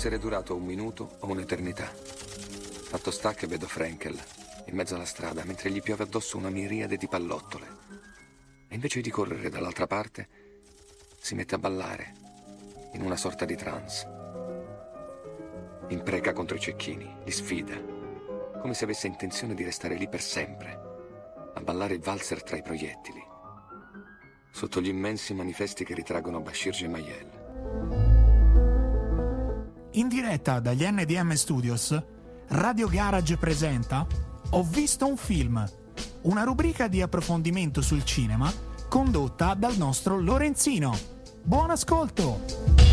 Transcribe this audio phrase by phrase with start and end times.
[0.00, 1.84] Essere durato un minuto o un'eternità.
[1.84, 4.18] Fatto sta che vedo Frankel
[4.64, 7.66] in mezzo alla strada mentre gli piove addosso una miriade di pallottole.
[8.66, 10.26] E invece di correre dall'altra parte,
[11.18, 12.14] si mette a ballare
[12.94, 14.08] in una sorta di trance.
[15.88, 17.78] Impreca contro i cecchini, li sfida,
[18.58, 20.80] come se avesse intenzione di restare lì per sempre,
[21.52, 23.22] a ballare il valzer tra i proiettili,
[24.50, 28.09] sotto gli immensi manifesti che ritraggono Bashir Gemayel.
[29.94, 32.00] In diretta dagli NDM Studios,
[32.48, 34.06] Radio Garage presenta
[34.50, 35.68] Ho visto un film,
[36.22, 38.52] una rubrica di approfondimento sul cinema
[38.88, 40.96] condotta dal nostro Lorenzino.
[41.42, 42.89] Buon ascolto!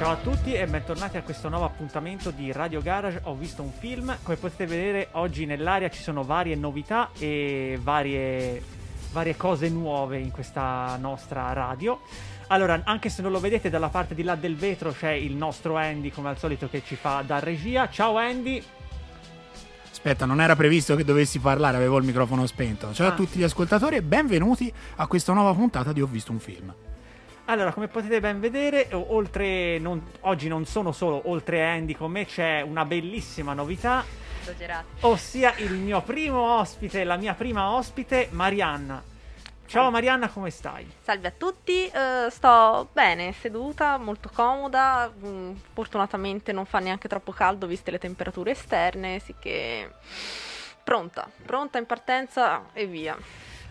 [0.00, 3.20] Ciao a tutti e bentornati a questo nuovo appuntamento di Radio Garage.
[3.24, 8.62] Ho visto un film, come potete vedere oggi nell'area ci sono varie novità e varie,
[9.12, 12.00] varie cose nuove in questa nostra radio.
[12.46, 15.76] Allora, anche se non lo vedete dalla parte di là del vetro c'è il nostro
[15.76, 17.90] Andy come al solito che ci fa da regia.
[17.90, 18.64] Ciao Andy!
[19.90, 22.94] Aspetta, non era previsto che dovessi parlare, avevo il microfono spento.
[22.94, 23.10] Ciao Ah.
[23.10, 26.74] a tutti gli ascoltatori e benvenuti a questa nuova puntata di Ho visto un film.
[27.50, 32.08] Allora, come potete ben vedere, oltre non- oggi non sono solo oltre a Andy con
[32.08, 34.04] me, c'è una bellissima novità,
[34.40, 34.86] Esagerato.
[35.08, 39.02] ossia il mio primo ospite, la mia prima ospite, Marianna.
[39.66, 40.88] Ciao Marianna, come stai?
[41.02, 47.32] Salve a tutti, eh, sto bene, seduta, molto comoda, mm, fortunatamente non fa neanche troppo
[47.32, 49.34] caldo viste le temperature esterne, sì
[50.84, 53.16] pronta, pronta in partenza e via.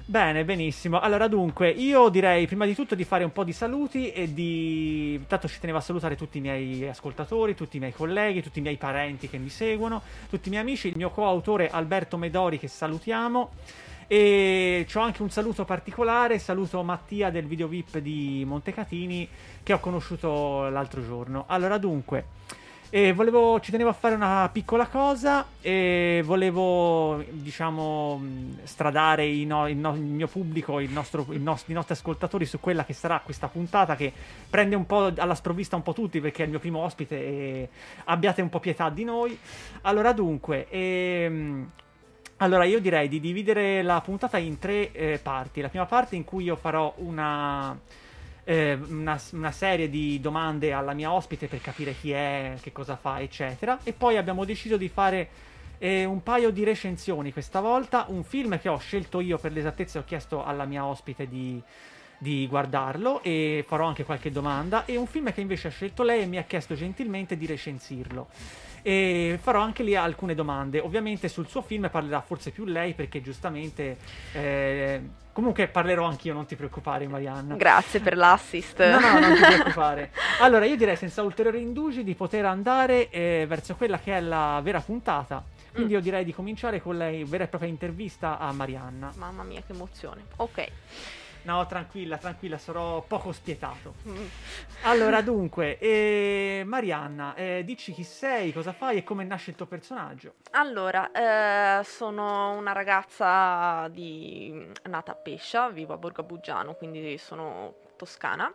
[0.09, 0.99] Bene, benissimo.
[0.99, 5.13] Allora, dunque, io direi prima di tutto di fare un po' di saluti e di.
[5.13, 8.63] Intanto ci tenevo a salutare tutti i miei ascoltatori, tutti i miei colleghi, tutti i
[8.63, 12.67] miei parenti che mi seguono, tutti i miei amici, il mio coautore Alberto Medori che
[12.67, 13.51] salutiamo.
[14.07, 19.29] E c'ho anche un saluto particolare, saluto Mattia del video VIP di Montecatini
[19.61, 21.43] che ho conosciuto l'altro giorno.
[21.45, 22.25] Allora, dunque,
[22.91, 28.21] e volevo, ci tenevo a fare una piccola cosa e volevo, diciamo,
[28.63, 32.45] stradare i no- il, no- il mio pubblico, il nostro- il nos- i nostri ascoltatori
[32.45, 34.11] su quella che sarà questa puntata che
[34.49, 37.69] prende un po' alla sprovvista un po' tutti perché è il mio primo ospite e
[38.05, 39.37] abbiate un po' pietà di noi.
[39.81, 41.69] Allora, dunque, ehm,
[42.37, 45.61] allora io direi di dividere la puntata in tre eh, parti.
[45.61, 47.77] La prima parte in cui io farò una
[48.49, 52.95] eh, una, una serie di domande alla mia ospite per capire chi è, che cosa
[52.95, 53.77] fa, eccetera.
[53.83, 55.29] E poi abbiamo deciso di fare
[55.77, 58.05] eh, un paio di recensioni questa volta.
[58.07, 61.61] Un film che ho scelto io per l'esattezza, ho chiesto alla mia ospite di,
[62.17, 64.85] di guardarlo e farò anche qualche domanda.
[64.85, 68.29] E un film che invece ha scelto lei e mi ha chiesto gentilmente di recensirlo.
[68.81, 70.79] E farò anche lì alcune domande.
[70.79, 73.97] Ovviamente sul suo film parlerà forse più lei perché giustamente...
[74.33, 75.01] eh,
[75.39, 77.55] comunque parlerò anch'io, non ti preoccupare Marianna.
[77.55, 78.79] Grazie per l'assist.
[78.85, 80.11] No, no, non ti preoccupare.
[80.41, 84.59] Allora, io direi senza ulteriori indugi di poter andare eh, verso quella che è la
[84.63, 85.43] vera puntata.
[85.73, 85.95] Quindi Mm.
[85.95, 89.11] io direi di cominciare con la vera e propria intervista a Marianna.
[89.15, 90.23] Mamma mia che emozione.
[90.37, 90.67] Ok.
[91.43, 93.95] No, tranquilla, tranquilla, sarò poco spietato.
[94.07, 94.25] Mm.
[94.83, 99.65] Allora, dunque, eh, Marianna, eh, dici chi sei, cosa fai e come nasce il tuo
[99.65, 100.35] personaggio.
[100.51, 104.71] Allora, eh, sono una ragazza di...
[104.83, 108.53] nata a Pescia, vivo a Borgo Buggiano, quindi sono toscana.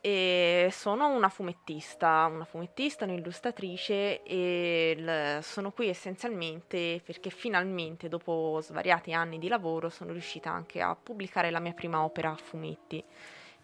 [0.00, 9.12] E sono una fumettista, una fumettista, un'illustratrice e sono qui essenzialmente perché finalmente dopo svariati
[9.12, 13.04] anni di lavoro sono riuscita anche a pubblicare la mia prima opera a fumetti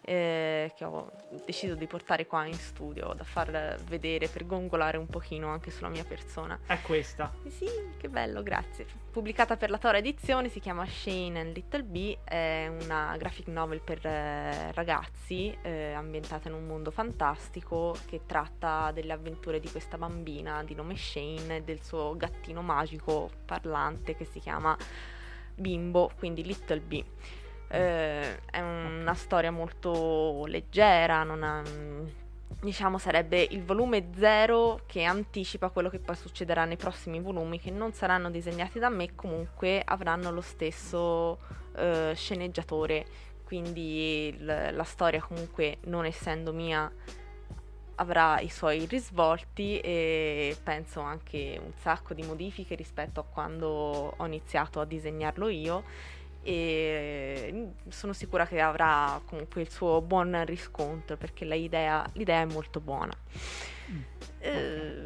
[0.05, 1.11] eh, che ho
[1.45, 5.89] deciso di portare qua in studio da far vedere per gongolare un pochino anche sulla
[5.89, 6.59] mia persona.
[6.65, 7.33] È questa.
[7.47, 7.67] Sì,
[7.97, 8.85] che bello, grazie.
[9.11, 13.81] Pubblicata per la Tora Edizione, si chiama Shane and Little B, è una graphic novel
[13.81, 19.97] per eh, ragazzi eh, ambientata in un mondo fantastico che tratta delle avventure di questa
[19.97, 24.77] bambina di nome Shane e del suo gattino magico parlante che si chiama
[25.55, 27.03] Bimbo, quindi Little B.
[27.67, 31.63] Eh, è una storia molto leggera, non ha-
[32.61, 37.71] diciamo sarebbe il volume zero che anticipa quello che poi succederà nei prossimi volumi che
[37.71, 41.39] non saranno disegnati da me, comunque avranno lo stesso
[41.77, 43.05] eh, sceneggiatore,
[43.43, 46.89] quindi il- la storia comunque non essendo mia
[47.95, 54.25] avrà i suoi risvolti e penso anche un sacco di modifiche rispetto a quando ho
[54.25, 55.83] iniziato a disegnarlo io
[56.45, 62.45] e sono sicura che avrà comunque il suo buon riscontro perché la idea- l'idea è
[62.45, 63.13] molto buona.
[64.37, 65.03] Eh,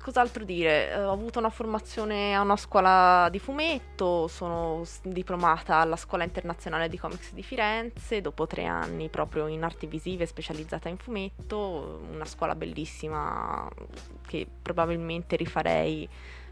[0.00, 0.90] cos'altro dire?
[0.90, 6.88] Eh, ho avuto una formazione a una scuola di fumetto, sono diplomata alla Scuola Internazionale
[6.88, 12.24] di Comics di Firenze, dopo tre anni proprio in arti visive specializzata in fumetto, una
[12.24, 13.68] scuola bellissima
[14.26, 16.08] che probabilmente rifarei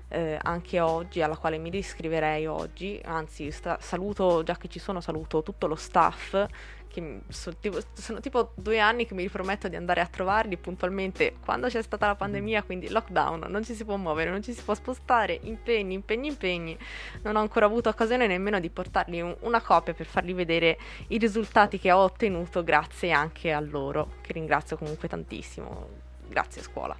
[0.08, 5.00] eh, anche oggi, alla quale mi riscriverei oggi, anzi sta- saluto, già che ci sono,
[5.00, 6.46] saluto tutto lo staff
[6.88, 10.56] che m- so- tipo- sono tipo due anni che mi riprometto di andare a trovarli
[10.56, 14.54] puntualmente quando c'è stata la pandemia, quindi lockdown, non ci si può muovere, non ci
[14.54, 16.78] si può spostare, impegni, impegni, impegni.
[17.22, 21.18] Non ho ancora avuto occasione nemmeno di portargli un- una copia per fargli vedere i
[21.18, 25.88] risultati che ho ottenuto grazie anche a loro, che ringrazio comunque tantissimo.
[26.28, 26.96] Grazie scuola.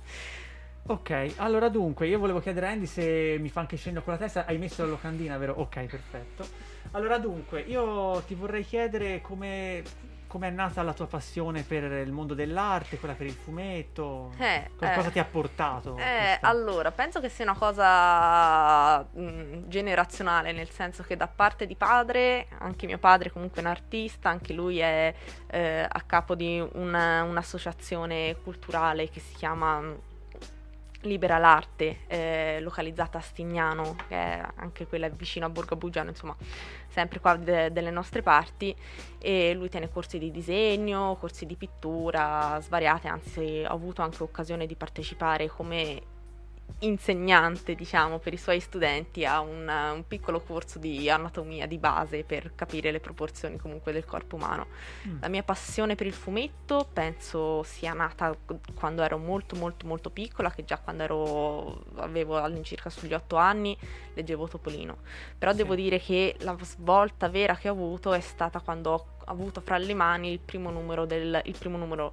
[0.89, 4.19] Ok, allora dunque, io volevo chiedere a Andy se mi fa anche cenno con la
[4.21, 4.47] testa.
[4.47, 5.55] Hai messo la locandina, vero?
[5.55, 6.47] Ok, perfetto.
[6.93, 9.83] Allora dunque, io ti vorrei chiedere come
[10.27, 14.33] come è nata la tua passione per il mondo dell'arte, quella per il fumetto.
[14.39, 15.13] Eh, Co- Cosa eh.
[15.13, 15.97] ti ha portato?
[15.97, 21.77] Eh, allora, penso che sia una cosa mh, generazionale, nel senso che da parte di
[21.77, 25.15] padre, anche mio padre comunque è un artista, anche lui è
[25.47, 29.99] eh, a capo di una- un'associazione culturale che si chiama mh,
[31.07, 36.37] Libera l'Arte, eh, localizzata a Stignano, che è anche quella vicino a Borgo Bugiano, insomma,
[36.89, 38.75] sempre qua de- delle nostre parti.
[39.19, 44.67] E lui tiene corsi di disegno, corsi di pittura, svariate, anzi ho avuto anche occasione
[44.67, 46.15] di partecipare come
[46.81, 52.23] insegnante, diciamo, per i suoi studenti a un, un piccolo corso di anatomia di base
[52.23, 54.67] per capire le proporzioni comunque del corpo umano.
[55.09, 55.17] Mm.
[55.21, 58.37] La mia passione per il fumetto penso sia nata
[58.75, 63.77] quando ero molto molto molto piccola, che già quando ero, avevo all'incirca sugli otto anni
[64.15, 64.99] leggevo Topolino.
[65.39, 65.59] Però Sì.
[65.59, 69.79] devo dire che la svolta vera che ho avuto è stata quando ho avuto fra
[69.79, 72.13] le mani il primo numero del il primo numero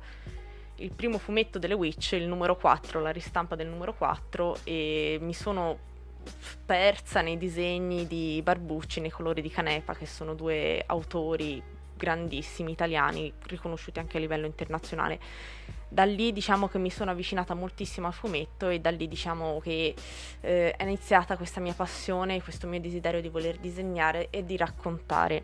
[0.78, 5.34] il primo fumetto delle Witch, il numero 4, la ristampa del numero 4 e mi
[5.34, 5.92] sono
[6.66, 11.62] persa nei disegni di Barbucci, nei colori di Canepa, che sono due autori
[11.96, 15.20] grandissimi italiani, riconosciuti anche a livello internazionale.
[15.88, 19.94] Da lì diciamo che mi sono avvicinata moltissimo al fumetto e da lì diciamo che
[20.42, 25.44] eh, è iniziata questa mia passione, questo mio desiderio di voler disegnare e di raccontare.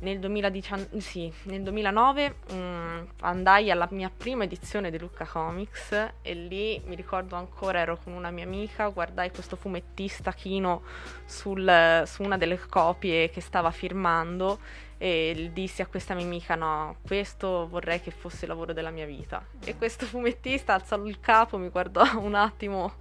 [0.00, 6.34] Nel, 2019 sì, nel 2009 mm, andai alla mia prima edizione di Lucca Comics e
[6.34, 10.82] lì mi ricordo ancora ero con una mia amica, guardai questo fumettista chino
[11.24, 14.58] sul- su una delle copie che stava firmando
[14.98, 19.06] e dissi a questa mia amica no, questo vorrei che fosse il lavoro della mia
[19.06, 19.44] vita.
[19.64, 22.94] E questo fumettista alzò il capo, mi guardò un attimo,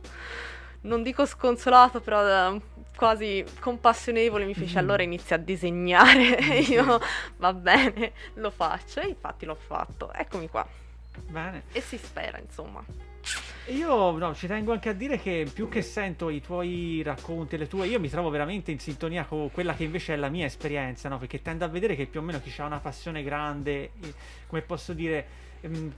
[0.81, 2.59] non dico sconsolato, però
[2.97, 4.77] quasi compassionevole, mi fece Mm.
[4.79, 6.73] allora inizia a disegnare e Sì.
[6.73, 6.99] io
[7.37, 10.11] va bene, lo faccio e infatti l'ho fatto.
[10.11, 10.67] Eccomi qua.
[11.29, 11.63] Bene.
[11.71, 12.83] E si spera, insomma.
[13.67, 17.67] Io no, ci tengo anche a dire che più che sento i tuoi racconti, le
[17.67, 21.09] tue, io mi trovo veramente in sintonia con quella che invece è la mia esperienza,
[21.09, 21.17] no?
[21.17, 24.13] Perché tendo a vedere che più o meno chi ha una passione grande, eh,
[24.47, 25.25] come posso dire,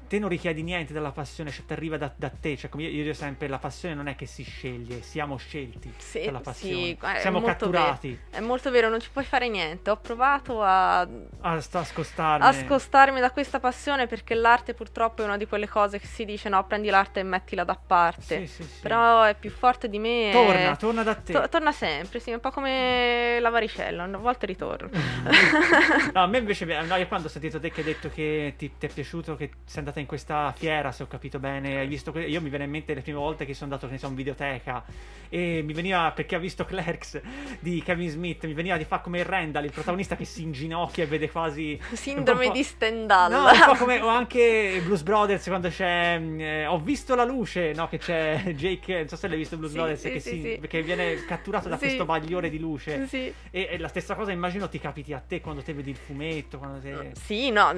[0.08, 2.56] te non richiedi niente dalla passione, cioè ti arriva da, da te.
[2.58, 5.92] Cioè, come io, io dico sempre, la passione non è che si sceglie, siamo scelti
[5.98, 6.98] Sì, dalla sì, passione.
[7.18, 9.90] è Siamo molto catturati È molto vero, non ci puoi fare niente.
[9.90, 11.08] Ho provato a a,
[11.42, 12.46] a scostarmi.
[12.46, 16.26] a scostarmi da questa passione perché l'arte purtroppo è una di quelle cose che si
[16.26, 18.46] dice no, prendi l'arte e mettila da parte.
[18.46, 18.80] Sì, sì, sì.
[18.82, 20.30] Però è più forte di me.
[20.32, 21.34] Torna, torna da te.
[21.34, 24.90] To- torna sempre, sì, un po' come la varicella, a volte ritorna.
[26.14, 28.72] no, a me invece, no, io quando ho sentito te che hai detto che ti,
[28.78, 32.12] ti è piaciuto, che sei andata in questa fiera, se ho capito bene, hai visto,
[32.12, 34.08] que- io mi viene in mente le prime volte che sono andato, che ne so,
[34.08, 34.84] in videoteca
[35.30, 37.22] e mi veniva, perché ho visto Clerks
[37.60, 41.08] di Kevin Smith, mi veniva di fare come Randall, il protagonista che si inginocchia e
[41.08, 41.80] vede quasi...
[41.92, 43.32] Sindrome di Stendhal.
[43.32, 47.26] No, un po' come o anche Blues Brothers quando c'è mm, eh, ho visto la
[47.26, 50.20] luce, no, che c'è Jake, non so se l'hai visto Blues Sì, Brothers sì, che,
[50.20, 53.08] sì, si- che viene catturato da questo bagliore di luce.
[53.12, 56.60] E, e la stessa cosa immagino ti capiti a te quando te vedi il fumetto,
[56.82, 57.12] te...
[57.14, 57.72] Sì, no,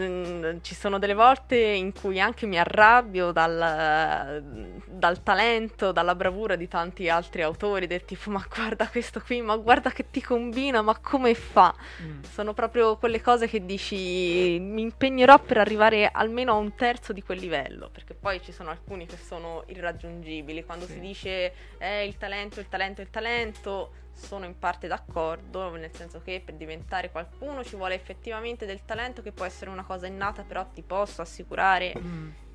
[0.61, 4.43] ci sono delle volte in cui anche mi arrabbio dal,
[4.85, 9.55] dal talento, dalla bravura di tanti altri autori, del tipo ma guarda questo qui, ma
[9.57, 11.73] guarda che ti combina, ma come fa?
[12.01, 12.23] Mm.
[12.23, 17.21] Sono proprio quelle cose che dici mi impegnerò per arrivare almeno a un terzo di
[17.21, 20.93] quel livello, perché poi ci sono alcuni che sono irraggiungibili, quando Sì.
[20.93, 23.91] si dice eh, il talento, il talento, il talento,
[24.21, 29.21] sono in parte d'accordo, nel senso che per diventare qualcuno ci vuole effettivamente del talento
[29.21, 31.93] che può essere una cosa innata, però ti posso assicurare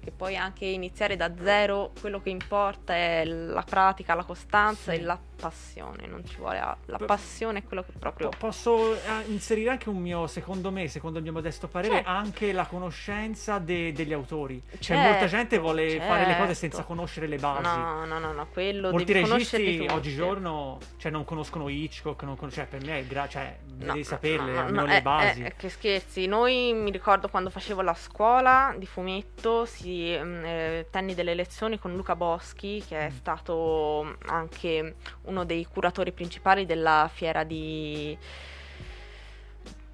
[0.07, 4.99] Perché poi anche iniziare da zero, quello che importa è la pratica, la costanza Sì.
[4.99, 8.29] e la passione, non ci vuole la passione è quello che proprio...
[8.31, 12.09] Po- Posso eh, inserire anche un mio, secondo me, secondo il mio modesto parere, Certo.
[12.09, 14.63] anche la conoscenza de- degli autori.
[14.71, 16.55] Cioè, Certo, molta gente vuole fare le cose certo.
[16.55, 17.63] senza conoscere le basi.
[17.63, 22.67] No, no, no, no, quello Molti registi oggigiorno cioè, non conoscono Hitchcock, non con- cioè,
[22.67, 25.43] per me è gra- cioè, No, devi saperle, no, no, almeno no, le eh, basi.
[25.43, 30.87] eh, che scherzi, noi mi ricordo quando facevo la scuola di fumetto, si, mm, eh,
[30.91, 33.17] tenni delle lezioni con Luca Boschi, che è Mm.
[33.17, 38.17] stato anche uno dei curatori principali della fiera di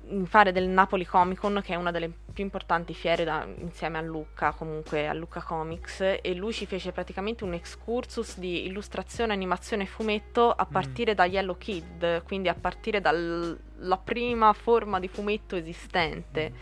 [0.04, 3.99] mi pare del Napoli Comic Con, che è una delle più importanti fiere da- insieme
[3.99, 9.32] a Lucca, comunque a Lucca Comics, e lui ci fece praticamente un excursus di illustrazione,
[9.32, 10.73] animazione e fumetto a Mm.
[10.73, 16.52] partire da Yellow Kid, quindi a partire dalla prima forma di fumetto esistente.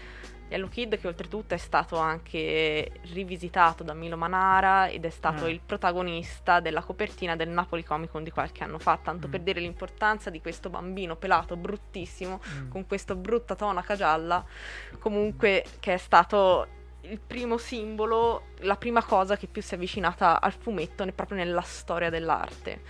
[0.50, 5.50] Yellow Kid che oltretutto è stato anche rivisitato da Milo Manara ed è stato Eh.
[5.52, 9.30] il protagonista della copertina del Napoli Comic Con di qualche anno fa, tanto Mm.
[9.30, 12.68] per dire l'importanza di questo bambino pelato bruttissimo Mm.
[12.70, 14.44] con questa brutta tonaca gialla,
[14.98, 16.66] comunque che è stato
[17.02, 21.62] il primo simbolo, la prima cosa che più si è avvicinata al fumetto proprio nella
[21.62, 22.80] storia dell'arte.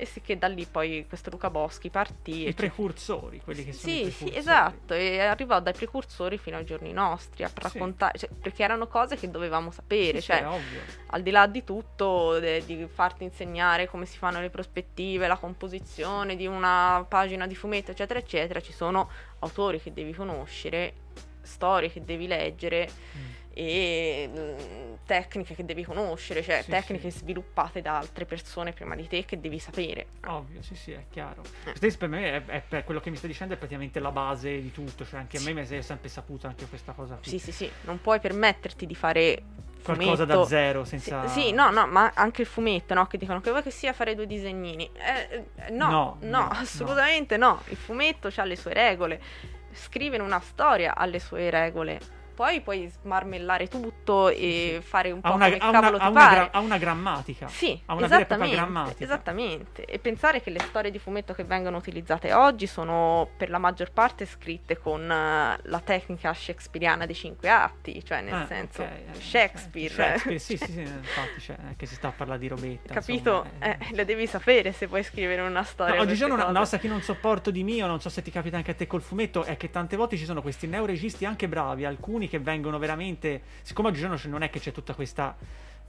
[0.00, 2.46] E sì che da lì poi questo Luca Boschi partì.
[2.46, 4.30] I precursori, quelli che sono i sì, precursori.
[4.30, 7.54] sì, esatto, e arrivò dai precursori fino ai giorni nostri a Sì.
[7.56, 10.78] raccontare, cioè, perché erano cose che dovevamo sapere, Sì, cioè sì,
[11.08, 15.36] al di là di tutto, de- di farti insegnare come si fanno le prospettive, la
[15.36, 20.92] composizione di una pagina di fumetto, eccetera, eccetera, ci sono autori che devi conoscere,
[21.42, 23.24] storie che devi leggere Mm.
[23.54, 27.18] e mm, tecniche che devi conoscere, cioè Sì, tecniche sì.
[27.18, 30.06] sviluppate da altre persone prima di te che devi sapere.
[30.26, 31.42] Ovvio, sì, sì, è chiaro.
[31.64, 31.96] Eh.
[31.96, 34.70] Per me è, è per quello che mi stai dicendo è praticamente la base di
[34.70, 37.30] tutto, cioè anche a me mi è sempre saputo anche questa cosa qui.
[37.30, 39.42] Sì, sì, sì, non puoi permetterti di fare
[39.82, 41.26] Qualcosa fumetto- da zero, Sì, senza...
[41.28, 43.06] Sì, no, no, ma anche il fumetto, no?
[43.06, 44.88] Che dicono che vuoi che sia fare due disegnini.
[44.94, 47.62] Eh, eh, no, No, no, no, assolutamente no.
[47.68, 49.20] Il fumetto ha le sue regole.
[49.78, 52.00] Scrivere una storia ha le sue regole.
[52.38, 54.86] Poi puoi smarmellare tutto e sì.
[54.88, 56.34] fare un po' Ha una, come ha una- cavolo ha ti una pare.
[56.36, 57.48] gra- ha una grammatica.
[57.48, 59.02] Sì, ha una esattamente, grammatica.
[59.04, 59.84] esattamente.
[59.84, 63.90] E pensare che le storie di fumetto che vengono utilizzate oggi sono per la maggior
[63.90, 68.88] parte scritte con eh, la tecnica shakespeariana dei cinque atti, cioè nel Ah, senso ok,
[68.88, 69.88] eh, Shakespeare.
[69.92, 72.94] Shakespeare, sì, sì, sì, infatti, cioè, che si sta a parlare di robetta.
[72.94, 73.44] Capito?
[73.52, 75.94] insomma, Eh, le devi sapere se puoi scrivere una No, storia.
[75.94, 78.56] per oggigiorno una, una cosa che non sopporto di mio, non so se ti capita
[78.58, 81.84] anche a te col fumetto, è che tante volte ci sono questi neoregisti anche bravi,
[81.84, 83.42] alcuni che vengono veramente.
[83.62, 85.36] Siccome oggigiorno non è che c'è tutta questa.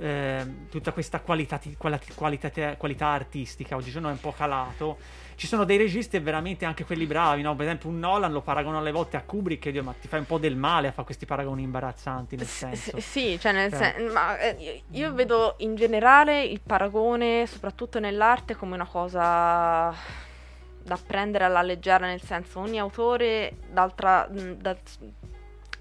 [0.01, 4.97] ehm, tutta questa qualati- qualità, qualità artistica, oggigiorno è un po' calato.
[5.35, 7.53] Ci sono dei registi veramente anche quelli bravi, no?
[7.53, 10.19] Per esempio, un Nolan lo paragono alle volte a Kubrick e dio, ma ti fai
[10.19, 12.97] un po' del male a fare questi paragoni imbarazzanti, nel senso.
[12.97, 13.93] s- sì, cioè nel Cioè.
[13.97, 19.93] sen- ma eh, io- vedo in generale il paragone, soprattutto nell'arte, come una cosa
[20.81, 24.77] da prendere alla leggera, nel senso ogni autore d'altra da-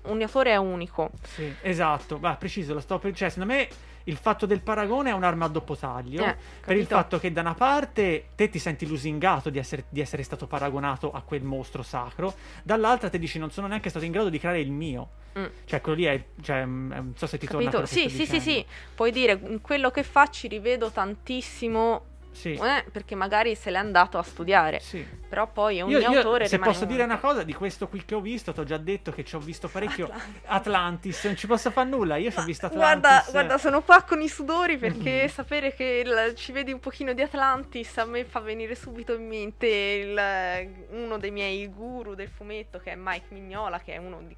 [0.02, 1.10] ogni autore è unico.
[1.22, 3.14] Sì, esatto, va preciso, lo sto per...
[3.14, 3.68] cioè, secondo me
[4.04, 6.24] il fatto del paragone è un'arma a doppio taglio.
[6.24, 10.00] Eh, per il fatto che da una parte te ti senti lusingato di essere, di
[10.00, 14.12] essere stato paragonato a quel mostro sacro, dall'altra te dici non sono neanche stato in
[14.12, 15.10] grado di creare il mio.
[15.38, 15.46] Mm.
[15.64, 16.24] Cioè, quello lì è.
[16.40, 17.82] Cioè, mm, non so se ti torna Capito?
[17.82, 18.66] che Sì, sì, sì, sì, dicendo.
[18.94, 22.04] puoi dire in quello che fa ci rivedo tantissimo,
[22.38, 22.52] Sì.
[22.52, 25.04] eh, perché magari se l'è andato a studiare, Sì.
[25.28, 27.18] però poi ogni Io, io, autore se posso dire unico.
[27.18, 29.40] una cosa di questo qui che ho visto, ti ho già detto che ci ho
[29.40, 30.44] visto parecchio Atlantis.
[30.46, 32.16] Atlantis, non ci posso fare nulla.
[32.16, 33.00] Io ci ho visto Atlantis.
[33.00, 35.28] Guarda, guarda, sono qua con i sudori perché Mm.
[35.28, 39.26] sapere che il- ci vedi un pochino di Atlantis a me fa venire subito in
[39.26, 44.20] mente il- uno dei miei guru del fumetto che è Mike Mignola, che è uno
[44.26, 44.36] di-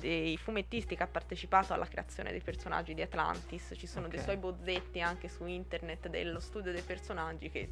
[0.00, 3.72] dei fumettisti che ha partecipato alla creazione dei personaggi di Atlantis.
[3.76, 4.24] Ci sono dei Ok.
[4.24, 7.70] suoi bozzetti anche su internet dello studio dei personaggi che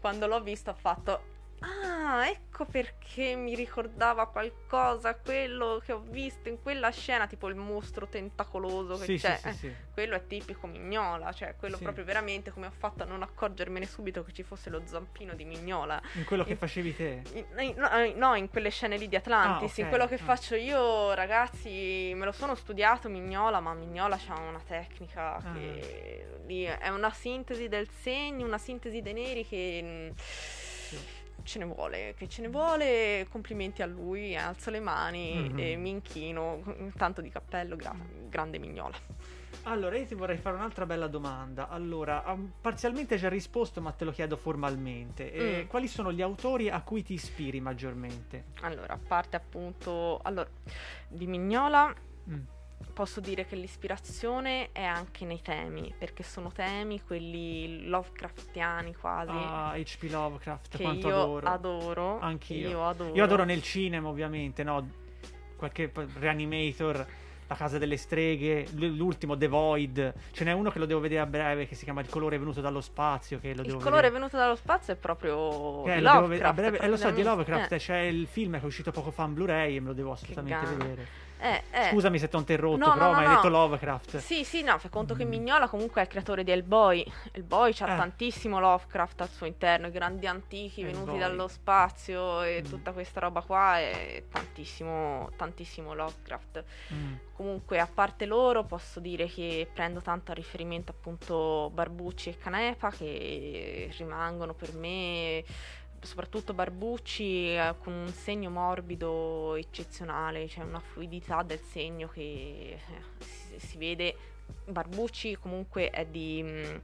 [0.00, 6.48] quando l'ho visto ho fatto Ah, ecco perché mi ricordava qualcosa quello che ho visto
[6.48, 9.36] in quella scena, tipo il mostro tentacoloso che Sì, sì, c'è.
[9.36, 9.74] sì, Eh, sì.
[9.92, 14.24] quello è tipico Mignola, cioè quello proprio veramente come ho fatto a non accorgermene subito
[14.24, 16.00] che ci fosse lo zampino di Mignola.
[16.14, 17.22] In quello che facevi te.
[17.34, 20.14] In- in- no, no, in quelle scene lì di Atlantis, Ah, in ok, quello che
[20.14, 20.18] ah.
[20.24, 25.52] faccio io, ragazzi, me lo sono studiato Mignola, ma Mignola ha una tecnica Ah.
[25.52, 30.14] che lì è una sintesi del segno, una sintesi dei neri che
[31.50, 35.58] ce ne vuole, che ce ne vuole, complimenti a lui, alzo le mani Mhm.
[35.58, 36.62] e mi inchino,
[36.96, 37.96] tanto di cappello, gra-
[38.28, 38.96] grande Mignola.
[39.64, 41.68] Allora, io ti vorrei fare un'altra bella domanda.
[41.68, 45.32] Allora, um, parzialmente già risposto, ma te lo chiedo formalmente.
[45.32, 45.66] Eh, Mm.
[45.66, 48.44] quali sono gli autori a cui ti ispiri maggiormente?
[48.60, 50.48] Allora, a parte appunto, allora,
[51.08, 51.92] di Mignola,
[52.28, 52.40] Mm.
[52.92, 59.30] Posso dire che l'ispirazione è anche nei temi, perché sono temi quelli Lovecraftiani quasi.
[59.32, 60.10] Ah, H.P.
[60.10, 61.46] Lovecraft, che quanto io adoro.
[61.46, 62.18] adoro.
[62.20, 62.68] Anch'io.
[62.68, 63.14] Io adoro.
[63.14, 64.88] Io adoro nel cinema, ovviamente, no?
[65.56, 67.06] Qualche Reanimator,
[67.50, 70.14] La casa delle streghe, l'ultimo The Void.
[70.30, 72.60] Ce n'è uno che lo devo vedere a breve che si chiama Il colore venuto
[72.60, 73.40] dallo spazio.
[73.40, 74.14] Che lo Il devo colore vedere.
[74.14, 76.54] venuto dallo spazio è proprio Eh, lo devo vedere a Lovecraft.
[76.54, 76.78] breve.
[76.78, 77.22] Eh, lo so, di.
[77.24, 77.76] Lovecraft.
[77.76, 80.66] C'è il film che è uscito poco fa in Blu-ray e me lo devo assolutamente
[80.76, 81.06] vedere.
[81.42, 81.88] Eh, eh.
[81.90, 84.18] Scusami se ti ho interrotto, No, però no, no, mi hai detto Lovecraft.
[84.18, 85.28] Sì, sì, no, fai conto che Mm.
[85.28, 87.04] Mignola comunque è il creatore di Hellboy.
[87.32, 87.96] Hellboy c'ha Eh.
[87.96, 91.18] tantissimo Lovecraft al suo interno, i grandi antichi venuti Hellboy.
[91.18, 92.68] dallo spazio e Mm.
[92.68, 96.64] tutta questa roba qua è tantissimo, tantissimo Lovecraft.
[96.92, 97.14] Mm.
[97.32, 102.90] Comunque, a parte loro, posso dire che prendo tanto a riferimento appunto Barbucci e Canepa
[102.90, 105.42] che rimangono per me
[106.00, 112.20] soprattutto Barbucci eh, con un segno morbido eccezionale, c'è una fluidità del segno che
[112.78, 112.80] eh,
[113.18, 114.16] si, si vede.
[114.66, 116.82] Barbucci comunque è di mh,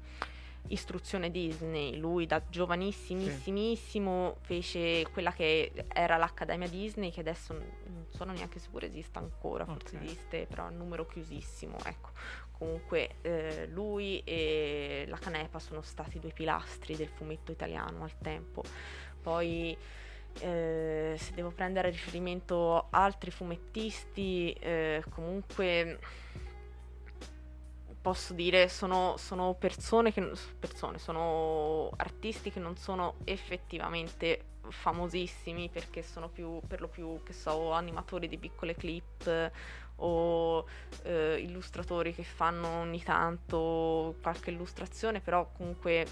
[0.69, 8.33] istruzione Disney, lui da giovanissimissimo fece quella che era l'Accademia Disney che adesso non sono
[8.33, 10.03] neanche sicura esista ancora, forse Ok.
[10.03, 12.11] esiste, però un numero chiusissimo, ecco.
[12.53, 18.63] Comunque eh, lui e la Canepa sono stati due pilastri del fumetto italiano al tempo.
[19.27, 19.77] Poi
[20.39, 25.99] eh, se devo prendere a riferimento altri fumettisti, eh, comunque
[28.01, 30.31] posso dire sono, sono persone che
[30.61, 37.33] persone, sono artisti che non sono effettivamente famosissimi perché sono più per lo più che
[37.33, 39.51] so animatori di piccole clip
[39.97, 40.67] o
[41.03, 46.07] eh, illustratori che fanno ogni tanto qualche illustrazione però comunque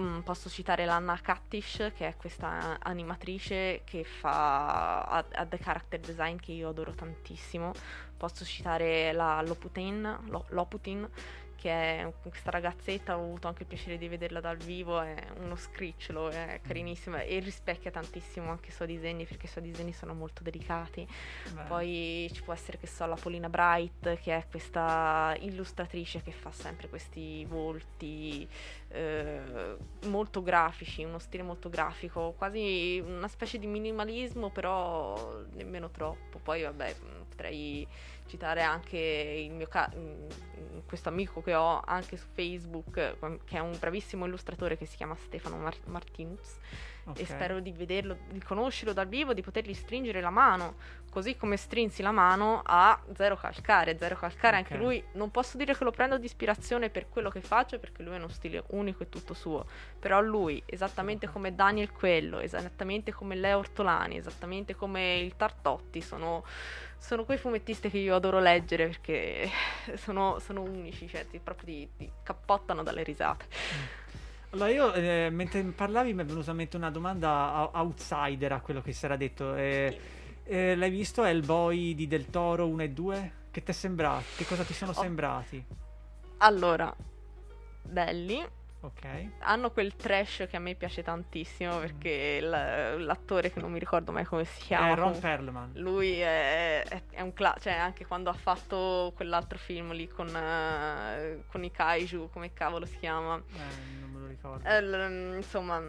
[0.00, 6.00] mm, posso citare l'Anna Kattish che è questa animatrice che fa ha, ha The character
[6.00, 7.72] design che io adoro tantissimo
[8.16, 11.08] posso citare la Loputin, Lo- Loputin
[11.58, 15.56] che è questa ragazzetta, ho avuto anche il piacere di vederla dal vivo, è uno
[15.56, 20.14] scricciolo, è carinissima e rispecchia tantissimo anche i suoi disegni perché i suoi disegni sono
[20.14, 21.06] molto delicati.
[21.52, 21.62] Beh.
[21.64, 26.52] Poi ci può essere, che so, la Polina Bright, che è questa illustratrice che fa
[26.52, 28.48] sempre questi volti
[28.90, 36.38] eh, molto grafici, uno stile molto grafico, quasi una specie di minimalismo, però nemmeno troppo.
[36.38, 36.94] Poi, vabbè,
[37.28, 37.86] potrei
[38.26, 42.92] citare anche il mio ca- mh, questo amico che ho anche su Facebook,
[43.44, 46.58] che è un bravissimo illustratore che si chiama Stefano Mar- Martinuz
[47.08, 47.20] Ok.
[47.20, 50.76] e spero di vederlo, di conoscerlo dal vivo, di potergli stringere la mano,
[51.10, 53.96] così come strinsi la mano a Zero Calcare.
[53.96, 54.80] Zero Calcare, anche Ok.
[54.80, 58.14] lui, non posso dire che lo prendo di ispirazione per quello che faccio, perché lui
[58.14, 59.66] ha uno stile unico e tutto suo,
[59.98, 66.44] però lui, esattamente come Daniel Quello, esattamente come Leo Ortolani, esattamente come il Tartotti, sono,
[66.98, 69.48] sono quei fumettisti che io adoro leggere perché
[69.96, 73.46] sono, sono unici, cioè ti, proprio ti, ti cappottano dalle risate.
[74.50, 78.80] Allora io, eh, mentre parlavi mi è venuta in mente una domanda outsider a quello
[78.80, 79.54] che si era detto.
[79.54, 79.98] Eh,
[80.44, 83.32] eh, l'hai visto Hellboy di Del Toro 1 e 2?
[83.50, 84.24] Che ti è sembrato?
[84.36, 84.94] Che cosa ti sono Oh.
[84.94, 85.62] sembrati?
[86.38, 86.94] Allora,
[87.82, 88.42] belli,
[88.80, 89.30] Ok.
[89.40, 94.12] hanno quel trash che a me piace tantissimo perché l- l'attore che non mi ricordo
[94.12, 95.72] mai come si chiama Eh, Ron Perlman.
[95.74, 100.28] lui è, è- è un cla- cioè anche quando ha fatto quell'altro film lì con,
[100.28, 104.68] eh, con i kaiju come cavolo si chiama Eh, non me lo ricordo.
[104.68, 105.82] Eh, l- insomma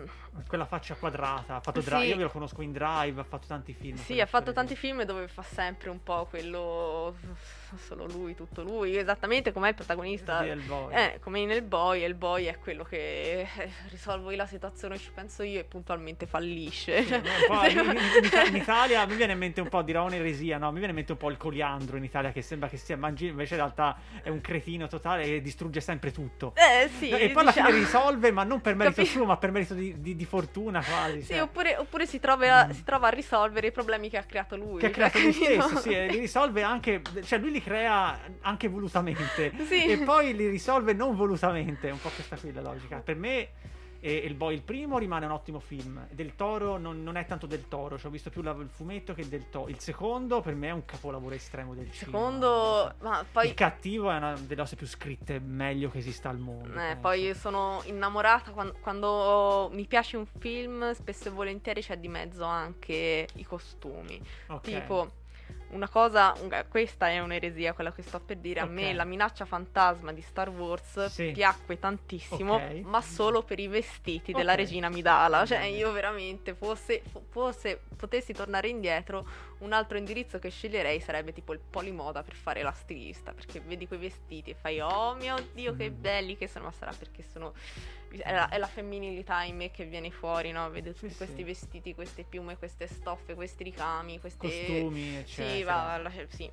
[0.47, 1.55] Quella faccia quadrata.
[1.55, 1.89] Ha fatto Sì.
[1.89, 2.15] Drive.
[2.15, 3.19] Io lo conosco in Drive.
[3.19, 3.97] Ha fatto tanti film.
[3.97, 4.53] sì ha fatto lì.
[4.55, 7.15] tanti film dove fa sempre un po' quello
[7.77, 10.93] solo lui tutto lui esattamente come il protagonista Hellboy.
[10.93, 13.47] Eh, come nel boy, il boy è quello che eh,
[13.89, 17.03] risolvo io la situazione, ci penso io e puntualmente fallisce.
[17.03, 17.19] Sì, no,
[17.67, 20.67] in, in- in- in Italia mi viene in mente un po' dirò un'eresia, no?
[20.71, 23.27] Mi viene in mente un po' il coliandro in Italia che sembra che sia mangi,
[23.27, 26.53] invece in realtà è un cretino totale e distrugge sempre tutto.
[26.55, 27.69] Eh sì, e poi alla diciamo.
[27.69, 30.81] fine risolve, ma non per merito Capi- suo, ma per merito di, di- di fortuna
[30.83, 31.21] quasi.
[31.23, 32.69] Sì, cioè, oppure, oppure si, trova, Mm.
[32.69, 34.79] si trova a risolvere i problemi che ha creato lui.
[34.79, 35.61] che ha creato cioè, lui capito?
[35.67, 39.85] stesso, sì, e li risolve anche, cioè lui li crea anche volutamente Sì.
[39.85, 42.97] e poi li risolve non volutamente, è un po' questa qui la logica.
[42.99, 43.49] Per me
[44.01, 47.45] e il boy il primo rimane un ottimo film del toro non, non è tanto
[47.47, 50.55] del toro ci ho visto più la- il fumetto che del toro il secondo per
[50.55, 54.61] me è un capolavoro estremo del cinema Secondo, ma poi, il cattivo è una delle
[54.61, 59.85] cose più scritte meglio che esista al mondo eh, poi sono innamorata quan- quando, mi
[59.85, 64.19] piace un film, spesso e volentieri c'è di mezzo anche i costumi.
[64.47, 64.61] Ok.
[64.61, 65.11] Tipo,
[65.69, 68.59] una cosa, un- questa è un'eresia, quella che sto per dire.
[68.61, 68.69] A Ok.
[68.71, 71.31] me la minaccia fantasma di Star Wars Sì.
[71.31, 72.81] piacque tantissimo, Ok.
[72.83, 74.57] ma solo per i vestiti della Ok.
[74.57, 75.45] regina Amidala.
[75.45, 79.27] Cioè, io veramente, fosse, fo- fosse- potessi tornare indietro,
[79.59, 83.31] un altro indirizzo che sceglierei sarebbe tipo il polimoda per fare la stilista.
[83.33, 86.01] Perché vedi quei vestiti e fai, oh mio dio, che Mm.
[86.01, 87.53] belli che sono, ma sarà perché sono.
[88.09, 90.69] È la, è la femminilità in me che viene fuori, no?
[90.69, 91.43] Vedo tutti Sì, questi sì.
[91.43, 94.47] vestiti, queste piume, queste stoffe, questi ricami, queste.
[94.47, 95.55] Costumi, eccetera.
[95.55, 96.51] Sì, va, la- sì,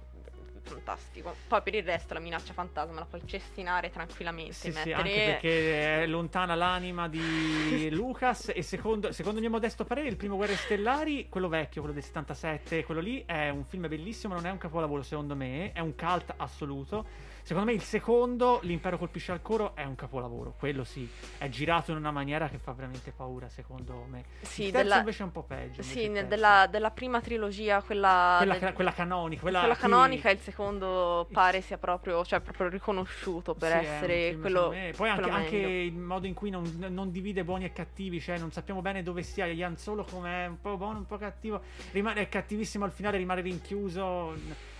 [0.62, 1.34] fantastico.
[1.46, 4.52] Poi per il resto la minaccia fantasma la puoi cestinare tranquillamente.
[4.54, 4.94] Sì, sì, mettere...
[4.94, 10.16] anche perché è lontana l'anima di Lucas e secondo, secondo il mio modesto parere il
[10.16, 14.46] primo Guerre Stellari, quello vecchio, quello del 77, quello lì è un film bellissimo, non
[14.46, 17.34] è un capolavoro secondo me, è un cult assoluto.
[17.46, 21.92] Secondo me il secondo, L'impero colpisce al coro, è un capolavoro, quello sì, è girato
[21.92, 24.24] in una maniera che fa veramente paura secondo me.
[24.40, 24.98] Sì, il terzo della...
[24.98, 25.82] invece è un po' peggio.
[25.82, 31.28] sì, della, della prima trilogia, quella, Quella, del- quella canonica, quella, quella canonica, il secondo
[31.30, 34.74] pare sia proprio, cioè, proprio riconosciuto per Sì, essere quello.
[34.96, 38.50] Poi anche, anche il modo in cui non, non divide buoni e cattivi, cioè non
[38.50, 41.62] sappiamo bene dove sia Ian Solo com'è, un po' buono, un po' cattivo.
[41.92, 44.34] Rimane è cattivissimo al finale, rimane rinchiuso.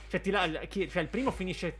[0.09, 1.79] Cioè, la- chi- cioè, il primo finisce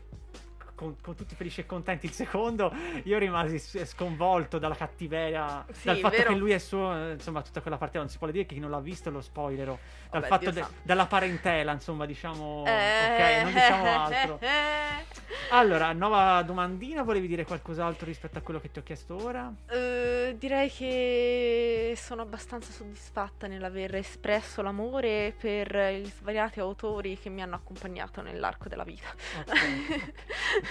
[0.77, 2.05] con, con tutti felici e contenti.
[2.05, 2.71] Il secondo,
[3.03, 6.29] io rimasi sconvolto dalla cattiveria, Sì, dal fatto vero.
[6.33, 8.59] che lui è suo, eh, insomma, tutta quella parte non si può dire che chi
[8.61, 9.77] non l'ha visto lo spoilerò.
[10.09, 12.63] Dal Vabbè, fatto de- dalla parentela, insomma, diciamo.
[12.67, 14.39] Eh, ok, non diciamo altro.
[14.39, 15.05] eh,
[15.49, 19.51] Allora, nuova domandina, volevi dire qualcos'altro rispetto a quello che ti ho chiesto ora?
[19.69, 27.41] Eh, direi che sono abbastanza soddisfatta nell'aver espresso l'amore per gli svariati autori che mi
[27.41, 29.07] hanno accompagnato nell'arco della vita.
[29.33, 29.51] Ok.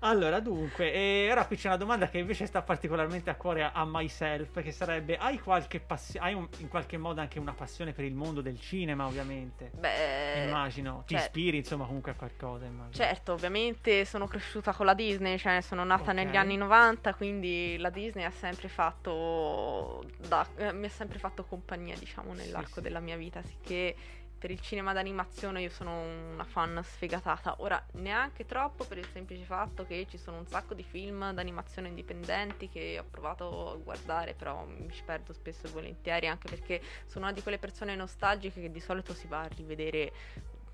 [0.00, 3.72] Allora, dunque, e ora qui c'è una domanda che invece sta particolarmente a cuore a,
[3.72, 7.92] a myself, che sarebbe, hai qualche passione, hai un- in qualche modo anche una passione
[7.92, 9.70] per il mondo del cinema, ovviamente?
[9.74, 12.92] Beh, immagino, ti cioè- ispiri insomma comunque a qualcosa, immagino.
[12.92, 16.16] Certo, ovviamente sono cresciuta con la Disney, cioè sono nata Ok.
[16.16, 21.42] negli anni 90, quindi la Disney ha sempre fatto da- eh, mi ha sempre fatto
[21.44, 22.80] compagnia, diciamo, nell'arco sì.
[22.82, 23.96] della mia vita, sicché
[24.38, 26.00] per il cinema d'animazione io sono
[26.32, 27.56] una fan sfegatata.
[27.60, 31.88] Ora, neanche troppo per il semplice fatto che ci sono un sacco di film d'animazione
[31.88, 36.82] indipendenti che ho provato a guardare, però mi ci perdo spesso e volentieri, anche perché
[37.06, 40.12] sono una di quelle persone nostalgiche che di solito si va a rivedere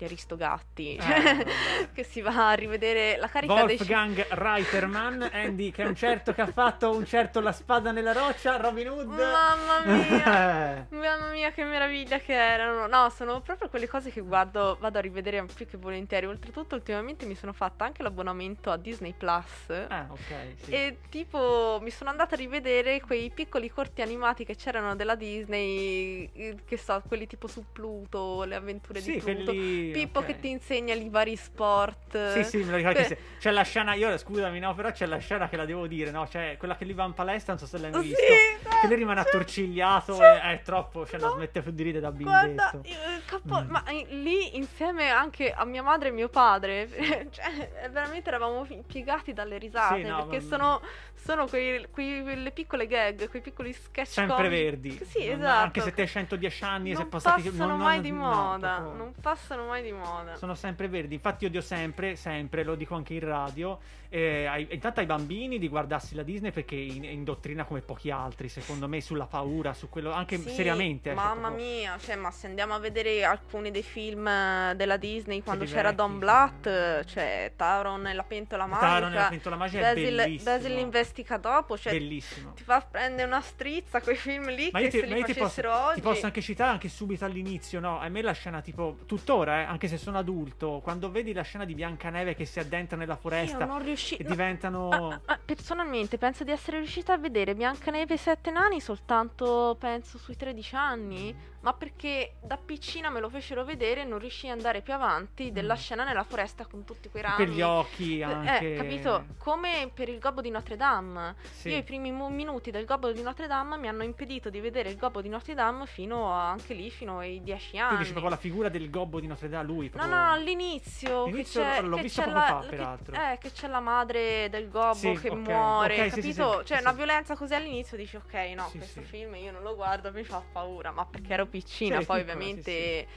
[0.03, 1.45] gli Aristogatti, Eh, cioè,
[1.93, 6.33] che si va a rivedere la carica dei Wolfgang Reiterman, Andy, che è un certo
[6.33, 9.07] che ha fatto un certo La spada nella roccia, Robin Hood.
[9.07, 10.87] Mamma mia!
[10.91, 12.87] Mamma mia, che meraviglia che erano!
[12.87, 16.25] No, sono proprio quelle cose che guardo, vado a rivedere più che volentieri.
[16.25, 19.69] Oltretutto, ultimamente mi sono fatta anche l'abbonamento a Disney Plus.
[19.87, 20.71] ah, ok, sì.
[20.71, 26.29] E tipo mi sono andata a rivedere quei piccoli corti animati che c'erano della Disney,
[26.33, 29.43] eh, che so, quelli tipo su Pluto, le avventure Sì, di Pluto.
[29.45, 29.91] quelli...
[29.93, 30.25] Pippo ok.
[30.25, 32.31] che ti insegna i vari sport.
[32.33, 33.03] Sì, sì, me lo ricordo.
[33.03, 36.11] Que- C'è la scena, io scusami, no, però c'è la scena che la devo dire,
[36.11, 36.27] no?
[36.27, 38.69] Cioè, quella che lui va in palestra, non so se l'hai mai Sì, visto.
[38.81, 41.35] Che lui rimane attorcigliato e è troppo, cioè, non No.
[41.35, 42.81] smette più di ridere da Guarda, bimbetto.
[42.87, 43.69] io- capo- Mm.
[43.69, 46.87] ma eh, lì insieme anche a mia madre e mio padre,
[47.31, 50.81] cioè eh, veramente eravamo piegati dalle risate Sì, no, perché ma- sono,
[51.15, 54.63] sono quei, quei- quelle piccole gag, quei piccoli sketch Sempre comici.
[54.63, 54.99] verdi.
[55.05, 55.63] Sì, Non- esatto.
[55.63, 57.41] Anche se te hai 110 anni e sei non passati...
[57.49, 60.35] passano non- mai non- di moda, non passano mai di moda.
[60.35, 63.79] Sono sempre verdi, infatti odio sempre, sempre, lo dico anche in radio,
[64.15, 68.47] eh, ai- intanto ai bambini di guardarsi la Disney perché in- indottrina come pochi altri,
[68.47, 71.09] secondo me, sulla paura, su quello, anche Sì, seriamente.
[71.09, 74.97] cioè, Mamma proprio- mia, cioè, ma se andiamo a vedere alcuni dei film eh, della
[74.97, 76.19] Disney quando c'era vecchi, Don.
[76.19, 80.15] Blatt, eh, cioè Taron e la pentola magica, Taron e la pentola magica è Basil,
[80.15, 80.51] bellissimo.
[80.51, 82.53] Basil investiga dopo, cioè Bellissimo.
[82.53, 85.25] ti fa prendere una strizza quei film lì Ma che io, ti, se li io
[85.25, 87.99] ti posso, facessero oggi ti posso anche citare anche subito all'inizio, no?
[87.99, 91.65] A me la scena tipo, tuttora, eh, anche se sono adulto, quando vedi la scena
[91.65, 94.89] di Biancaneve che si addentra nella io foresta non riusci- no, diventano...
[94.89, 99.75] ah, ah, ah, personalmente penso di essere riuscita a vedere Biancaneve e sette nani soltanto
[99.79, 104.49] penso sui 13 anni ma perché da piccina me lo fecero vedere e non riuscii
[104.49, 105.77] ad andare più avanti della Mm.
[105.77, 108.73] scena nella foresta con tutti quei rami Quegli occhi anche...
[108.73, 109.25] Eh, capito?
[109.37, 111.35] Come per il gobbo di Notre Dame.
[111.51, 111.69] Sì.
[111.69, 114.89] Io i primi mo- minuti del gobbo di Notre Dame mi hanno impedito di vedere
[114.89, 117.97] il gobbo di Notre Dame fino a, anche lì, fino ai 10 Tu anni.
[117.97, 120.13] dici proprio la figura del gobbo di Notre Dame, lui No, proprio...
[120.15, 121.23] no, no, all'inizio.
[121.23, 123.15] che All'inizio c'è- l'ho che visto c'è poco la- fa, che- peraltro.
[123.15, 126.59] Eh, che c'è la madre del gobbo Sì, che ok, muore, ok, sì, sì, capito?
[126.59, 130.11] sì, cioè, una violenza così all'inizio dici, ok, no, questo film io non lo guardo,
[130.11, 133.07] mi fa paura, ma perché ero piccina, Sì, poi ovviamente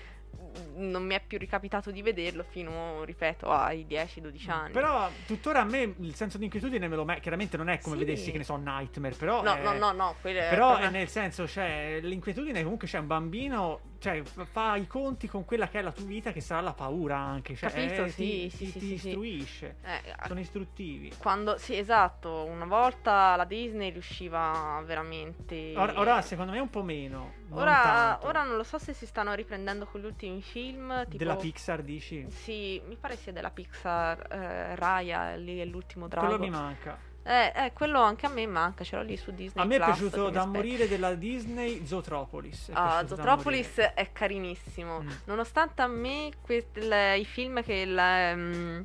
[0.74, 4.72] non mi è più ricapitato di vederlo fino, ripeto, ai 10-12 anni.
[4.72, 7.96] Però tuttora a me il senso di inquietudine me lo me- chiaramente non è come
[7.96, 8.04] Sì.
[8.04, 11.48] vedessi che ne so Nightmare, però No, è- no, no, no, Però è nel senso,
[11.48, 15.90] cioè, l'inquietudine comunque c'è un bambino, cioè fa i conti con quella che è la
[15.90, 17.56] tua vita, che sarà la paura anche.
[17.56, 19.76] Cioè, Capito, eh, sì, ti, sì, ti, sì, ti istruisce.
[19.82, 21.12] Eh, Sono istruttivi.
[21.18, 25.72] quando, sì, esatto, una volta la Disney riusciva veramente...
[25.76, 27.32] Ora, ora, secondo me un po' meno.
[27.48, 28.26] non Ora, tanto.
[28.28, 31.02] ora non lo so se si stanno riprendendo con gli ultimi film.
[31.04, 32.26] Tipo, Della Pixar dici?
[32.30, 36.26] Sì, mi pare sia della Pixar, eh, Raya, lì è l'ultimo drago.
[36.28, 36.96] Quello mi manca.
[37.28, 39.64] Eh, eh, quello anche a me manca, ce l'ho lì su Disney.
[39.64, 42.68] A me è Plus, piaciuto che mi da morire della Disney Zootropolis.
[42.68, 45.00] è Ah, piaciuto da Zootropolis è carinissimo.
[45.02, 45.08] Mm.
[45.24, 48.80] Nonostante a me que- le- i film che la- mm,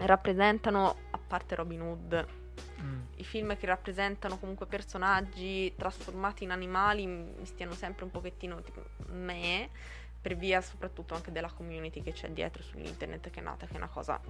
[0.00, 2.26] rappresentano, a parte Robin Hood,
[2.82, 3.00] Mm.
[3.16, 8.82] i film che rappresentano comunque personaggi trasformati in animali mi stiano sempre un pochettino tipo
[9.10, 9.70] me
[10.20, 13.74] per via soprattutto anche della community che c'è dietro su internet che è nata che
[13.74, 14.20] è una cosa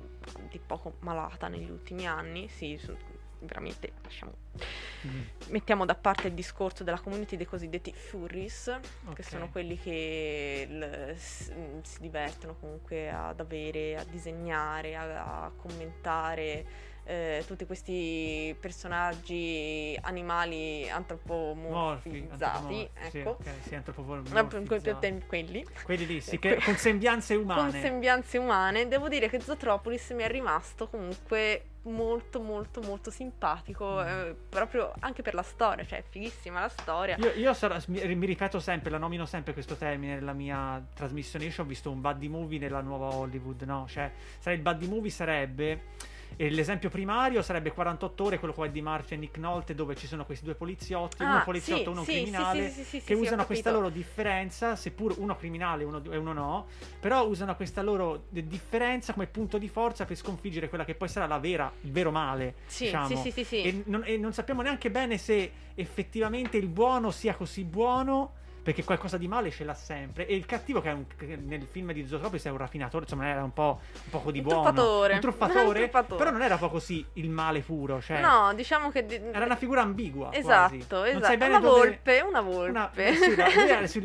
[0.49, 2.97] di poco malata negli ultimi anni sì su-
[3.41, 4.33] veramente lasciamo
[5.07, 5.21] Mm.
[5.51, 8.65] mettiamo da parte il discorso della community dei cosiddetti furries
[9.15, 9.25] che Ok.
[9.25, 15.51] sono quelli che il- s- mm, si divertono comunque ad avere, a disegnare, a, a
[15.57, 22.31] commentare eh, tutti questi personaggi animali Morfi, antropomorfizzati.
[22.35, 23.37] antropomorfi, sì, ecco.
[23.63, 23.75] sì,
[24.83, 27.71] per- per- quelli Quelli lì, sì, che, con sembianze umane.
[27.71, 28.89] con sembianze umane.
[28.89, 34.07] Devo dire che Zootropolis mi è rimasto comunque molto molto molto simpatico Mm.
[34.07, 37.17] eh, proprio anche per la storia, cioè è fighissima la storia.
[37.19, 41.45] Io, io sarò- mi, mi ripeto sempre, la nomino sempre questo termine nella mia trasmissione.
[41.47, 43.87] Io ho visto un buddy movie nella nuova Hollywood, no?
[43.89, 44.11] Cioè,
[44.53, 45.81] il buddy movie sarebbe.
[46.37, 50.07] E l'esempio primario sarebbe 48 ore, quello qua di Marcia e Nick Nolte, dove ci
[50.07, 53.45] sono questi due poliziotti, uno Ah, poliziotto e sì, uno sì, criminale, sì, che usano
[53.47, 56.67] questa loro differenza, seppur uno criminale e uno, e uno no,
[57.01, 61.27] però usano questa loro differenza come punto di forza per sconfiggere quella che poi sarà
[61.27, 62.55] la vera, il vero male.
[62.67, 63.09] Sì, diciamo.
[63.09, 63.63] sì, sì, sì, sì.
[63.63, 68.35] E, non, e non sappiamo neanche bene se effettivamente il buono sia così buono.
[68.69, 70.27] Perché qualcosa di male ce l'ha sempre.
[70.27, 73.27] E il cattivo, che, è un- che nel film di Zootropolis è un raffinatore, insomma,
[73.27, 74.61] era un po' un poco di Un buono.
[74.65, 75.15] truffatore.
[75.15, 75.61] Un truffatore.
[75.85, 76.19] Un truffatore.
[76.19, 78.03] Però non era proprio così il male puro.
[78.03, 79.07] Cioè, No, diciamo che...
[79.07, 80.35] di- era una figura ambigua.
[80.35, 81.11] Esatto, quasi.
[81.17, 81.37] Esatto.
[81.39, 82.69] bene una dove- volpe, una volpe.
[82.71, 83.49] Una, eh, sì, era,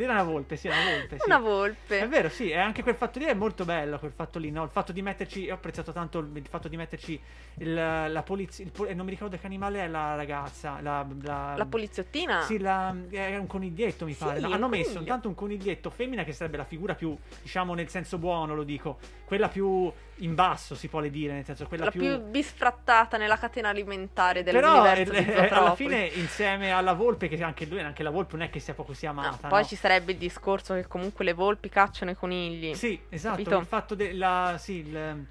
[0.06, 1.17] era una volpe, sì, una volpe.
[1.17, 1.23] sì.
[1.26, 1.99] Una volpe.
[1.99, 4.63] È vero, sì, e anche quel fatto lì è molto bello, quel fatto lì, no?
[4.63, 7.19] Il fatto di metterci, ho apprezzato tanto il, fatto di metterci
[7.56, 11.06] il, la polizia, non mi ricordo che animale è la ragazza, la...
[11.21, 12.43] la, La poliziottina?
[12.43, 14.39] Sì, la, è un coniglietto mi Sì, pare.
[14.39, 14.52] no?
[14.54, 15.00] Hanno messo coniglio.
[15.02, 18.98] intanto un coniglietto femmina che sarebbe la figura più, diciamo nel senso buono lo dico,
[19.26, 22.20] quella più in basso si può dire, nel senso quella la più...
[22.22, 27.42] bisfrattata nella catena alimentare Però dell'universo eh, di eh, alla fine insieme alla volpe, che
[27.44, 29.48] anche lui, anche la volpe non è che sia poco sia No, amata.
[29.48, 29.68] poi no?
[29.68, 32.74] ci sarebbe il discorso che comunque le volpi cacciano i conigli.
[32.76, 33.58] Sì, esatto, Capito?
[33.58, 35.26] il fatto della sì, il,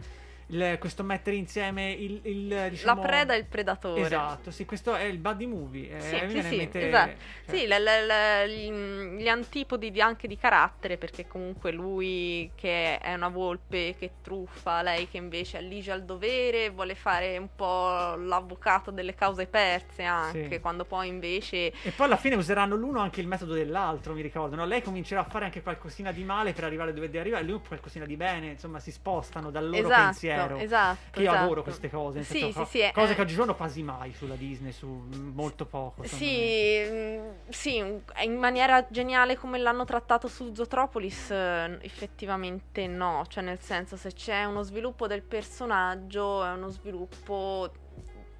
[0.52, 4.00] il- questo mettere insieme il, il, La diciamo, preda e il predatore.
[4.02, 5.96] Esatto, sì, questo è il buddy movie.
[5.96, 7.10] eh, Sì, sì, mente- esatto.
[7.46, 8.06] cioè, Sì, le- le-
[8.46, 14.12] le- gli, antipodi di- anche di carattere, perché comunque lui che è una volpe che
[14.22, 20.02] truffa, lei che invece allige al dovere, vuole fare un po' l'avvocato delle cause perse
[20.02, 20.60] anche, Sì.
[20.60, 21.72] quando poi invece...
[21.82, 24.56] E poi alla fine useranno l'uno anche il metodo dell'altro, mi ricordo.
[24.56, 24.64] no?
[24.66, 28.04] Lei comincerà a fare anche qualcosina di male per arrivare dove deve arrivare, lui qualcosina
[28.04, 30.41] di bene, insomma, si spostano dal loro esatto, pensiero.
[30.58, 30.98] Esatto.
[31.10, 31.44] Che io esatto.
[31.44, 34.72] adoro queste cose, Sì, senso, sì, co- cose è- che oggigiorno quasi mai sulla Disney,
[34.72, 36.02] su molto poco.
[36.04, 43.42] Sì, mm, sì, in maniera geniale come l'hanno trattato su Zootropolis, eh, effettivamente no, cioè
[43.42, 47.70] nel senso se c'è uno sviluppo del personaggio è uno sviluppo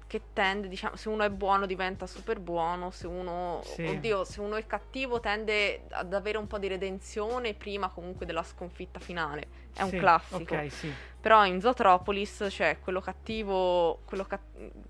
[0.07, 3.83] che tende, diciamo, se uno è buono diventa super buono, se uno, Sì.
[3.83, 8.43] oddio, se uno è cattivo tende ad avere un po' di redenzione prima comunque della
[8.43, 10.55] sconfitta finale, è un Sì, classico.
[10.55, 10.93] Ok, sì.
[11.23, 14.41] Però in Zootropolis c'è quello cattivo, quello, ca-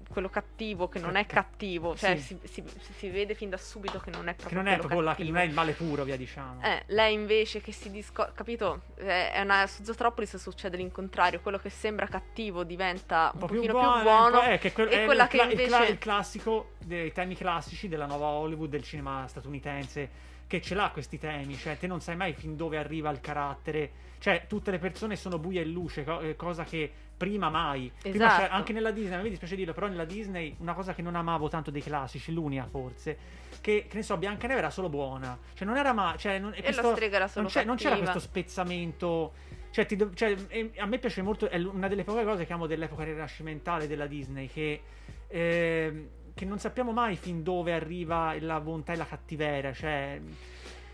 [0.10, 2.40] quello cattivo che non è cattivo, cioè Sì.
[2.44, 5.02] si, si- si vede fin da subito che non è Che proprio non è proprio
[5.02, 6.60] la- non è il male puro, via diciamo.
[6.64, 8.28] Eh, lei invece che si disco...
[8.34, 8.82] capito?
[8.96, 9.68] Eh, È una...
[9.68, 14.02] Su Zootropolis succede l'incontrario, quello che sembra cattivo diventa un, un po' più buono, più
[14.02, 17.12] buono eh, che quel- è quella il, che cla- il cla- invece- il classico dei
[17.12, 20.10] temi classici della nuova Hollywood del cinema statunitense
[20.48, 23.92] che ce l'ha questi temi, cioè te non sai mai fin dove arriva il carattere,
[24.24, 27.92] cioè tutte le persone sono buie e luce, co- eh, cosa che prima mai.
[28.00, 28.42] Prima Esatto.
[28.44, 31.50] c'era- anche nella Disney, mi dispiace dirlo, però nella Disney una cosa che non amavo
[31.50, 33.18] tanto dei classici, l'unica forse,
[33.60, 36.62] che, che ne so, Biancaneve era solo buona, cioè non era mai, cioè, non, e
[36.64, 39.34] questo- la strega era solo non, non c'era questo spezzamento.
[39.72, 40.38] Cioè, ti do- cioè,
[40.78, 41.50] a me piace molto.
[41.50, 44.48] È una delle poche cose che amo dell'epoca rinascimentale della Disney.
[44.48, 44.82] Che,
[45.28, 49.74] ehm, che non sappiamo mai fin dove arriva la bontà e la cattiveria.
[49.74, 50.22] Cioè,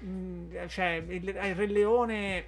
[0.03, 2.45] mm, cioè il, il Re Leone.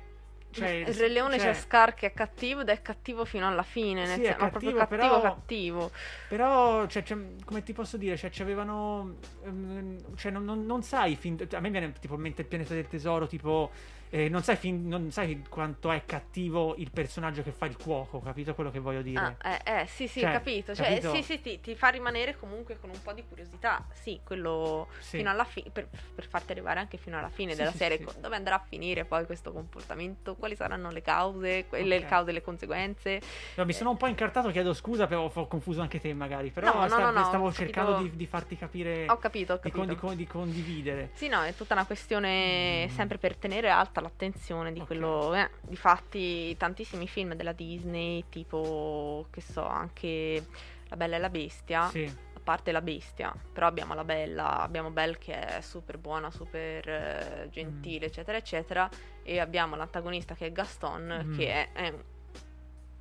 [0.52, 3.64] Cioè, il Re Leone cioè, c'è Scar che è cattivo ed è cattivo fino alla
[3.64, 5.92] fine, nel Sì, è senso, ma proprio cattivo, cattivo però- cattivo.
[6.28, 9.16] Però, cioè, cioè, come ti posso dire, cioè, c'avevano.
[9.46, 11.38] ehm, cioè, non, non- non sai fin.
[11.52, 13.72] A me viene tipo in mente il pianeta del tesoro, tipo.
[14.14, 18.20] Eh, non, sai fin- non sai quanto è cattivo il personaggio che fa il cuoco,
[18.20, 19.38] capito quello che voglio dire?
[19.42, 20.76] Ah, eh, eh, sì, sì, Cioè, capito.
[20.76, 21.14] Cioè, capito?
[21.16, 23.86] sì, sì, ti, ti fa rimanere comunque con un po' di curiosità.
[23.94, 25.18] Sì, quello Sì.
[25.18, 28.06] fino alla fine, per, per farti arrivare anche fino alla fine Sì, della sì, serie.
[28.20, 30.36] Dove andrà a finire poi questo comportamento?
[30.36, 32.02] Quali saranno le cause, quelle Ok.
[32.02, 33.22] le cause e le conseguenze?
[33.56, 36.50] No, mi sono un po' incartato, chiedo scusa, però ho confuso anche te magari.
[36.50, 39.86] Però No, sta- no, stavo cercando di, di farti capire, Ho capito, ho di, con-
[39.88, 39.94] capito.
[39.94, 41.12] di con- di condividere.
[41.14, 42.90] Sì, no, è tutta una questione Mm.
[42.90, 44.88] sempre per tenere alta l'attenzione di Ok.
[44.88, 45.34] quello.
[45.36, 50.46] Eh, difatti, tantissimi film della Disney, tipo, che so, anche
[50.90, 51.88] La Bella e la Bestia.
[51.90, 52.30] Sì.
[52.34, 56.90] A parte la bestia, però abbiamo la bella, abbiamo Belle che è super buona, super
[56.90, 58.10] eh, gentile, Mm.
[58.10, 58.90] eccetera, eccetera.
[59.22, 61.38] E abbiamo l'antagonista che è Gaston, Mm.
[61.38, 61.94] che è, è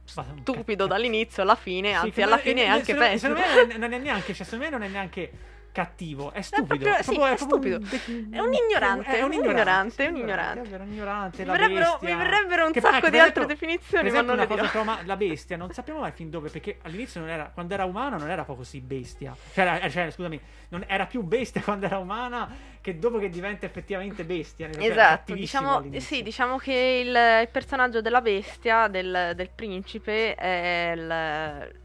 [0.04, 3.18] stupido dall'inizio alla fine, Sì, anzi alla fine eh, è anche secondo- peggio.
[3.18, 5.30] Secondo me non è, non è neanche, cioè, secondo me non è neanche
[5.72, 6.76] cattivo, è stupido.
[6.84, 7.78] proprio- sì, è proprio un stupido.
[7.78, 10.60] de- È un ignorante, è un un ignorante, un sì, ignorante.
[10.60, 13.46] è vero, un ignorante, Mi verrebbero, mi verrebbero un Che- sacco ecco, di altre esempio-
[13.46, 14.70] definizioni, Per ma esempio, non le una cosa dirò.
[14.84, 18.16] trauma- la bestia, non sappiamo mai fin dove, perché all'inizio non era, quando era umana
[18.16, 19.34] non era poi così bestia.
[19.52, 22.48] Cioè, era- cioè, scusami, non era più bestia quando era umana
[22.80, 24.70] che dopo che diventa effettivamente bestia.
[24.72, 27.08] Cioè, Esatto, diciamo, sì, diciamo che il,
[27.42, 31.78] il personaggio della bestia, del, del principe, è il-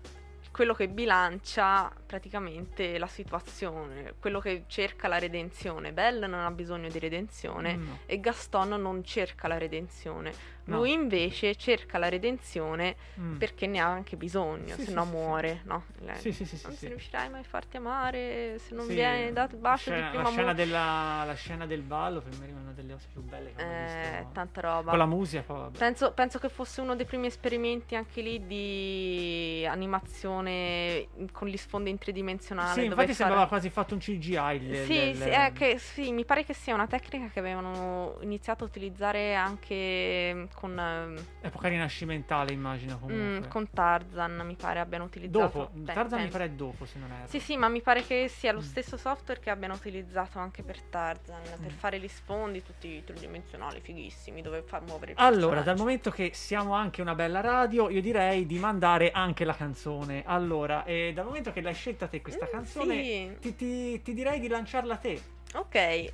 [0.55, 5.91] quello che bilancia praticamente la situazione, quello che cerca la redenzione.
[5.91, 7.99] Belle non ha bisogno di redenzione no.
[8.05, 10.31] e Gaston non cerca la redenzione.
[10.67, 10.77] No.
[10.77, 13.35] Lui invece cerca la redenzione Mm.
[13.37, 15.15] perché ne ha anche bisogno, Sì, se sì, no sì, sì.
[15.15, 15.83] muore, no?
[15.99, 16.77] Lei- Sì, sì, sì, sì, non sì.
[16.79, 20.07] si riuscirai mai a farti amare se non Sì, vieni dato il bacio scena- di
[20.09, 20.65] prima la scena, amore.
[20.65, 23.65] della, la scena del ballo per me rimane una delle cose più belle che ho
[23.67, 24.29] Eh, visto.
[24.33, 24.89] tanta roba.
[24.89, 25.69] Con la musica, poi.
[25.77, 31.89] Penso, penso che fosse uno dei primi esperimenti anche lì di animazione con gli sfondi
[31.89, 32.73] in tridimensionale.
[32.73, 34.59] Sì, infatti fare- sembrava quasi fatto un CGI.
[34.59, 38.63] Sì, del- sì, è che- sì, mi pare che sia una tecnica che avevano iniziato
[38.63, 43.47] a utilizzare anche con, ehm, Epoca rinascimentale, immagino mm, comunque.
[43.49, 45.37] con Tarzan, mi pare abbiano utilizzato.
[45.59, 46.37] dopo, Beh, Tarzan mi penso.
[46.37, 47.27] pare è dopo, se non erro.
[47.27, 48.63] Sì, sì, ma mi pare che sia lo Mm.
[48.63, 51.75] stesso software che abbiano utilizzato anche per Tarzan, per Mm.
[51.77, 56.73] fare gli sfondi tutti tridimensionali, fighissimi, dove far muovere il Allora, dal momento che siamo
[56.73, 60.23] anche una bella radio, io direi di mandare anche la canzone.
[60.25, 63.37] Allora, e dal momento che l'hai scelta te questa Mm, canzone, sì.
[63.39, 65.21] ti, ti- ti direi di lanciarla te.
[65.53, 66.11] Ok, eh,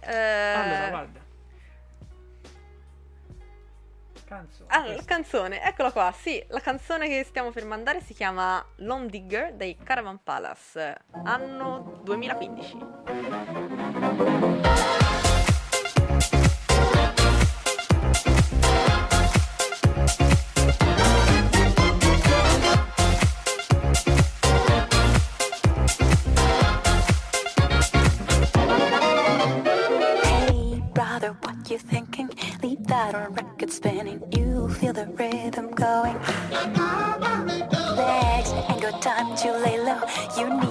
[0.54, 1.19] Allora, guarda.
[4.32, 4.70] Canzone.
[4.70, 5.13] Allora, questa.
[5.13, 6.13] canzone, eccola qua.
[6.17, 12.00] Sì, la canzone che stiamo per mandare si chiama Lone Digger dei Caravan Palace, anno
[12.04, 12.78] 2015.
[30.24, 30.82] Hey,
[40.41, 40.70] Your knees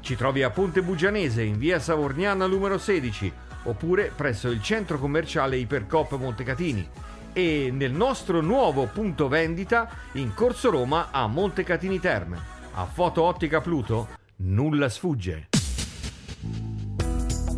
[0.00, 3.32] Ci trovi a Ponte Bugianese in via Savorniana numero 16
[3.64, 6.88] oppure presso il centro commerciale Ipercop Montecatini
[7.32, 12.56] e nel nostro nuovo punto vendita in Corso Roma a Montecatini Terme.
[12.74, 15.48] A Foto Ottica Pluto nulla sfugge.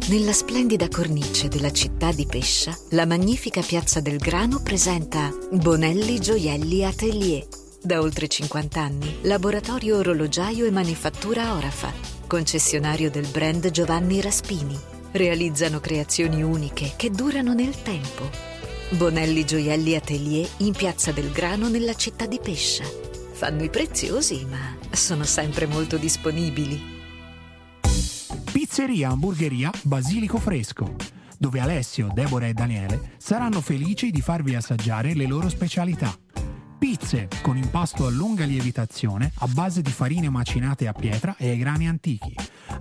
[0.09, 6.85] Nella splendida cornice della città di Pescia, la magnifica Piazza del Grano presenta Bonelli Gioielli
[6.85, 7.47] Atelier.
[7.81, 14.79] Da oltre 50 anni, laboratorio orologiaio e manifattura Orafa, concessionario del brand Giovanni Raspini.
[15.11, 18.31] Realizzano creazioni uniche che durano nel tempo.
[18.91, 22.85] Bonelli Gioielli Atelier in Piazza del Grano nella città di Pescia.
[23.33, 26.81] Fanno i preziosi, ma sono sempre molto disponibili.
[28.53, 30.95] Pizzeria Hamburgeria Basilico Fresco,
[31.37, 36.17] dove Alessio, Deborah e Daniele saranno felici di farvi assaggiare le loro specialità.
[36.81, 41.59] Pizze con impasto a lunga lievitazione a base di farine macinate a pietra e ai
[41.59, 42.35] grani antichi.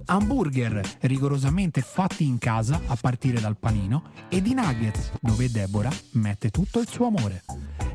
[0.05, 6.49] Hamburger rigorosamente fatti in casa a partire dal panino e di nuggets dove Deborah mette
[6.49, 7.43] tutto il suo amore.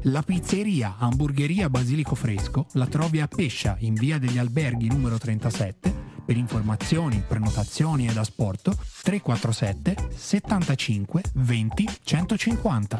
[0.02, 6.02] La pizzeria Hamburgeria Basilico Fresco la trovi a Pescia in via degli Alberghi numero 37
[6.22, 12.98] per informazioni, prenotazioni ed asporto 347 75 20 150.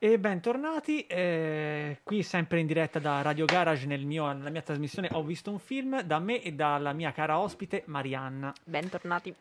[0.00, 5.08] E bentornati, eh, qui sempre in diretta da Radio Garage nel mio- nella mia trasmissione
[5.12, 8.52] Ho visto un film da me e dalla mia cara ospite Marianna.
[8.62, 9.34] Bentornati.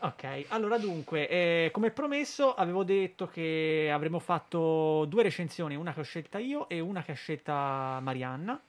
[0.00, 6.00] Ok, allora dunque, eh, come promesso avevo detto che avremmo fatto due recensioni, una che
[6.00, 8.60] ho scelta io e una che ha scelta Marianna.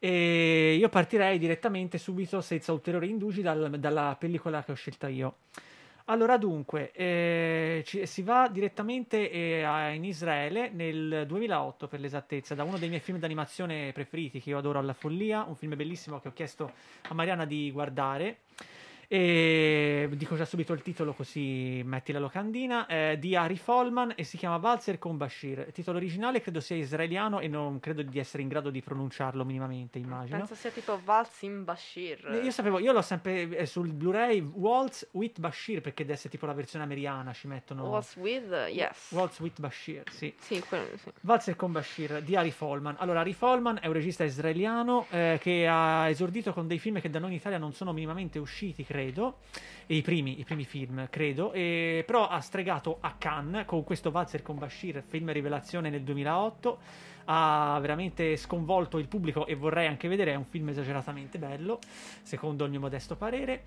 [0.00, 5.36] E io partirei direttamente subito, senza ulteriori indugi, dal- dalla pellicola che ho scelta io.
[6.10, 12.64] Allora, dunque, eh, ci- si va direttamente eh, in Israele nel 2008, per l'esattezza, da
[12.64, 16.28] uno dei miei film d'animazione preferiti che io adoro alla follia, un film bellissimo che
[16.28, 16.72] ho chiesto
[17.08, 18.38] a Mariana di guardare.
[19.10, 24.22] E dico già subito il titolo così metti la locandina eh, di Ari Folman e
[24.22, 25.60] si chiama Walzer con Bashir.
[25.66, 29.46] Il titolo originale credo sia israeliano e non credo di essere in grado di pronunciarlo
[29.46, 30.36] minimamente, immagino.
[30.36, 32.38] Penso sia tipo Valsim Bashir.
[32.44, 36.44] Io sapevo, io l'ho sempre eh, sul Blu-ray Waltz with Bashir perché deve essere tipo
[36.44, 39.12] la versione americana, ci mettono Was with, yes.
[39.12, 40.34] Waltz with Bashir, sì.
[40.38, 41.10] Sì, quello sì.
[41.22, 42.96] Valzer con Bashir di Ari Folman.
[42.98, 47.08] Allora, Ari Folman è un regista israeliano eh, che ha esordito con dei film che
[47.08, 48.96] da noi in Italia non sono minimamente usciti, credo.
[49.00, 51.52] E I primi, i primi film, credo.
[51.52, 56.78] E, però ha stregato a Cannes con questo Valzer con Bashir, film rivelazione nel 2008.
[57.26, 60.32] Ha veramente sconvolto il pubblico e vorrei anche vedere.
[60.32, 61.78] È un film esageratamente bello,
[62.22, 63.64] secondo il mio modesto parere.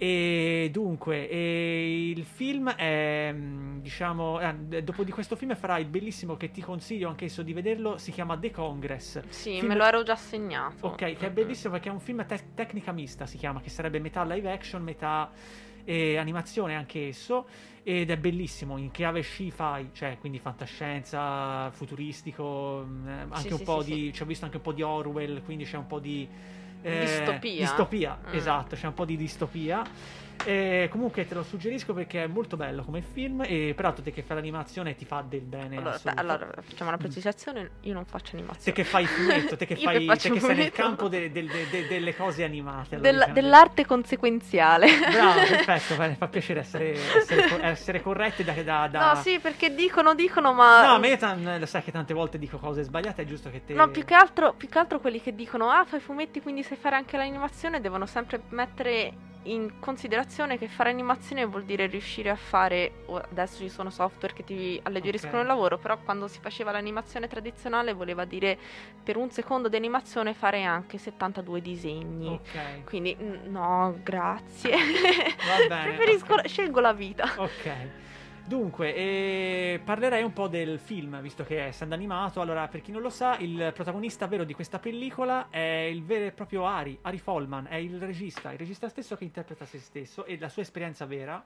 [0.00, 5.86] E dunque, e il film è, mm, diciamo, eh, dopo di questo film farà il
[5.86, 9.20] bellissimo che ti consiglio anch'esso di vederlo, si chiama The Congress.
[9.28, 10.86] Sì, Film- me lo ero già segnato.
[10.86, 13.98] Ok, che è bellissimo perché è un film te- tecnica mista, si chiama, che sarebbe
[13.98, 15.32] metà live action, metà
[15.84, 17.48] eh, animazione anche esso,
[17.82, 23.58] ed è bellissimo, in chiave sci-fi, cioè quindi fantascienza, futuristico, mm, eh, anche Sì, un
[23.58, 24.12] sì, po' sì, di...
[24.12, 26.28] ci ho visto anche un po' di Orwell, quindi c'è un po' di...
[26.82, 27.60] eh, Distopia.
[27.60, 28.34] Distopia, Mm.
[28.34, 29.82] esatto, c'è un po' di distopia.
[30.44, 34.22] E comunque te lo suggerisco perché è molto bello come film e peraltro te che
[34.22, 37.70] fai l'animazione ti fa del bene Allora, beh, allora, facciamo una precisazione.
[37.82, 38.76] Io non faccio Te animazione.
[38.76, 41.68] che fai il fumetto, te che, fai, te che sei nel campo de- de- de-
[41.70, 42.94] de- delle cose animate.
[42.94, 43.34] allora, Del- diciamo.
[43.34, 44.86] dell'arte conseguenziale.
[45.10, 49.74] Bravo, perfetto, fa, fa piacere essere, essere, essere corretti da, da, da- No, sì, perché
[49.74, 50.86] dicono, dicono, ma.
[50.86, 53.64] No, a me tan- lo sai che tante volte dico cose sbagliate, è giusto che
[53.64, 53.74] te...
[53.74, 56.76] No, più che, altro, più che altro quelli che dicono ah fai fumetti quindi sai
[56.76, 59.12] fare anche l'animazione devono sempre mettere
[59.44, 64.44] in considerazione che fare animazione vuol dire riuscire a fare adesso ci sono software che
[64.44, 65.42] ti alleggeriscono Ok.
[65.42, 68.58] il lavoro però quando si faceva l'animazione tradizionale voleva dire
[69.02, 73.16] per un secondo di animazione fare anche 72 disegni Ok, quindi
[73.46, 74.74] no grazie
[75.68, 75.82] bene.
[75.94, 76.48] preferisco ok.
[76.48, 77.72] scelgo la vita Ok.
[78.48, 82.40] Dunque, eh, parlerei un po' del film, visto che è essendo animato.
[82.40, 86.24] Allora, per chi non lo sa, il protagonista vero di questa pellicola è il vero
[86.24, 90.24] e proprio Ari, Ari Folman, è il regista, il regista stesso che interpreta se stesso
[90.24, 91.44] e la sua esperienza vera.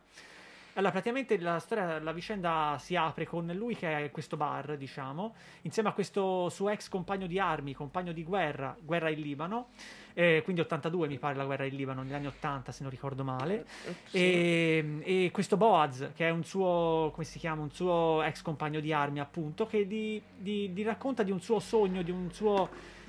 [0.74, 5.34] Allora, praticamente la storia, la vicenda si apre con lui che è questo bar, diciamo,
[5.62, 9.70] insieme a questo suo ex compagno di armi, compagno di guerra, guerra in Libano,
[10.14, 13.24] eh, quindi 82 mi pare la guerra in Libano, negli anni 80 se non ricordo
[13.24, 13.64] male,
[14.06, 14.16] Sì.
[14.18, 18.80] e, e questo Boaz, che è un suo, come si chiama, un suo ex compagno
[18.80, 22.68] di armi appunto, che gli, gli- gli racconta di un suo sogno, di un suo...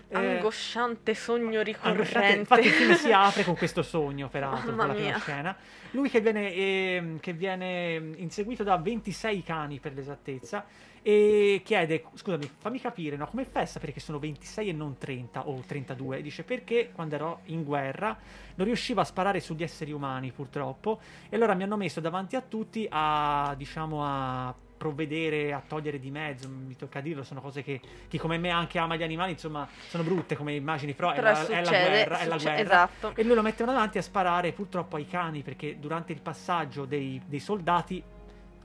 [0.10, 2.38] eh, Angosciante sogno ricorrente.
[2.40, 5.56] Infatti il film si apre con questo sogno, peraltro, Mamma con la prima scena.
[5.92, 10.66] Lui che viene, ehm, che viene inseguito da 26 cani per l'esattezza
[11.04, 14.98] e chiede, scusami, fammi capire, no, come fai a sapere che sono 26 e non
[14.98, 16.18] 30 o 32?
[16.18, 18.18] E dice perché quando ero in guerra
[18.56, 21.00] non riuscivo a sparare sugli esseri umani purtroppo
[21.30, 26.12] e allora mi hanno messo davanti a tutti a, diciamo, a provvedere a togliere di
[26.12, 27.80] mezzo, mi tocca dirlo, sono cose che
[28.10, 31.32] chi come me anche ama gli animali, insomma, sono brutte come immagini, però, Però è,
[31.32, 32.64] la, è la succede, guerra, è la succe- guerra.
[32.90, 33.12] esatto.
[33.16, 37.22] E lui lo mettono davanti a sparare purtroppo ai cani perché durante il passaggio dei,
[37.26, 38.04] dei soldati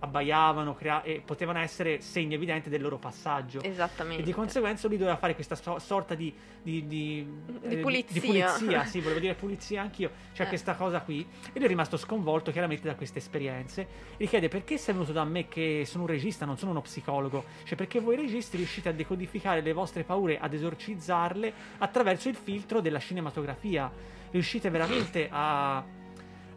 [0.00, 3.60] abbaiavano crea- e potevano essere segni evidenti del loro passaggio.
[3.62, 4.22] Esattamente.
[4.22, 6.32] E di conseguenza lui doveva fare questa so- sorta di,
[6.62, 7.26] di, di,
[7.66, 8.20] Di eh, pulizia.
[8.20, 10.10] pulizia, sì, volevo dire pulizia anch'io.
[10.32, 10.48] C'è Eh.
[10.48, 11.20] questa cosa qui.
[11.20, 13.86] E lui è rimasto sconvolto chiaramente da queste esperienze.
[14.16, 17.44] E chiede perché sei venuto da me che sono un regista, non sono uno psicologo.
[17.64, 22.80] Cioè perché voi registi riuscite a decodificare le vostre paure, ad esorcizzarle attraverso il filtro
[22.80, 23.90] della cinematografia.
[24.30, 25.84] Riuscite veramente a...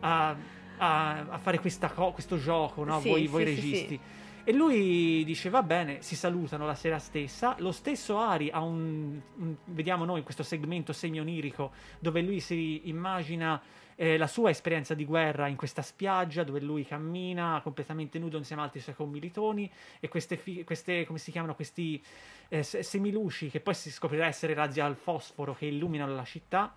[0.01, 0.35] a
[0.83, 2.99] a, a fare questa co- questo gioco, no?
[2.99, 3.99] Sì, voi, sì, voi registi.
[4.43, 7.55] E lui dice: Va bene, si salutano la sera stessa.
[7.59, 12.89] Lo stesso Ari ha un, un- vediamo noi in questo segmento semi-onirico dove lui si
[12.89, 13.61] immagina
[13.95, 18.63] eh, la sua esperienza di guerra in questa spiaggia dove lui cammina completamente nudo insieme
[18.63, 19.69] ad altri suoi commilitoni
[19.99, 22.03] e queste, fi- queste come si chiamano, questi
[22.49, 26.73] eh, se- semiluci che poi si scoprirà essere razzi al fosforo che illuminano la città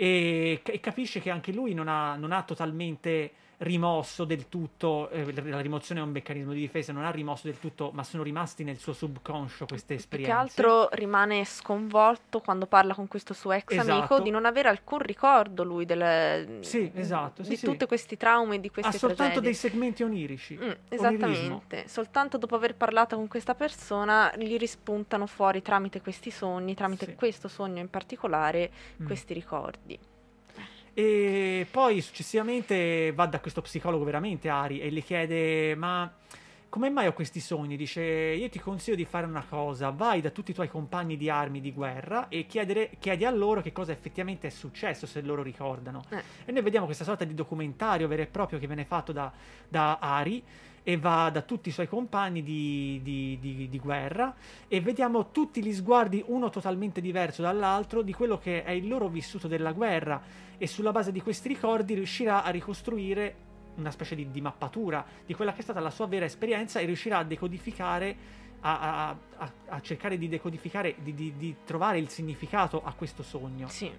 [0.00, 3.32] e, e capisce che anche lui non ha, non ha totalmente
[3.62, 7.58] rimosso del tutto, eh, la rimozione è un meccanismo di difesa, non ha rimosso del
[7.58, 10.32] tutto, ma sono rimasti nel suo subconscio queste Più esperienze.
[10.32, 13.90] che altro rimane sconvolto quando parla con questo suo ex Esatto.
[13.92, 17.66] amico di non avere alcun ricordo lui del, Sì, esatto, sì, di sì.
[17.66, 19.42] tutti questi traumi, di queste ha soltanto tragedie.
[19.42, 20.54] dei segmenti onirici.
[20.54, 20.78] Mm, onirismo.
[20.88, 27.14] esattamente, soltanto dopo aver parlato con questa persona gli rispuntano fuori tramite questi sogni, tramite
[27.14, 28.70] questo sogno in particolare,
[29.02, 29.06] Mm.
[29.06, 29.98] questi ricordi.
[30.94, 36.12] E poi successivamente va da questo psicologo veramente Ari e le chiede: Ma
[36.68, 37.76] come mai ho questi sogni?
[37.76, 41.28] Dice: Io ti consiglio di fare una cosa, vai da tutti i tuoi compagni di
[41.28, 45.42] armi di guerra e chiedere- chiedi a loro che cosa effettivamente è successo, se loro
[45.42, 46.02] ricordano.
[46.10, 46.22] Eh.
[46.46, 49.32] E noi vediamo questa sorta di documentario vero e proprio che viene fatto da,
[49.68, 50.42] da Ari
[50.82, 54.34] e va da tutti i suoi compagni di, di- di- di guerra
[54.66, 59.08] e vediamo tutti gli sguardi, uno totalmente diverso dall'altro, di quello che è il loro
[59.08, 60.20] vissuto della guerra
[60.56, 63.34] e sulla base di questi ricordi riuscirà a ricostruire
[63.76, 67.18] una specie di, mappatura di quella che è stata la sua vera esperienza e riuscirà
[67.18, 68.16] a decodificare,
[68.60, 73.22] a, a- a- a cercare di decodificare, di, di- di trovare il significato a questo
[73.22, 73.68] sogno.
[73.68, 73.90] Sì.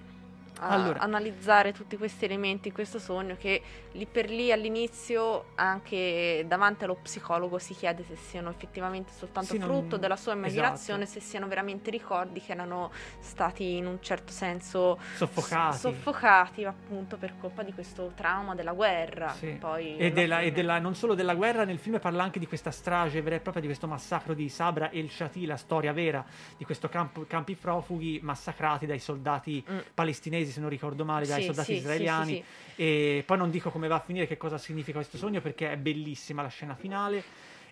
[0.68, 1.00] Allora.
[1.00, 3.62] analizzare tutti questi elementi in questo sogno che
[3.94, 9.58] lì per lì all'inizio anche davanti allo psicologo si chiede se siano effettivamente soltanto Sì,
[9.58, 11.20] non- frutto della sua immaginazione, esatto.
[11.20, 15.78] se siano veramente ricordi che erano stati in un certo senso Soffocati.
[15.78, 19.30] soffocati appunto per colpa di questo trauma della guerra.
[19.30, 19.52] Sì.
[19.60, 22.72] Poi E, della- e della- non solo della guerra, nel film parla anche di questa
[22.72, 26.24] strage vera e propria, di questo massacro di Sabra el Shati, la storia vera
[26.58, 29.78] di questo campo- campi profughi massacrati dai soldati Mm.
[29.94, 32.34] palestinesi, se non ricordo male, dai Sì, soldati sì, israeliani.
[32.36, 32.44] sì,
[32.76, 32.82] sì.
[32.82, 35.78] E poi non dico come va a finire, che cosa significa questo sogno, perché è
[35.78, 37.24] bellissima la scena finale.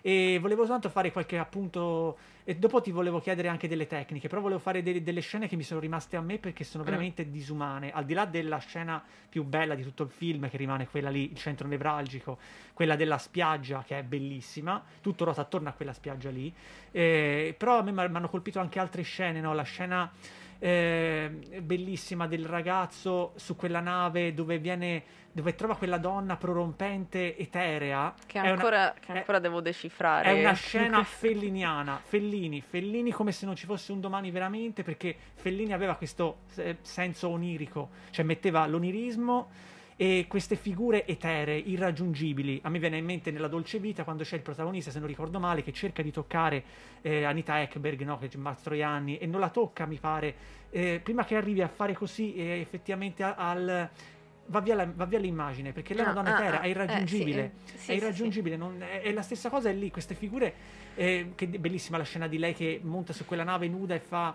[0.02, 2.16] E volevo soltanto fare qualche appunto.
[2.44, 5.56] E dopo ti volevo chiedere anche delle tecniche, però volevo fare de- delle scene che
[5.56, 6.86] mi sono rimaste a me perché sono Mm.
[6.86, 7.92] veramente disumane.
[7.92, 11.30] Al di là della scena più bella di tutto il film, che rimane quella lì,
[11.30, 12.38] il centro nevralgico,
[12.72, 16.52] quella della spiaggia, che è bellissima, tutto ruota attorno a quella spiaggia lì.
[16.90, 19.52] Eh, però a me mi hanno colpito anche altre scene, no?
[19.52, 20.10] La scena
[20.62, 21.30] eh,
[21.62, 25.02] bellissima del ragazzo su quella nave dove viene
[25.32, 30.28] dove trova quella donna prorompente eterea Che È una- ancora, che è- ancora devo decifrare.
[30.28, 35.16] è una scena felliniana Fellini Fellini come se non ci fosse un domani veramente perché
[35.34, 39.48] Fellini aveva questo eh, senso onirico cioè metteva l'onirismo
[40.00, 42.58] e queste figure eteree, irraggiungibili.
[42.62, 45.38] A me viene in mente nella Dolce Vita quando c'è il protagonista, se non ricordo
[45.38, 46.64] male, che cerca di toccare
[47.02, 48.16] eh, Anita Ekberg, no?
[48.16, 50.34] che è Mastroianni, e non la tocca, mi pare.
[50.70, 53.90] Eh, prima che arrivi a fare così, eh, effettivamente al.
[54.46, 56.62] Va via, la- va via l'immagine perché lei è una Ah, donna ah, eterea, ah,
[56.62, 57.42] è irraggiungibile.
[57.44, 59.90] eh, sì, eh, sì, è sì, irraggiungibile, non- è, è la stessa cosa è lì,
[59.90, 60.54] queste figure,
[60.94, 64.34] eh, che bellissima la scena di lei che monta su quella nave nuda e fa...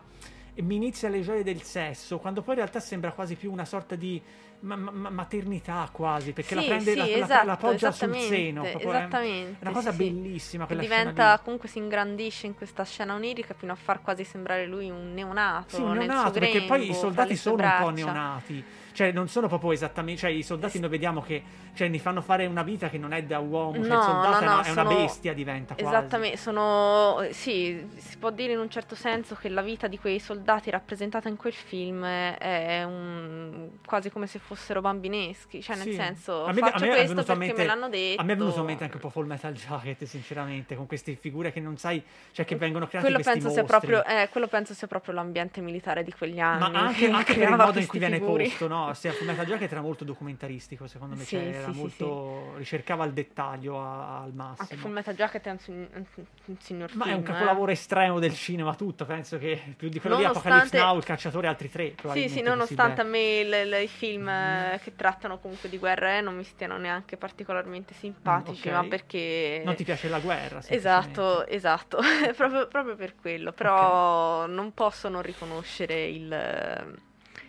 [0.61, 3.95] mi inizia le gioie del sesso, quando poi in realtà sembra quasi più una sorta
[3.95, 4.21] di
[4.61, 8.15] ma- ma- maternità quasi, perché la Sì, prende, sì, la, la- esatto, la poggia sul
[8.17, 8.61] seno.
[8.61, 13.13] proprio, è esattamente, una cosa sì, bellissima quella diventa, comunque si ingrandisce in questa scena
[13.13, 15.75] onirica fino a far quasi sembrare lui un neonato.
[15.75, 17.91] Sì, un neonato, perché poi i soldati sono un po' braccia.
[17.91, 18.63] neonati.
[18.95, 20.21] Cioè, non sono proprio esattamente.
[20.21, 21.43] Cioè, i soldati noi vediamo che
[21.73, 23.73] cioè, ne fanno fare una vita che non è da uomo.
[23.73, 25.89] Cioè, No, il soldato no, è, una, no, è una sono- bestia, diventa quasi.
[25.95, 30.19] Esattamente, sono sì, si può dire in un certo senso che la vita di quei
[30.19, 35.93] soldati rappresentata in quel film è un, quasi come se fossero bambineschi, cioè nel Sì.
[35.95, 38.21] senso A me- faccio a me questo perché mente- me l'hanno detto.
[38.21, 41.15] A me è venuto in mente anche un po' Full Metal Jacket, sinceramente, con queste
[41.15, 43.87] figure che non sai, cioè che vengono create quello penso, sia mostri.
[43.89, 46.59] proprio, eh, quello penso sia proprio l'ambiente militare di quegli anni.
[46.71, 48.43] Ma anche, che anche per il modo in cui viene figuri.
[48.45, 48.84] posto, no?
[48.93, 52.53] Sia Full Metal Jacket era molto documentaristico, secondo me, Sì, cioè, sì, era sì, molto...
[52.57, 54.61] ricercava il dettaglio a- al massimo.
[54.61, 56.05] Anche Full Metal Jacket è un, un-
[56.45, 57.17] un signor Ma è film.
[57.19, 57.27] un eh.
[57.31, 61.03] capolavoro estremo del cinema tutto, penso che più di quello di Nonostante- Apocalypse Now, il
[61.03, 63.41] cacciatore, altri tre, Sì, sì, nonostante a me
[63.81, 68.69] i film eh, che trattano comunque di guerra eh, non mi stiano neanche particolarmente simpatici,
[68.69, 68.81] Mm, ok.
[68.81, 69.61] ma perché...
[69.65, 71.99] Non ti piace la guerra, Esatto, esatto,
[72.35, 76.97] proprio, proprio per quello, però non posso non riconoscere il,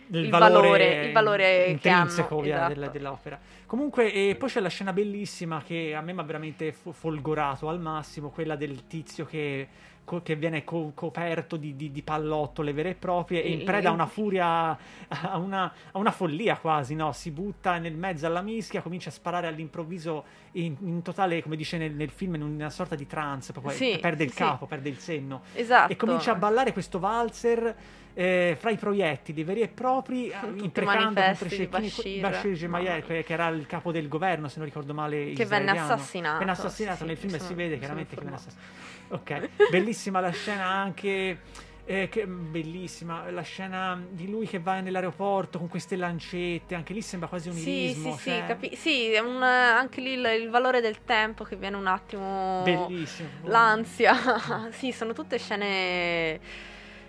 [0.09, 2.73] il, il valore, valore- il valore che intrinseco hanno, via, esatto.
[2.73, 3.39] della- dell'opera.
[3.65, 7.67] Comunque, e poi c'è la scena bellissima che a me mi ha veramente fo- folgorato
[7.67, 9.67] al massimo, quella del tizio che,
[10.05, 13.89] co- che viene co- coperto di, di- di pallottole vere e proprie e in preda
[13.89, 14.69] a una furia,
[15.09, 17.11] a una, a una follia quasi, no?
[17.11, 21.77] Si butta nel mezzo alla mischia, comincia a sparare all'improvviso in, in totale, come dice
[21.77, 24.37] nel, nel film, in una sorta di trance, proprio Sì, perde il sì.
[24.37, 25.41] capo, perde il senno.
[25.53, 25.91] Esatto.
[25.91, 27.75] E comincia a ballare questo valzer
[28.19, 32.19] eh, fra i proiettili veri e propri, eh, Tutti imprecando contro cecchini.
[32.19, 32.53] Bashir.
[32.53, 35.33] Gemayel, che era il capo del governo, se non ricordo male.
[35.33, 38.35] Che venne assassinato, Venne assassinato sì, nel sì, film mi si vede chiaramente che venne
[38.35, 38.85] assassinato.
[39.09, 41.37] Ok, bellissima la scena anche.
[41.85, 47.01] eh, che, bellissima la scena di lui che va nell'aeroporto con queste lancette, anche lì
[47.01, 48.17] sembra quasi un Sì, irismo.
[48.17, 51.77] sì, sì, cioè, capi- sì, un- anche lì il, il valore del tempo che viene
[51.77, 52.61] un attimo...
[52.63, 53.29] Bellissimo.
[53.45, 54.13] L'ansia,
[54.71, 56.39] sì, sono tutte scene...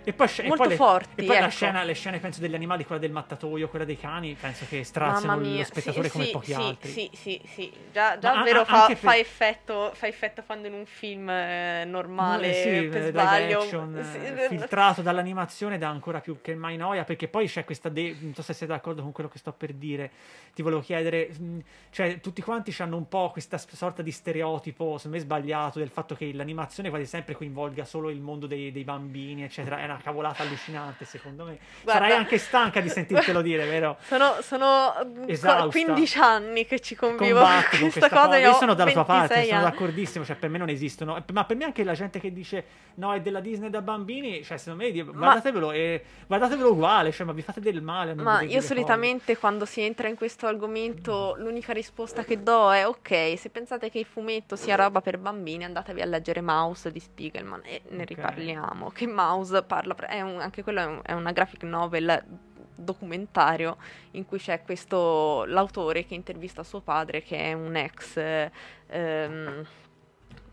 [0.03, 0.77] E poi, sc- e molto poi le-
[1.15, 1.49] E poi la ecco.
[1.49, 5.39] scena, le scene, penso, degli animali, quella del mattatoio, quella dei cani, penso che straziano
[5.39, 6.91] lo spettatore sì, come sì, pochi sì, altri.
[6.91, 10.67] Sì, sì, sì, già, già Ma vero fa, anche fa per- effetto, fa effetto quando
[10.67, 13.59] in un film eh, normale, Eh, sì, per eh, sbaglio...
[13.59, 18.15] action, eh, filtrato dall'animazione dà ancora più che mai noia perché poi c'è questa de-
[18.19, 20.11] non so se siete d'accordo con quello che sto per dire
[20.53, 21.59] ti volevo chiedere mh,
[21.91, 26.15] cioè tutti quanti hanno un po' questa sorta di stereotipo secondo me sbagliato del fatto
[26.15, 31.05] che l'animazione quasi sempre coinvolga solo il mondo dei, dei bambini eccetera una cavolata allucinante
[31.05, 33.97] secondo me Guarda- sarai anche stanca di sentirtelo dire vero?
[34.01, 35.67] Sono, sono mm, co- Esausta.
[35.69, 38.37] 15 anni che ci convivo combatti con questa questa cosa.
[38.37, 39.69] Io sono dalla tua 26 parte, sono anni.
[39.71, 40.25] d'accordissimo.
[40.25, 41.23] Cioè, per me non esistono.
[41.33, 42.63] Ma per me anche la gente che dice
[42.95, 44.43] no, è della Disney da bambini.
[44.43, 47.11] Cioè, secondo me, di- guardatevelo, e, guardatevelo uguale.
[47.11, 48.13] Cioè, ma vi fate del male.
[48.15, 53.33] Ma io solitamente quando si entra in questo argomento l'unica risposta che do è ok,
[53.37, 57.61] se pensate che il fumetto sia roba per bambini andatevi a leggere Mouse di Spiegelman
[57.65, 58.09] e ne Ok.
[58.09, 58.89] riparliamo.
[58.91, 62.23] Che Mouse parla, è un- anche quello è, un- è una graphic novel
[62.75, 63.77] documentario
[64.11, 68.17] in cui c'è questo l'autore che intervista suo padre che è un ex
[68.87, 69.65] ehm,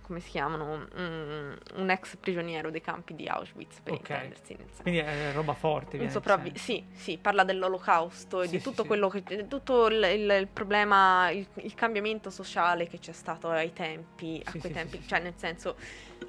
[0.03, 4.09] come si chiamano Mm, un ex prigioniero dei campi di Auschwitz per Ok.
[4.11, 4.83] intendersi.
[4.83, 5.99] Quindi è roba forte.
[5.99, 8.89] Un sopravvi- sì, sì, parla dell'olocausto e Sì, di tutto sì.
[8.89, 13.49] quello che di tutto il, il- il problema, il, il cambiamento sociale che c'è stato
[13.51, 15.75] ai tempi, a quei tempi, cioè nel senso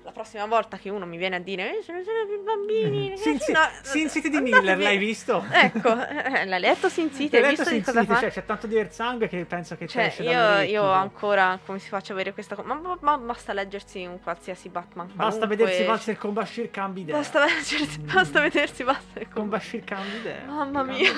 [0.03, 3.33] la prossima volta che uno mi viene a dire eh, sono solo per bambini, Sin,
[3.33, 5.43] ragazzi, Sin- no, Sin City di Miller, l'hai visto?
[5.51, 8.05] Ecco, eh, l'hai letto Sin City, L'hai visto Sin City?
[8.05, 11.89] Cioè, c'è tanto di sangue che penso che Cioè, esce io, io ancora come si
[11.89, 12.67] faccia avere questa cosa?
[12.67, 17.01] Ma, ma- ma basta leggersi un qualsiasi Batman Basta qualunque- vedersi Valzer con Bashir cambi
[17.01, 17.15] idea.
[17.15, 20.43] Basta, leggersi- basta vedersi basta Con Bashir cambi idea.
[20.45, 21.11] Mamma mia.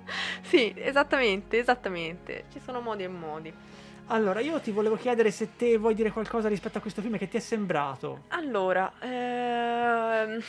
[0.42, 2.44] sì, esattamente, esattamente.
[2.52, 3.52] Ci sono modi e modi.
[4.08, 7.26] Allora, io ti volevo chiedere se te vuoi dire qualcosa rispetto a questo film che
[7.28, 8.22] ti è sembrato.
[8.28, 10.40] Allora, ehm,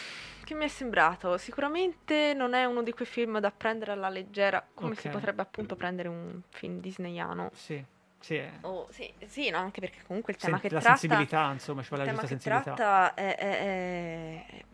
[0.44, 1.38] che mi è sembrato?
[1.38, 5.14] Sicuramente non è uno di quei film da prendere alla leggera, come si Ok.
[5.14, 7.50] potrebbe appunto prendere un film disneyano.
[7.54, 7.84] Sì,
[8.28, 8.50] sì, è.
[8.62, 10.98] Oh, sì, sì, no, anche perché comunque il tema Sen- che la tratta...
[10.98, 13.14] sensibilità, insomma, ci vuole Il la tema giusta che sensibilità.
[13.14, 13.60] tratta è, è-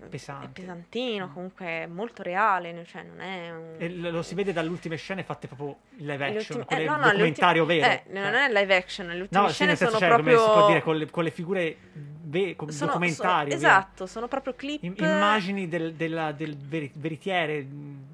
[0.01, 0.45] è- Pesante.
[0.45, 4.11] è pesantino, comunque è molto reale, cioè non è un...
[4.11, 7.65] Lo si vede dalle ultime scene fatte proprio in live action, eh, no, no, documentario
[7.65, 7.85] vero.
[7.85, 8.19] Eh, cioè.
[8.21, 10.39] non è live action, le ultime No, sì, scene senso, sono cioè, proprio...
[10.39, 13.51] si può dire, con le, con le figure ve- con- sono- documentario.
[13.55, 14.81] sono- esatto, sono proprio clip...
[14.83, 17.65] Im- immagini del, della- del veri- veritiere.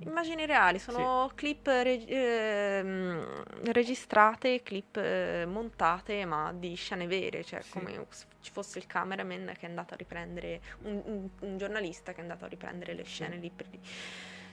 [0.09, 7.61] Immagini reali, sono clip reg- ehm, registrate, clip eh, montate, ma di scene vere, cioè
[7.61, 7.71] Sì.
[7.71, 12.11] come se ci fosse il cameraman che è andato a riprendere, un, un- un giornalista
[12.11, 13.79] che è andato a riprendere le scene lì per lì.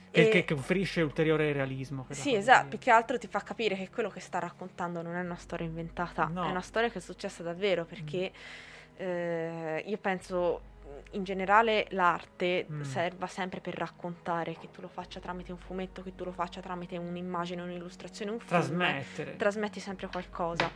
[0.09, 2.05] Che, E- che- conferisce ulteriore realismo.
[2.11, 5.21] sì, esatto, più che altro ti fa capire che quello che sta raccontando non è
[5.21, 6.45] una storia inventata, No.
[6.45, 8.31] è una storia che è successa davvero, perché
[8.97, 10.61] eh, io penso
[11.11, 12.81] in generale l'arte Mm.
[12.81, 16.61] serva sempre per raccontare, che tu lo faccia tramite un fumetto, che tu lo faccia
[16.61, 19.35] tramite un'immagine, un'illustrazione, un film, Trasmettere.
[19.37, 20.69] trasmetti sempre qualcosa.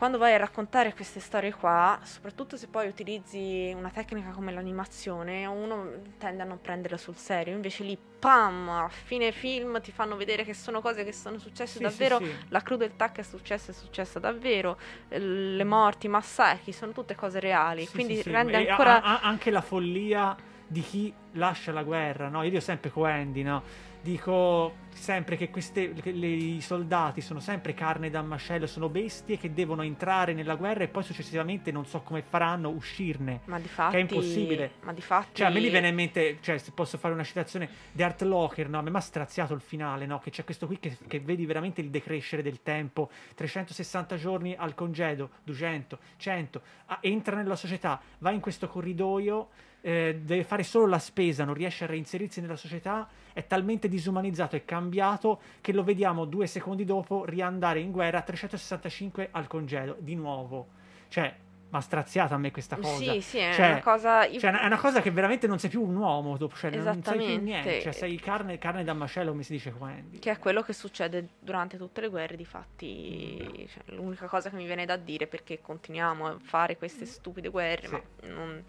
[0.00, 5.44] Quando vai a raccontare queste storie qua, soprattutto se poi utilizzi una tecnica come l'animazione,
[5.44, 10.16] uno tende a non prenderla sul serio, invece lì, pam, a fine film ti fanno
[10.16, 12.34] vedere che sono cose che sono successe Sì, davvero, sì, sì.
[12.48, 14.78] la crudeltà che è successa è successa davvero,
[15.08, 19.02] le morti, i massacri, sono tutte cose reali, quindi rende ancora...
[19.02, 20.34] a- a- anche la follia
[20.66, 22.42] di chi lascia la guerra, no?
[22.42, 23.62] Io dico sempre Coendi, no?
[24.02, 29.38] Dico sempre che, queste, che le- i soldati sono sempre carne da macello, sono bestie
[29.38, 33.40] che devono entrare nella guerra e poi successivamente non so come faranno uscirne.
[33.44, 34.72] Ma di fatti, che è impossibile.
[34.82, 35.36] Ma di fatti...
[35.36, 38.22] Cioè, a me mi viene in mente, cioè, se posso fare una citazione di Art
[38.22, 38.78] Locker, no?
[38.78, 40.18] A me mi ha straziato il finale, no?
[40.18, 44.74] Che c'è questo qui che, che vedi veramente il decrescere del tempo, 360 giorni al
[44.74, 49.48] congedo, 200, 100, ah, entra nella società, va in questo corridoio,
[49.80, 54.56] eh, deve fare solo la spesa, non riesce a reinserirsi nella società, è talmente disumanizzato
[54.56, 60.14] e cambiato che lo vediamo due secondi dopo riandare in guerra 365 al congedo, di
[60.14, 60.68] nuovo.
[61.08, 61.34] Cioè,
[61.72, 63.12] mi ha straziato a me questa cosa.
[63.12, 64.24] Sì, sì, è Cioè, una cosa...
[64.24, 67.00] io- cioè, è una cosa che veramente non sei più un uomo dopo, cioè non
[67.00, 69.92] sei più niente, cioè sei carne, carne da macello, come si dice qua.
[70.18, 74.64] Che è quello che succede durante tutte le guerre, difatti cioè, l'unica cosa che mi
[74.66, 77.92] viene da dire perché continuiamo a fare queste stupide guerre, Sì.
[77.92, 78.02] ma
[78.34, 78.64] non,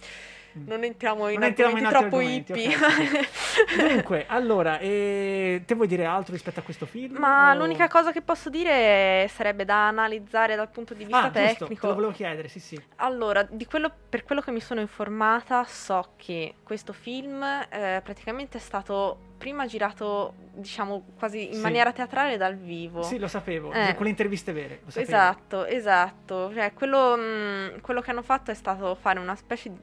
[0.54, 2.68] non entriamo in Non entriamo in troppo hippie.
[2.76, 3.30] ok,
[3.94, 7.18] Dunque, allora, eh, te vuoi dire altro rispetto a questo film?
[7.18, 11.32] Ma o- l'unica cosa che posso dire sarebbe da analizzare dal punto di vista ah,
[11.32, 11.88] giusto, te tecnico.
[11.88, 12.82] lo volevo chiedere, sì, sì.
[12.98, 18.58] Allora, di quello, per quello che mi sono informata, so che questo film eh, praticamente
[18.58, 21.62] è stato prima girato, diciamo, quasi in Sì.
[21.62, 23.02] maniera teatrale dal vivo.
[23.02, 23.96] Sì, lo sapevo, Eh.
[23.96, 24.82] con le interviste vere.
[24.84, 25.02] Lo.
[25.02, 26.54] Esatto, esatto.
[26.54, 29.80] Cioè, quello, mh, quello che hanno fatto è stato fare una specie di,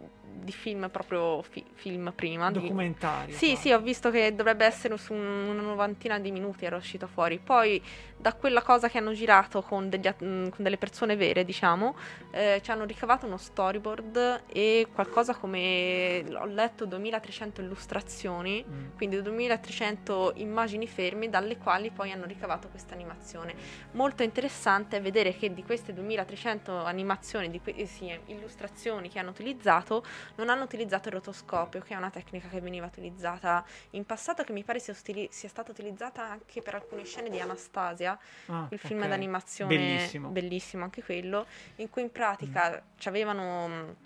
[0.49, 2.51] di film proprio fi- film prima.
[2.51, 3.34] di- Documentario.
[3.36, 3.61] Sì, quasi.
[3.62, 7.38] sì, ho visto che dovrebbe essere su un- una novantina di minuti era uscito fuori.
[7.38, 7.82] Poi
[8.16, 11.94] da quella cosa che hanno girato con, degli mh, con delle persone vere, diciamo,
[12.30, 18.96] eh, ci hanno ricavato uno storyboard e qualcosa come ho letto 2300 illustrazioni Mm.
[18.96, 23.55] quindi 2300 immagini ferme dalle quali poi hanno ricavato questa animazione.
[23.92, 29.18] Molto interessante è vedere che di queste 2300 animazioni, di que- eh, sì, illustrazioni che
[29.18, 30.05] hanno utilizzato,
[30.39, 34.53] non hanno utilizzato il rotoscopio, che è una tecnica che veniva utilizzata in passato, che
[34.53, 38.78] mi pare sia, stili- sia stata utilizzata anche per alcune scene di Anastasia, Ah, il
[38.78, 40.28] film d'animazione Bellissimo.
[40.28, 43.97] bellissimo anche quello, in cui in pratica c'avevano mh,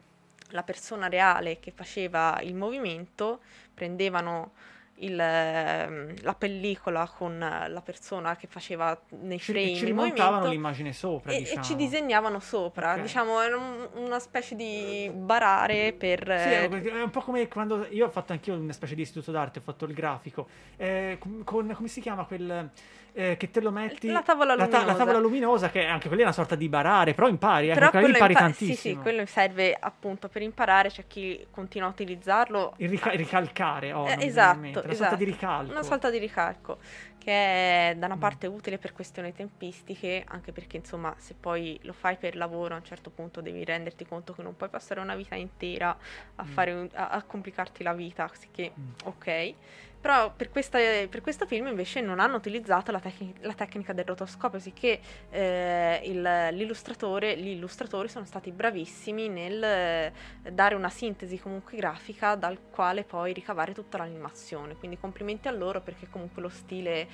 [0.51, 3.41] la persona reale che faceva il movimento,
[3.75, 4.53] prendevano
[5.05, 10.47] il, ehm, la pellicola con la persona che faceva nei Ci, frame ci il rimontavano
[10.49, 11.63] l'immagine sopra, e, e diciamo.
[11.65, 13.01] ci disegnavano sopra, Ok.
[13.03, 16.21] diciamo era un- una specie di barare per...
[16.21, 19.31] Sì, eh, è un po' come quando io ho fatto anch'io una specie di istituto
[19.31, 20.47] d'arte, ho fatto il grafico.
[20.77, 22.71] eh, con, con- come si chiama quel
[23.15, 24.09] eh, che te lo metti?
[24.09, 27.29] La tavola ta- la tavola luminosa, che anche quella è una sorta di barare, però
[27.29, 28.95] impari, Però quello impari impa- sì, tantissimo.
[28.97, 32.75] sì, quello serve appunto per imparare, c'è chi continua a utilizzarlo.
[32.79, 34.95] Il rica- ricalcare, oh, Eh, esatto, una esatto.
[34.95, 35.71] sorta di ricalco.
[35.73, 36.79] Una sorta di ricalco
[37.23, 37.31] che
[37.91, 38.19] è da una Mm.
[38.21, 42.79] parte utile per questioni tempistiche, anche perché insomma se poi lo fai per lavoro a
[42.79, 45.97] un certo punto devi renderti conto che non puoi passare una vita intera
[46.37, 46.47] a, Mm.
[46.47, 48.91] fare un- a, a complicarti la vita, così che Mm.
[49.05, 49.55] ok.
[50.03, 50.79] Però per, questa-
[51.09, 54.99] per questo film invece non hanno utilizzato la, tec- la tecnica del rotoscopio, sicché
[55.31, 60.13] eh, il- l'illustratore, gli illustratori sono stati bravissimi nel eh,
[60.51, 64.75] dare una sintesi comunque grafica dal quale poi ricavare tutta l'animazione.
[64.75, 67.07] Quindi complimenti a loro perché comunque lo stile,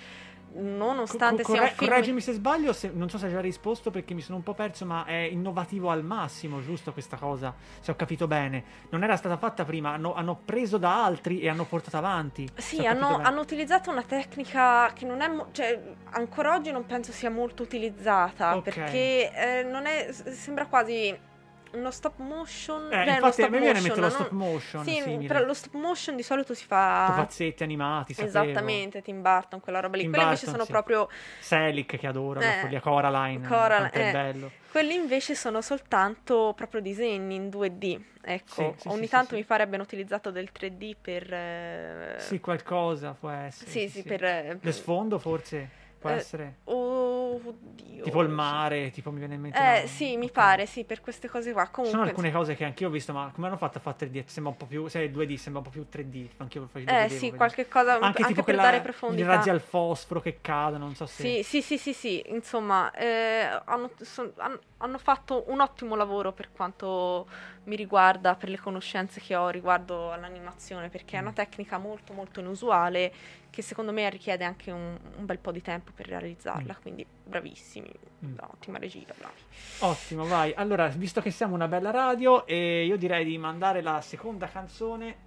[0.54, 1.90] nonostante Co- sia corre- un film...
[1.90, 4.54] Correggimi se sbaglio, se- non so se hai già risposto perché mi sono un po'
[4.54, 7.54] perso, ma è innovativo al massimo, giusto questa cosa?
[7.80, 8.64] Se ho capito bene.
[8.90, 12.48] Non era stata fatta prima, hanno, hanno preso da altri e hanno portato avanti.
[12.56, 15.80] Sì, hanno, hanno utilizzato una tecnica che non è, mo- cioè,
[16.10, 18.62] ancora oggi non penso sia molto utilizzata Ok.
[18.62, 21.26] perché eh, non è, sembra quasi
[21.72, 22.92] Uno stop motion.
[22.92, 24.38] Eh, uno infatti a me viene mente lo motion, stop no?
[24.38, 24.84] motion.
[24.84, 25.26] Sì, simile.
[25.26, 27.06] però lo stop motion di solito si fa.
[27.10, 28.28] Pupazzetti animati, sapevo.
[28.30, 30.02] Esattamente, Tim Burton, quella roba lì.
[30.02, 30.70] Tim Quelli invece sono sì.
[30.70, 31.08] proprio.
[31.40, 33.46] Selic che adoro, la Eh, follia Coraline.
[33.46, 34.12] Coraline, quanto è eh.
[34.12, 34.50] bello.
[34.70, 38.00] Quelli invece sono soltanto proprio disegni in 2D.
[38.22, 39.46] Ecco, Sì, sì, ogni sì, tanto sì, mi sì.
[39.46, 41.32] pare abbiano utilizzato del 3D per.
[41.32, 43.70] eh, Sì, qualcosa può essere.
[43.70, 44.22] sì, sì, per.
[44.24, 46.56] eh, Lo sfondo forse può Eh, essere.
[46.64, 48.02] oh, oddio.
[48.04, 49.58] Tipo il mare, tipo mi viene in mente.
[49.58, 49.86] Eh, no?
[49.88, 51.66] sì, mi pare, sì, per queste cose qua.
[51.68, 51.98] Comunque.
[51.98, 54.24] sono alcune cose che anch'io ho visto, ma come hanno fatto a fare 3D?
[54.26, 54.86] Sembra un po' più.
[54.88, 56.28] Se è 2D, sembra un po' più 3D.
[56.38, 56.90] Anch'io lo facevo.
[56.90, 59.26] Eh vedevo, sì, qualche cosa Anche, anche, tipo per quella- dare I profondità.
[59.26, 61.22] razzi al fosforo che cadono, non so se.
[61.22, 66.32] Sì, sì, sì, sì, sì, insomma, eh, hanno, son- han- hanno fatto un ottimo lavoro
[66.32, 67.26] per quanto
[67.68, 71.18] mi riguarda, per le conoscenze che ho riguardo all'animazione, perché Mm.
[71.18, 73.12] è una tecnica molto, molto inusuale
[73.50, 77.90] che secondo me richiede anche un, un bel po' di tempo per realizzarla, quindi bravissimi,
[78.24, 78.34] Mm.
[78.40, 79.40] ottima regia, bravi.
[79.80, 80.52] Ottimo, vai.
[80.56, 85.26] Allora, visto che siamo una bella radio, eh, io direi di mandare la seconda canzone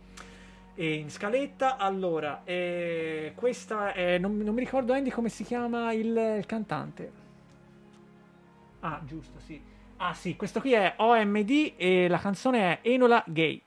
[0.76, 1.78] eh, in scaletta.
[1.78, 6.08] Allora, eh, questa è, non, non mi ricordo Andy come si chiama il,
[6.40, 7.12] il cantante.
[8.82, 9.62] Ah, giusto, sì.
[10.04, 13.62] Ah, sì, questo qui è OMD e la canzone è Enola Gay.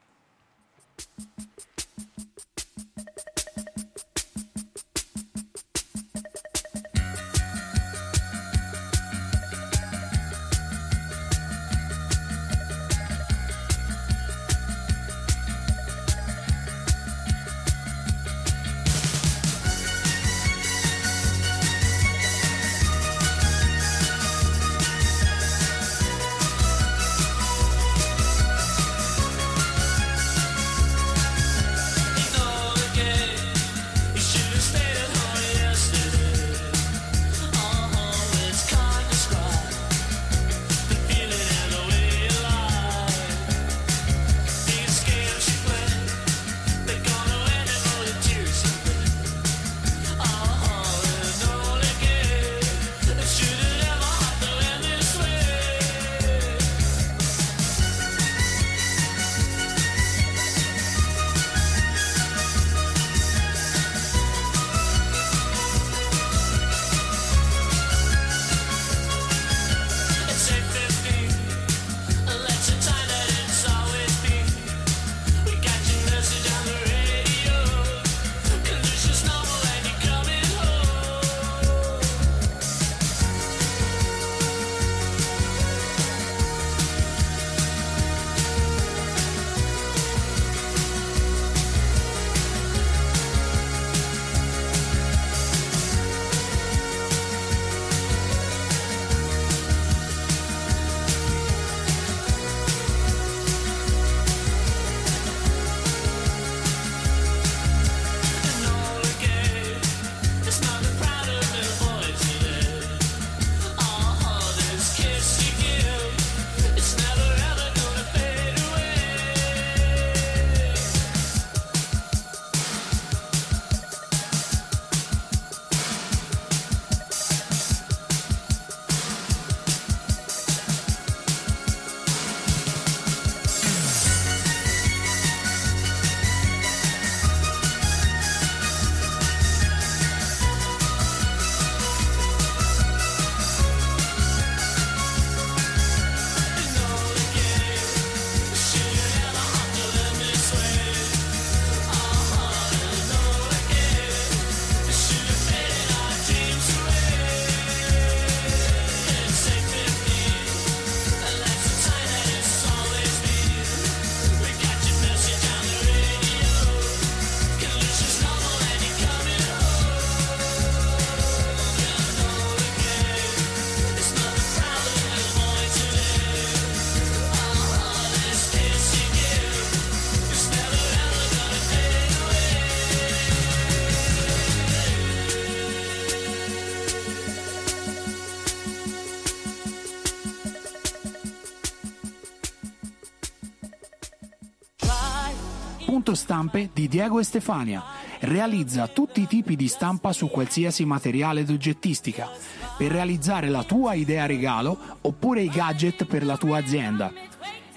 [196.34, 197.84] Stampe di Diego e Stefania.
[198.20, 202.28] Realizza tutti i tipi di stampa su qualsiasi materiale d'oggettistica
[202.76, 207.12] per realizzare la tua idea regalo oppure i gadget per la tua azienda.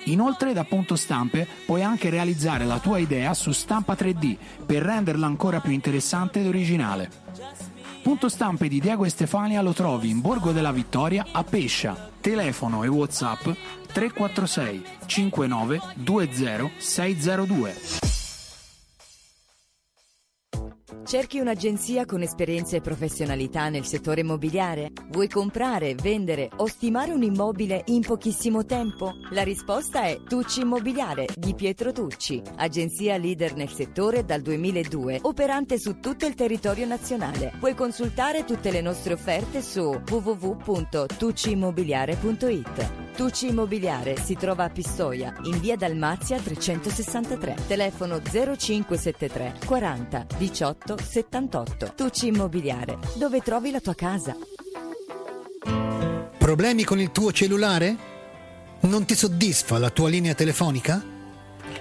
[0.06, 4.36] Inoltre da Punto Stampe puoi anche realizzare la tua idea su stampa 3D
[4.66, 7.12] per renderla ancora più interessante ed originale.
[8.02, 12.10] punto stampe di Diego e Stefania lo trovi in Borgo della Vittoria a Pescia.
[12.22, 13.50] Telefono e WhatsApp
[13.94, 18.07] 346 59 20 602.
[21.08, 24.92] Cerchi un'agenzia con esperienza e professionalità nel settore immobiliare?
[25.10, 29.14] Vuoi comprare, vendere o stimare un immobile in pochissimo tempo?
[29.30, 35.80] La risposta è Tucci Immobiliare di Pietro Tucci, agenzia leader nel settore dal 2002, operante
[35.80, 37.54] su tutto il territorio nazionale.
[37.58, 42.92] Puoi consultare tutte le nostre offerte su www.tucciimmobiliare.it.
[43.16, 51.94] Tucci Immobiliare si trova a Pistoia, in via Dalmazia 363, telefono 0573 40 18 78.
[51.96, 54.36] Tucci Immobiliare, dove trovi la tua casa.
[56.38, 57.96] Problemi con il tuo cellulare?
[58.82, 61.04] Non ti soddisfa la tua linea telefonica?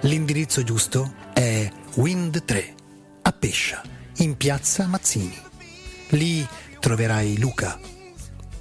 [0.01, 2.75] L'indirizzo giusto è Wind 3
[3.21, 3.81] a Pescia,
[4.17, 5.37] in piazza Mazzini.
[6.09, 6.45] Lì
[6.79, 7.79] troverai Luca,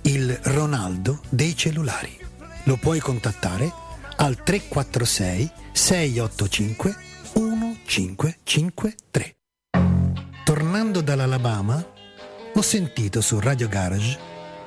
[0.02, 2.16] il Ronaldo dei cellulari.
[2.64, 3.72] Lo puoi contattare
[4.16, 6.96] al 346 685
[7.34, 9.35] 1553.
[10.46, 11.84] Tornando dall'Alabama,
[12.54, 14.16] ho sentito su Radio Garage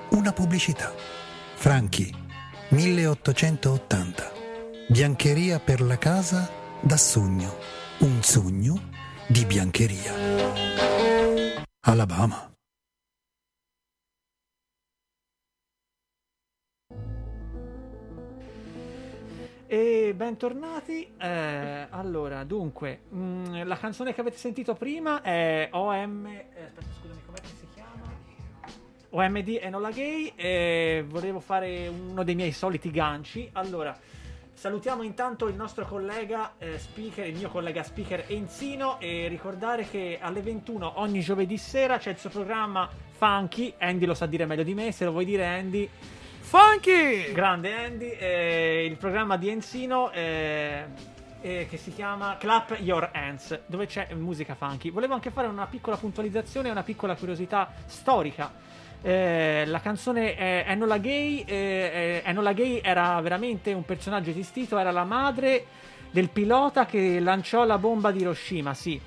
[0.10, 0.94] una pubblicità.
[1.56, 2.14] Franchi,
[2.68, 4.32] 1880.
[4.90, 6.52] Biancheria per la casa
[6.82, 7.56] da sogno.
[8.00, 8.90] Un sogno
[9.30, 10.14] di biancheria.
[11.80, 12.52] Alabama.
[19.72, 21.14] E bentornati.
[21.16, 26.26] Eh, allora, dunque, mh, la canzone che avete sentito prima è OM.
[26.26, 28.12] eh, aspetta, scusami, com'è che si chiama?
[29.12, 30.34] OMD Enola Gay.
[30.36, 33.48] E volevo fare uno dei miei soliti ganci.
[33.54, 33.96] Allora,
[34.54, 39.00] salutiamo intanto il nostro collega eh, speaker, il mio collega speaker Enzino.
[39.00, 43.76] E ricordare che alle 21 ogni giovedì sera c'è il suo programma Funky.
[43.78, 44.92] Andy lo sa dire meglio di me.
[44.92, 45.88] Se lo vuoi dire, Andy.
[46.50, 47.32] Funky!
[47.32, 50.84] Grande Andy, eh, il programma di Enzino eh,
[51.41, 54.89] eh, che si chiama Clap Your Hands, dove c'è musica funky.
[54.89, 58.52] Volevo anche fare una piccola puntualizzazione e una piccola curiosità storica.
[59.00, 64.89] Eh, la canzone Enola Gay, eh, eh, Enola Gay era veramente un personaggio esistito, era
[64.89, 65.66] la madre
[66.10, 69.00] del pilota che lanciò la bomba di Hiroshima, sì.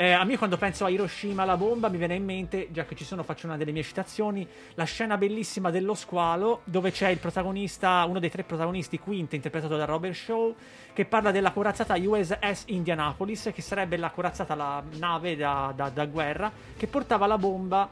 [0.00, 2.94] Eh, a me quando penso a Hiroshima, la bomba, mi viene in mente, già che
[2.94, 7.18] ci sono, faccio una delle mie citazioni, la scena bellissima dello squalo, dove c'è il
[7.18, 10.54] protagonista, uno dei tre protagonisti, Quint, interpretato da Robert Shaw,
[10.94, 16.06] che parla della corazzata USS Indianapolis, che sarebbe la corazzata, la nave da, da- da
[16.06, 17.86] guerra, che portava la bomba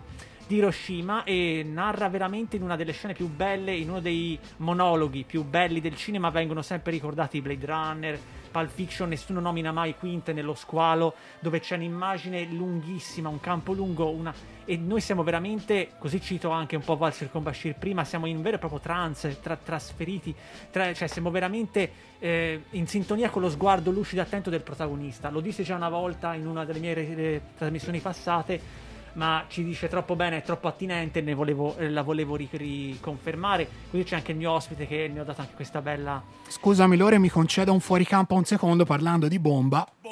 [0.46, 5.24] di Hiroshima e narra veramente in una delle scene più belle, in uno dei monologhi
[5.24, 8.18] più belli del cinema, vengono sempre ricordati Blade Runner,
[8.58, 14.10] Pulp Fiction, nessuno nomina mai Quint nello squalo, dove c'è un'immagine lunghissima, un campo lungo,
[14.10, 14.34] una...
[14.64, 18.42] e noi siamo veramente, così cito anche un po' Valser con Bashir prima, siamo in
[18.42, 20.34] vero e proprio trance, tra- trasferiti,
[20.72, 25.30] tra- cioè siamo veramente eh, in sintonia con lo sguardo lucido e attento del protagonista.
[25.30, 28.86] Lo disse già una volta in una delle mie eh, trasmissioni passate,
[29.18, 33.68] ma ci dice troppo bene, è troppo attinente, ne volevo, eh, la volevo ri- riconfermare.
[33.90, 36.22] Così c'è anche il mio ospite che ne ho dato anche questa bella...
[36.46, 39.86] Scusami Lore, mi conceda un fuoricampo un secondo parlando di bomba.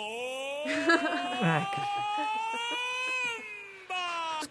[1.38, 1.95] Ecco.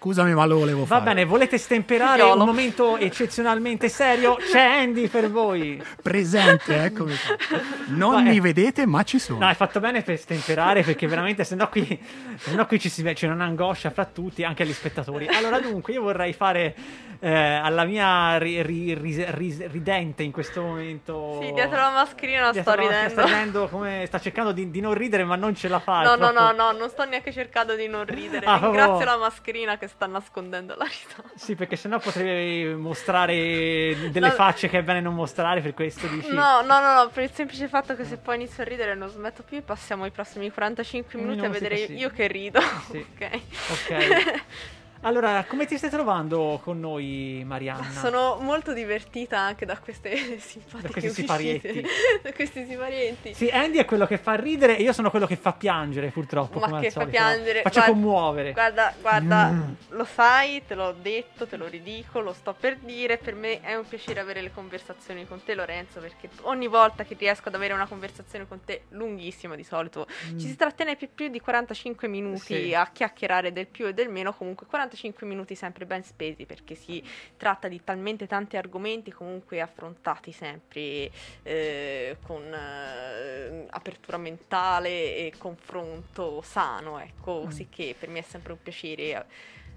[0.06, 1.04] Scusami, ma lo volevo Va fare.
[1.04, 2.42] bene, volete stemperare Figliolo.
[2.42, 4.36] un momento eccezionalmente serio?
[4.36, 5.82] C'è Andy per voi.
[6.00, 7.60] Presente, eccomi qua.
[7.88, 9.40] Non mi vedete, ma ci sono.
[9.40, 12.00] No, hai fatto bene per stemperare perché veramente sennò qui,
[12.38, 15.28] sennò qui ci si c'è un'angoscia fra tutti, anche agli spettatori.
[15.28, 16.76] Allora dunque io vorrei fare
[17.20, 21.40] eh, alla mia ri- ri- ri- ri- ridente in questo momento...
[21.42, 23.10] Sì, dietro la mascherina Dietro sto ridendo.
[23.10, 26.04] Sta ridendo come sta cercando di, di non ridere ma non ce la fa.
[26.04, 28.46] No, no, troppo- no, no, non sto neanche cercando di non ridere.
[28.46, 31.30] Ah, Ringrazio proprio- la mascherina che sta nascondendo la risata.
[31.36, 34.34] Sì, perché sennò potrei mostrare delle No.
[34.34, 36.34] facce che è bene non mostrare, per questo dici...
[36.34, 39.08] No, no, no, no, per il semplice fatto che se poi inizio a ridere non
[39.08, 41.96] smetto più e passiamo ai prossimi 45 minuti a vedere sì.
[41.96, 42.60] io che rido.
[42.92, 42.98] Sì.
[42.98, 43.42] Ok.
[43.72, 44.44] Ok.
[45.06, 47.92] Allora, come ti stai trovando con noi, Marianna?
[47.92, 51.22] Sono molto divertita anche da queste simpatiche Da questi uscite.
[51.22, 51.86] siparietti.
[52.24, 53.34] da questi siparienti.
[53.36, 56.58] Sì, Andy è quello che fa ridere e io sono quello che fa piangere, purtroppo.
[56.58, 57.18] Ma come che al fa solito.
[57.20, 57.62] piangere?
[57.62, 58.52] Faccio Guarda- commuovere.
[58.54, 59.74] Guarda, guarda, Mm.
[59.90, 63.18] lo sai, te l'ho detto, te lo ridico, lo sto per dire.
[63.20, 67.16] Per me è un piacere avere le conversazioni con te, Lorenzo, perché ogni volta che
[67.20, 70.08] riesco ad avere una conversazione con te, lunghissima di solito,
[70.40, 72.58] ci si trattiene per più di 45 minuti Mm.
[72.64, 72.74] Sì.
[72.74, 74.34] a chiacchierare del più e del meno.
[74.34, 74.94] Comunque, 45
[75.26, 77.04] minuti sempre ben spesi perché si
[77.38, 81.12] tratta di talmente tanti argomenti, comunque affrontati sempre
[81.44, 87.46] eh, con eh, apertura mentale e confronto sano, ecco, Mm.
[87.46, 89.26] così che per me è sempre un piacere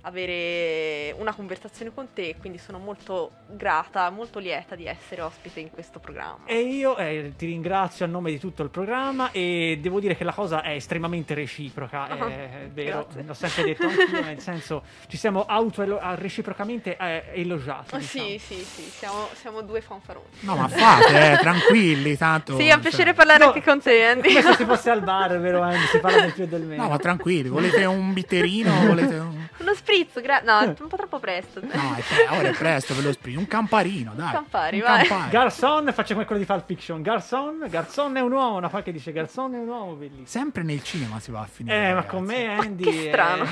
[0.03, 5.70] avere una conversazione con te, quindi sono molto grata, molto lieta di essere ospite in
[5.70, 6.40] questo programma.
[6.46, 10.24] E io eh, ti ringrazio a nome di tutto il programma e devo dire che
[10.24, 13.22] la cosa è estremamente reciproca, Ah, è vero, grazie.
[13.22, 15.82] l'ho sempre detto anch'io, nel senso ci siamo auto
[16.16, 17.94] reciprocamente eh, elogiati.
[17.94, 18.28] Oh, diciamo.
[18.28, 20.26] Sì, sì, sì, siamo, siamo due fanfaroni.
[20.40, 22.57] No, ma fate, eh, tranquilli, tanto...
[22.59, 24.28] Sì, è un piacere cioè- parlare No, anche con te, Andy.
[24.28, 25.84] Come se si fosse al bar, vero Andy?
[25.86, 26.82] Si parla del più e del meno.
[26.82, 28.86] No, ma tranquilli, volete un bitterino?
[28.86, 29.46] Volete un...
[29.59, 31.61] Uno spritz, gra- no, è un po' troppo presto.
[31.62, 33.39] No, è pre- ora è presto per lo sprint.
[33.39, 34.32] Un camparino, dai.
[34.32, 35.07] Campari, un vai.
[35.07, 35.30] campari.
[35.30, 37.01] Garçon, faccio come quello di Pulp Fiction.
[37.03, 40.26] Garçon, Garçon è un uomo, una fa che dice Garçon è un uomo, bellissimo.
[40.26, 41.74] Sempre nel cinema si va a finire.
[41.76, 42.09] Eh, ma ragazzi.
[42.09, 43.45] con me Andy che strano.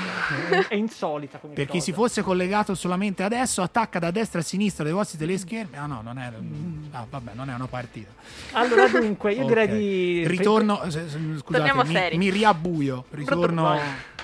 [0.49, 1.83] È, è insolita come Per chi cosa.
[1.83, 5.75] si fosse collegato solamente adesso, attacca da destra a sinistra dei vostri teleschermi.
[5.75, 6.31] Ah, no, non è.
[6.39, 6.85] Mm.
[6.91, 8.11] Ah, vabbè, non è una partita.
[8.51, 9.47] Allora dunque, io Ok.
[9.47, 10.81] direi di Ritorno.
[10.89, 12.17] se- Scusate, Torniamo mi, seri.
[12.17, 13.05] mi riabbuio.
[13.09, 13.79] Ritorno.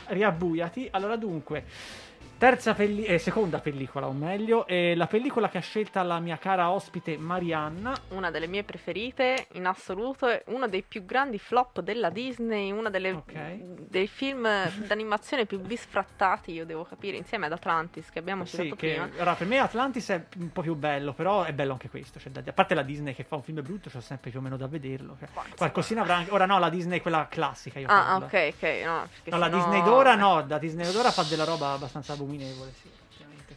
[0.05, 0.87] Riabbuiati.
[0.91, 1.63] Allora dunque,
[2.43, 6.37] terza pelli- eh, seconda pellicola, o meglio, è la pellicola che ha scelta la mia
[6.37, 7.95] cara ospite Marianna.
[8.09, 12.89] Una delle mie preferite in assoluto, è uno dei più grandi flop della Disney, uno
[12.89, 13.33] delle- Ok.
[13.87, 14.45] dei film
[14.85, 19.09] d'animazione più bisfrattati, io devo capire, insieme ad Atlantis che abbiamo Sì, citato che, prima.
[19.13, 22.19] allora, per me Atlantis è un po' più bello, però è bello anche questo.
[22.19, 24.41] Cioè, da- a parte la Disney che fa un film brutto, c'ho sempre più o
[24.41, 25.15] meno da vederlo.
[25.17, 26.31] cioè, qualcosina avrà anche.
[26.33, 27.79] Ora no, la Disney quella classica.
[27.79, 28.25] Io Ah, parlo.
[28.25, 31.71] ok, ok, no, No, la sennò- Disney d'ora no, la Disney d'ora fa della roba
[31.71, 32.89] abbastanza abominevole, sì.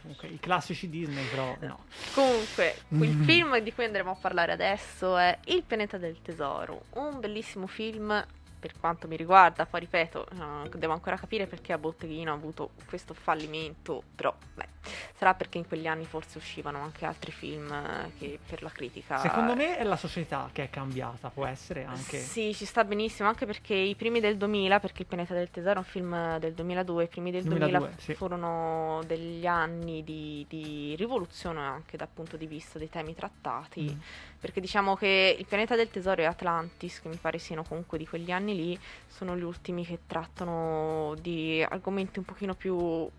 [0.01, 1.83] Comunque, i classici Disney, però no.
[2.13, 3.23] Comunque, il Mm.
[3.23, 8.25] film di cui andremo a parlare adesso è Il pianeta del tesoro, un bellissimo film
[8.59, 12.71] per quanto mi riguarda, poi ripeto, eh, devo ancora capire perché a Botteghino ha avuto
[12.87, 14.67] questo fallimento, però beh,
[15.15, 19.17] sarà perché in quegli anni forse uscivano anche altri film eh, che per la critica...
[19.17, 22.19] Secondo me è la società che è cambiata, può essere anche.
[22.19, 25.75] Sì, ci sta benissimo, anche perché i primi del 2000, perché Il pianeta del tesoro
[25.75, 28.13] è un film del 2002, i primi del 2000 2002, sì.
[28.13, 33.99] furono degli anni di, di rivoluzione anche dal punto di vista dei temi trattati, Mm.
[34.39, 38.07] Perché diciamo che Il pianeta del tesoro e Atlantis, che mi pare siano comunque di
[38.07, 43.09] quegli anni lì, sono gli ultimi che trattano di argomenti un pochino più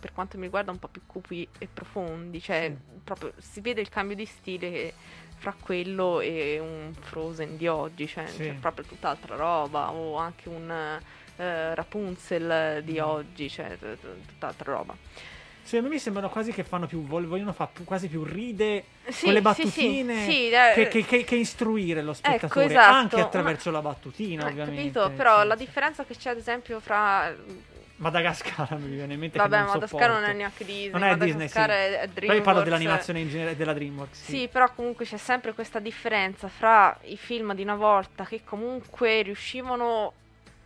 [0.00, 3.88] per quanto mi riguarda un po' più cupi e profondi, cioè proprio si vede il
[3.88, 4.92] cambio di stile
[5.34, 8.38] fra quello e un Frozen di oggi, cioè Sì.
[8.44, 10.70] c'è proprio tutt'altra roba, o anche un
[11.36, 13.04] eh, Rapunzel di Mm.
[13.04, 13.76] oggi, cioè
[14.26, 14.96] tutt'altra roba.
[15.68, 17.04] Sì, a me mi sembrano quasi che fanno più.
[17.04, 21.04] vog- vogliono fare quasi più ride Sì, con le battutine sì, sì, eh, che, che-
[21.04, 24.92] che- che istruire lo spettatore esatto, anche attraverso la battutina, Eh, ovviamente.
[24.98, 25.10] capito?
[25.14, 27.36] Però la differenza che c'è ad esempio fra
[27.96, 31.58] Madagascar mi viene in mente vabbè, Madagascar non è neanche Disney, Non è Disney, sì.
[31.58, 32.64] Madagascar è, è Però io parlo DreamWorks.
[32.64, 34.22] dell'animazione in genere della DreamWorks.
[34.24, 34.30] Sì.
[34.32, 39.20] Sì, però comunque c'è sempre questa differenza fra i film di una volta che comunque
[39.20, 40.12] riuscivano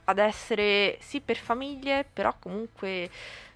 [0.05, 3.09] ad essere sì per famiglie, però comunque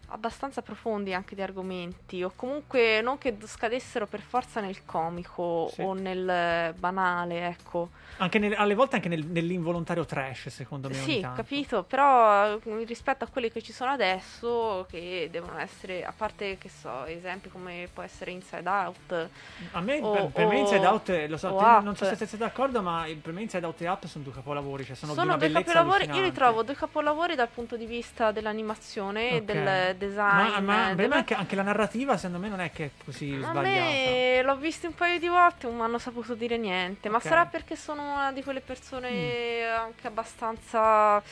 [0.08, 5.82] abbastanza profondi anche di argomenti o comunque non che scadessero per forza nel comico Sì.
[5.82, 7.90] o nel banale, ecco.
[8.18, 10.94] Anche nel- alle volte anche nel- nell'involontario trash, secondo me.
[10.94, 16.12] Sì, capito, però eh, rispetto a quelli che ci sono adesso che devono essere a
[16.16, 19.28] parte che so, esempi come può essere Inside Out
[19.72, 22.16] A me, O- per, per me o- Inside Out, lo so, te- non so se
[22.16, 25.36] siete d'accordo, ma per me Inside Out e Up sono due capolavori, cioè sono, Sono
[25.36, 29.42] due capolavori, io li trovo due capolavori dal punto di vista dell'animazione, Ok.
[29.42, 30.36] del design.
[30.36, 33.50] Ma, ma me anche, anche la narrativa, secondo me, non è che è così A
[33.50, 34.20] sbagliata.
[34.32, 37.22] me l'ho visto un paio di volte, non mi hanno saputo dire niente, ma Ok.
[37.22, 39.74] sarà perché sono una di quelle persone Mm.
[39.84, 41.22] anche abbastanza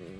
[0.00, 0.18] mm,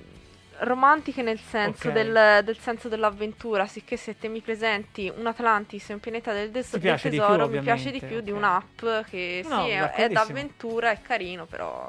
[0.59, 1.93] romantiche nel senso Ok.
[1.93, 6.49] del, del senso dell'avventura, sicché se te mi presenti un Atlantis e un pianeta del,
[6.51, 8.37] des- del di più, tesoro, mi piace di più di ok.
[8.37, 11.85] un'app che No, sì, è, è d'avventura, è carino, però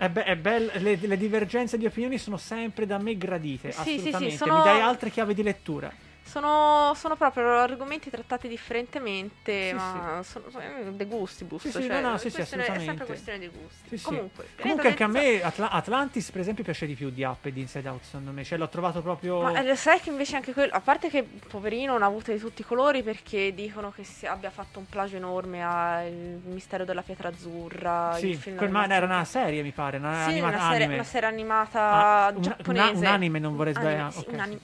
[0.00, 3.82] È, be- è bello, le, le divergenze di opinioni sono sempre da me gradite, Sì,
[3.82, 4.36] sì, sì, assolutamente.
[4.38, 5.92] sono- Mi dai altre chiavi di lettura.
[6.30, 10.62] Sono, sono proprio argomenti trattati differentemente, Sì, ma sono, sono
[10.92, 11.60] de gustibus.
[11.62, 13.88] Sì, sì, cioè, no, no, sì, sì, è sempre questione di gusti.
[13.88, 14.04] Sì, sì.
[14.04, 17.52] Comunque, Comunque anche a me Atla- Atlantis, per esempio, piace di più di Up e
[17.52, 18.44] di Inside Out, secondo me.
[18.44, 19.40] Cioè, l'ho trovato proprio...
[19.42, 22.38] Ma eh, sai che invece anche quello, a parte che poverino non ha avuto di
[22.38, 26.12] tutti i colori perché dicono che abbia fatto un plagio enorme al
[26.44, 28.14] Mistero della Pietra Azzurra.
[28.16, 30.76] sì, il film quel- ma era una serie, mi pare, una, Sì, anima- una serie,
[30.76, 30.94] anime.
[30.94, 32.90] una serie animata Ah, giapponese.
[32.90, 34.12] una- un anime, non vorrei Anime, sbagliare.
[34.12, 34.40] sì, ok, un sì.
[34.40, 34.60] anime.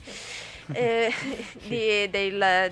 [0.73, 1.13] Eh,
[1.67, 2.71] di, del,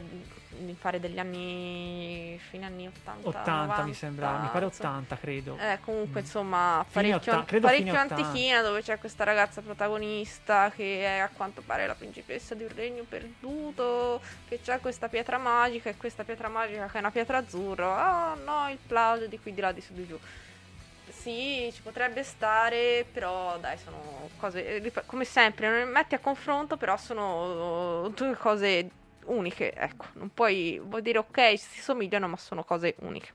[0.57, 4.89] mi pare degli anni fine anni 80 80 mi 90, sembra, mi pare insomma.
[4.89, 5.57] 80 credo.
[5.59, 6.23] Eh, comunque, Mm.
[6.23, 8.15] insomma, parecchio, otta- credo parecchio fine 80.
[8.25, 12.69] antichina dove c'è questa ragazza protagonista che è a quanto pare la principessa di un
[12.73, 17.37] regno perduto, che c'ha questa pietra magica e questa pietra magica che è una pietra
[17.39, 17.97] azzurra.
[17.97, 20.17] Ah no, il plagio di qui di là di su di giù.
[21.07, 26.77] Sì, ci potrebbe stare, però dai, sono cose, rip- come sempre, non metti a confronto,
[26.77, 28.89] però sono due cose
[29.25, 33.33] uniche, ecco, non puoi, dire ok, si somigliano, ma sono cose uniche.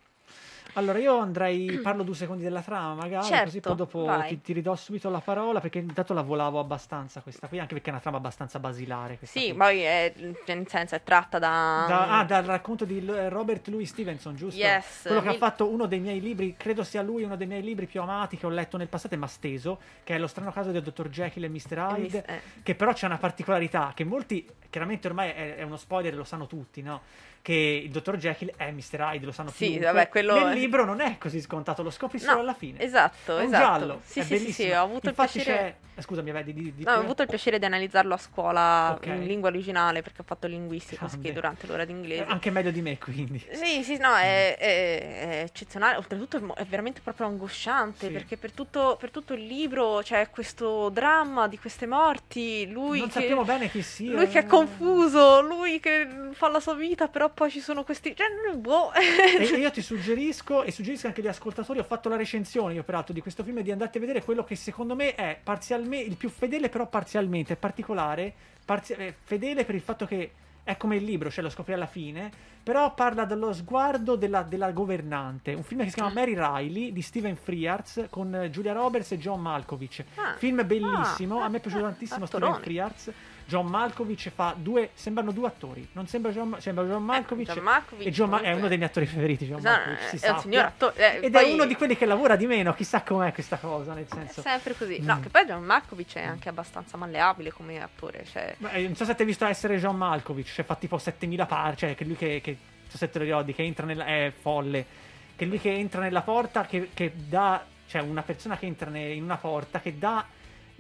[0.75, 4.53] Allora, io andrei, parlo due secondi della trama, magari, Certo, così poi dopo ti, ti
[4.53, 8.01] ridò subito la parola, perché intanto la volavo abbastanza questa qui, anche perché è una
[8.03, 9.19] trama abbastanza basilare.
[9.19, 9.57] questa Sì, qui.
[9.59, 11.85] poi è, nel senso è tratta da...
[11.89, 14.61] Da- ah, dal racconto di Robert Louis Stevenson, giusto?
[14.61, 17.47] Yes, Quello che ha mil- fatto uno dei miei libri, credo sia lui uno dei
[17.47, 20.27] miei libri più amati che ho letto nel passato e ma steso, che è Lo
[20.27, 21.59] strano caso del dottor Jekyll e Mr.
[21.73, 22.41] e Hyde, mis- eh.
[22.63, 26.47] che però c'è una particolarità che molti, chiaramente ormai è, è uno spoiler, lo sanno
[26.47, 27.01] tutti, no?
[27.43, 29.01] Che il dottor Jekyll è Mr.
[29.01, 29.87] Hyde, lo sanno Sì, chiunque.
[29.87, 32.79] vabbè, quello Nel libro non è così scontato, lo scopri solo No, alla fine.
[32.81, 33.63] Esatto, È un esatto.
[33.79, 34.75] giallo, Sì, è sì, sì, sì, bellissimo.
[34.81, 35.77] ho avuto Infatti il piacere...
[35.95, 35.99] c'è...
[35.99, 39.07] eh, Scusami, vedi, di, di No, ho avuto il piacere di analizzarlo a scuola Ok.
[39.07, 42.25] in lingua originale perché ho fatto linguistica durante l'ora d'inglese.
[42.27, 43.43] Anche meglio di me, quindi.
[43.53, 45.97] Sì, sì, no, è, è- è eccezionale.
[45.97, 48.13] Oltretutto è veramente proprio angosciante Sì.
[48.13, 52.71] perché per tutto, per tutto il libro c'è questo dramma di queste morti.
[52.71, 54.13] Lui non che, sappiamo bene chi sia.
[54.13, 58.15] lui che è confuso, lui che fa la sua vita, però poi ci sono questi.
[58.15, 58.93] Cioè, boh.
[58.93, 63.15] E io ti suggerisco, e suggerisco anche agli ascoltatori, ho fatto la recensione io peraltro
[63.15, 66.29] di questo film, di andate a vedere quello che secondo me è parzialmente, il più
[66.29, 68.33] fedele però parzialmente, è particolare,
[68.65, 70.33] parzi- eh, fedele per il fatto che
[70.63, 72.31] è come il libro, cioè lo scopri alla fine,
[72.63, 77.03] però parla dello sguardo della, della governante, un film che si chiama Mary Riley di
[77.03, 80.05] Steven Frears con Julia Roberts e John Malkovich.
[80.17, 80.35] Ah.
[80.37, 82.61] Film bellissimo, Ah, a me è piaciuto ah, tantissimo Steven.
[82.61, 83.11] Frears.
[83.51, 88.07] John Malkovich fa due, sembrano due attori, non sembra John, sembra John Malkovich, John Malkovich
[88.07, 90.39] e John Ma- è uno dei miei attori preferiti, John Esatto, Malkovich, si è un
[90.39, 90.95] signor attore.
[91.21, 93.93] eh, Ed poi- è uno di quelli che lavora di meno, chissà com'è questa cosa,
[93.93, 94.41] nel È senso...
[94.43, 95.01] sempre così.
[95.01, 95.23] No, Mm.
[95.23, 98.25] che poi John Malkovich è anche abbastanza malleabile come attore.
[98.31, 100.97] Cioè, Ma, eh, non so se ti hai visto essere John Malkovich, cioè fa tipo
[100.99, 102.57] 7000 par, cioè che lui che, che
[102.87, 104.05] so se te lo ricordi, che entra nella...
[104.07, 104.87] è folle,
[105.35, 109.11] che lui che entra nella porta, che, che dà, cioè una persona che entra ne-
[109.13, 110.25] in una porta, che dà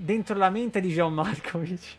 [0.03, 1.97] dentro la mente di John Malkovich,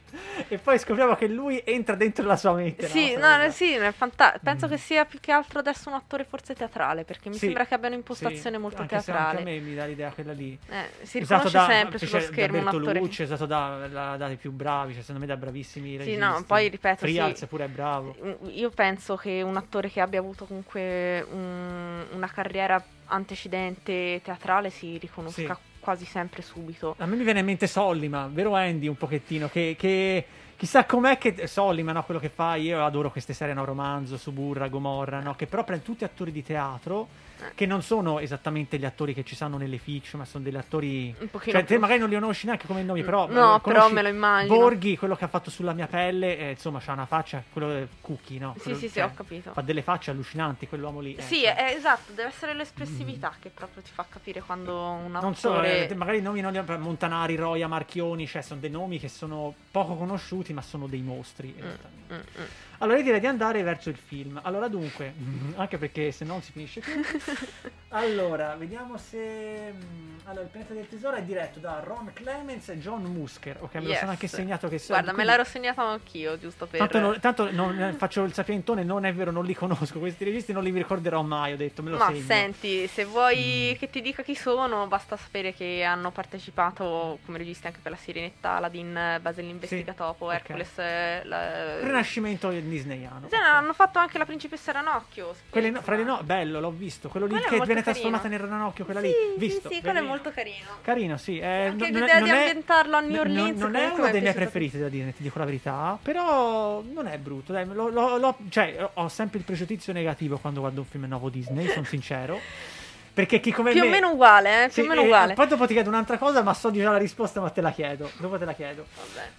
[0.48, 2.88] e poi scopriamo che lui entra dentro la sua mente.
[2.88, 3.38] Sì, no?
[3.38, 7.30] no, sì, fanta- penso che sia più che altro adesso un attore forse teatrale, perché
[7.30, 9.38] mi Sì, sembra che abbia un'impostazione sì, molto teatrale.
[9.38, 10.58] Anche a me mi dà l'idea quella lì.
[10.68, 12.86] Eh, si Usato riconosce da- sempre sullo cioè, schermo un da attore.
[12.86, 16.18] Bertolucci, usato da, da- dai più bravi, cioè, secondo me da bravissimi registi.
[16.20, 17.14] no, poi ripeto, sì.
[17.14, 18.16] Frears pure è bravo.
[18.50, 24.98] Io penso che un attore che abbia avuto comunque un- una carriera antecedente teatrale si
[24.98, 25.70] riconosca Sì.
[25.82, 26.96] Quasi sempre subito.
[27.00, 30.26] A me mi viene in mente Sollima, vero Andy un pochettino, che, che
[30.56, 31.48] chissà com'è che...
[31.48, 35.48] Sollima, no, quello che fa, io adoro queste serie, no, Romanzo, Suburra, Gomorra, no, che
[35.48, 37.08] però prende tutti attori di teatro,
[37.56, 41.14] che non sono esattamente gli attori che ci sono nelle fiction, ma sono degli attori...
[41.20, 43.28] Un pochino Cioè, te magari non li conosci neanche come nomi, però...
[43.28, 44.56] No, eh, però me lo immagino.
[44.56, 48.40] Borghi, quello che ha fatto sulla mia pelle, eh, insomma, c'ha una faccia, quello Cookie,
[48.40, 48.54] no?
[48.58, 49.52] Sì, Quello- sì, sì, cioè, ho capito.
[49.54, 51.16] Fa delle facce allucinanti, quell'uomo lì.
[51.16, 51.56] eh, Sì, cioè.
[51.56, 55.92] è, esatto, deve essere l'espressività che proprio ti fa capire quando un Non so, eh,
[55.96, 59.96] magari i nomi non li Montanari, Roia, Marchioni, cioè sono dei nomi che sono poco
[59.96, 61.54] conosciuti, ma sono dei mostri.
[61.58, 62.14] esattamente.
[62.14, 62.46] Mm, mm.
[62.82, 64.40] Allora io direi di andare verso il film.
[64.44, 65.14] Allora dunque,
[65.56, 66.94] anche perché se no non si finisce più.
[67.90, 69.72] allora, vediamo se...
[69.74, 73.58] mm, Allora, il pianeta del tesoro è diretto da Ron Clements e John Musker.
[73.60, 74.00] Ok, me lo Yes.
[74.00, 75.00] sono anche segnato che sono...
[75.00, 76.80] Guarda, me l'ero segnato anch'io, giusto per...
[76.80, 80.00] Tanto, non, tanto non- eh, faccio il sapientone, non è vero, non li conosco.
[80.00, 82.22] Questi registi non li ricorderò mai, ho detto, me lo Ma segno.
[82.26, 83.10] senti, se Mm.
[83.10, 87.92] vuoi che ti dica chi sono, basta sapere che hanno partecipato come registi anche per
[87.92, 90.34] la Sirenetta, Aladdin, Basil l'investigatopo, ok.
[90.34, 91.80] Hercules, eh, la...
[91.82, 93.28] Rinascimento disneyano.
[93.30, 95.36] Sì, hanno fatto anche la principessa Ranocchio.
[95.50, 97.10] Quelle no- fra le no, bello, l'ho visto.
[97.10, 99.14] Quello lì Quello è che viene trasformata nel ranocchio, quella Sì, lì.
[99.34, 99.70] sì, Visto.
[99.70, 100.68] sì, quello è molto carino.
[100.82, 101.38] Carino, sì.
[101.40, 104.00] eh, Anche non- l'idea non di è- ambientarlo a New non- Orleans Non, è comunque
[104.00, 106.00] uno è dei miei preferiti da Disney, ti dico la verità.
[106.02, 107.52] Però non è brutto.
[107.54, 111.30] Dai, lo- lo- lo- cioè, ho sempre il pregiudizio negativo quando guardo un film nuovo
[111.30, 112.40] Disney, sono sincero.
[113.14, 113.88] Perché chi come Più me...
[113.88, 115.34] o meno uguale, eh, più Sì, o meno eh, uguale.
[115.34, 118.10] Poi dopo ti chiedo un'altra cosa, ma so già la risposta, ma te la chiedo.
[118.18, 118.86] Dopo te la chiedo.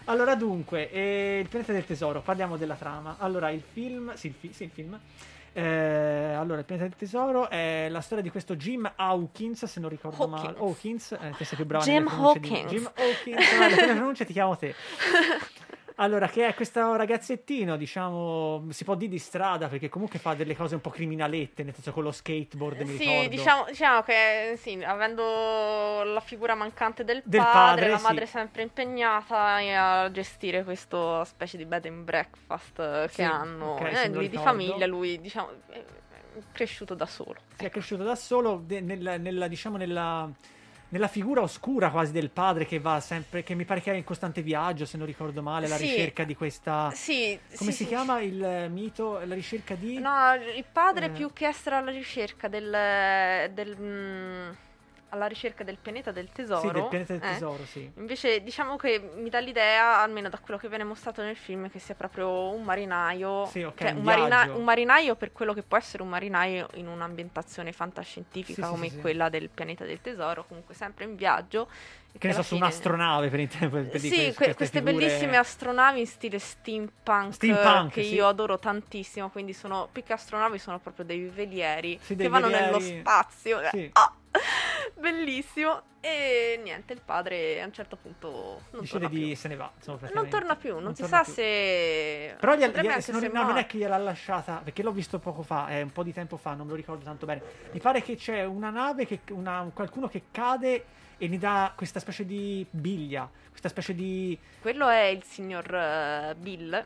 [0.04, 3.16] Allora, dunque, eh, il pianeta del tesoro, parliamo della trama.
[3.18, 4.98] Allora, il film, sì, il, fi- sì, il film.
[5.54, 9.88] Eh, allora, il pianeta del tesoro è la storia di questo Jim Hawkins, se non
[9.90, 10.42] ricordo Hawkins.
[10.42, 10.56] male.
[10.58, 12.70] Hawkins, eh, te sei più brava Jim pronunce di- Hawkins.
[12.72, 14.74] Jim Hawkins, no, le pronunce ti chiamo te.
[15.96, 20.56] Allora, che è questo ragazzettino, diciamo, si può dire di strada perché comunque fa delle
[20.56, 24.82] cose un po' criminalette, nel senso con lo skateboard, mi Sì, diciamo, diciamo che sì,
[24.82, 28.02] avendo la figura mancante del, Del padre, padre, la sì.
[28.04, 33.72] madre sempre impegnata a gestire questo specie di bed and breakfast eh, che Sì, hanno,
[33.74, 35.84] ok, eh, lì di famiglia, lui diciamo è
[36.34, 37.36] è cresciuto da solo.
[37.58, 40.30] si è cresciuto da solo de- nella, nella, diciamo nella,
[40.92, 44.04] nella figura oscura quasi del padre che va sempre che mi pare che è in
[44.04, 45.84] costante viaggio se non ricordo male la Sì.
[45.86, 47.86] ricerca di questa Sì, come sì, si sì.
[47.86, 51.10] chiama il mito la ricerca di No, il padre Eh.
[51.10, 54.50] più che essere alla ricerca del, del, mm,
[55.12, 56.60] alla ricerca del pianeta del tesoro.
[56.66, 57.90] Sì, del pianeta del eh, tesoro, sì.
[57.96, 61.78] Invece diciamo che mi dà l'idea, almeno da quello che viene mostrato nel film, che
[61.78, 65.76] sia proprio un marinaio, Sì, ok, cioè un marina- un marinaio per quello che può
[65.76, 70.74] essere un marinaio in un'ambientazione fantascientifica Sì, come sì, quella del pianeta del tesoro, comunque
[70.74, 71.68] sempre in viaggio.
[72.16, 73.82] Che ne so, su fine- un'astronave per intendere.
[73.84, 79.28] per Sì, que- queste figure- bellissime astronavi in stile steampunk, Steampunk, che io adoro tantissimo,
[79.30, 83.60] quindi sono più che astronavi sono proprio dei velieri Sì, che dei vanno nello spazio.
[83.70, 83.90] Sì.
[83.94, 84.14] Ah!
[84.98, 85.82] bellissimo.
[86.00, 89.36] E niente, il padre a un certo punto non Decide torna di più.
[89.36, 89.70] se ne va.
[89.76, 91.32] insomma, Non torna più, non, si torna sa più.
[91.34, 94.90] se Però gli- gli- se non, essere no, non è che gliel'ha lasciata, perché l'ho
[94.90, 97.40] visto poco fa, è un po' di tempo fa, non me lo ricordo tanto bene.
[97.70, 100.84] Mi pare che c'è una nave, che, una- qualcuno che cade
[101.18, 104.36] e gli dà questa specie di biglia, questa specie di...
[104.60, 106.84] Quello è il signor eh, Bill,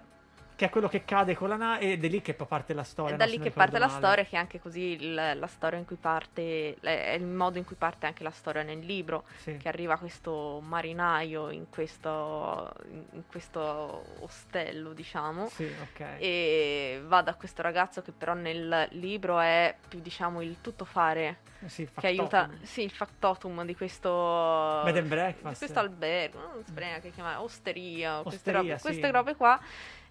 [0.57, 3.15] che è quello che cade con la nave ed è lì che parte la storia.
[3.15, 3.99] È da lì che parte ricordo la male.
[3.99, 7.65] storia, che è anche così il- la storia in cui parte, è il modo in
[7.67, 9.59] cui parte anche la storia nel libro, Sì.
[9.59, 12.73] che arriva questo marinaio in questo,
[13.13, 16.01] in questo ostello, diciamo, Sì, ok.
[16.19, 21.83] e va da questo ragazzo che però nel libro è più, diciamo, il tuttofare, Sì,
[21.83, 24.81] il che aiuta, sì, il factotum di questo...
[24.85, 25.53] Bed and breakfast.
[25.53, 28.83] di questo albergo, non saprei neanche chiamare, osteria, queste, Osteria, robe, sì.
[28.83, 29.61] queste robe qua.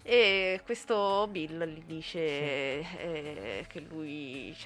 [0.08, 4.56] E questo Bill gli dice eh, che lui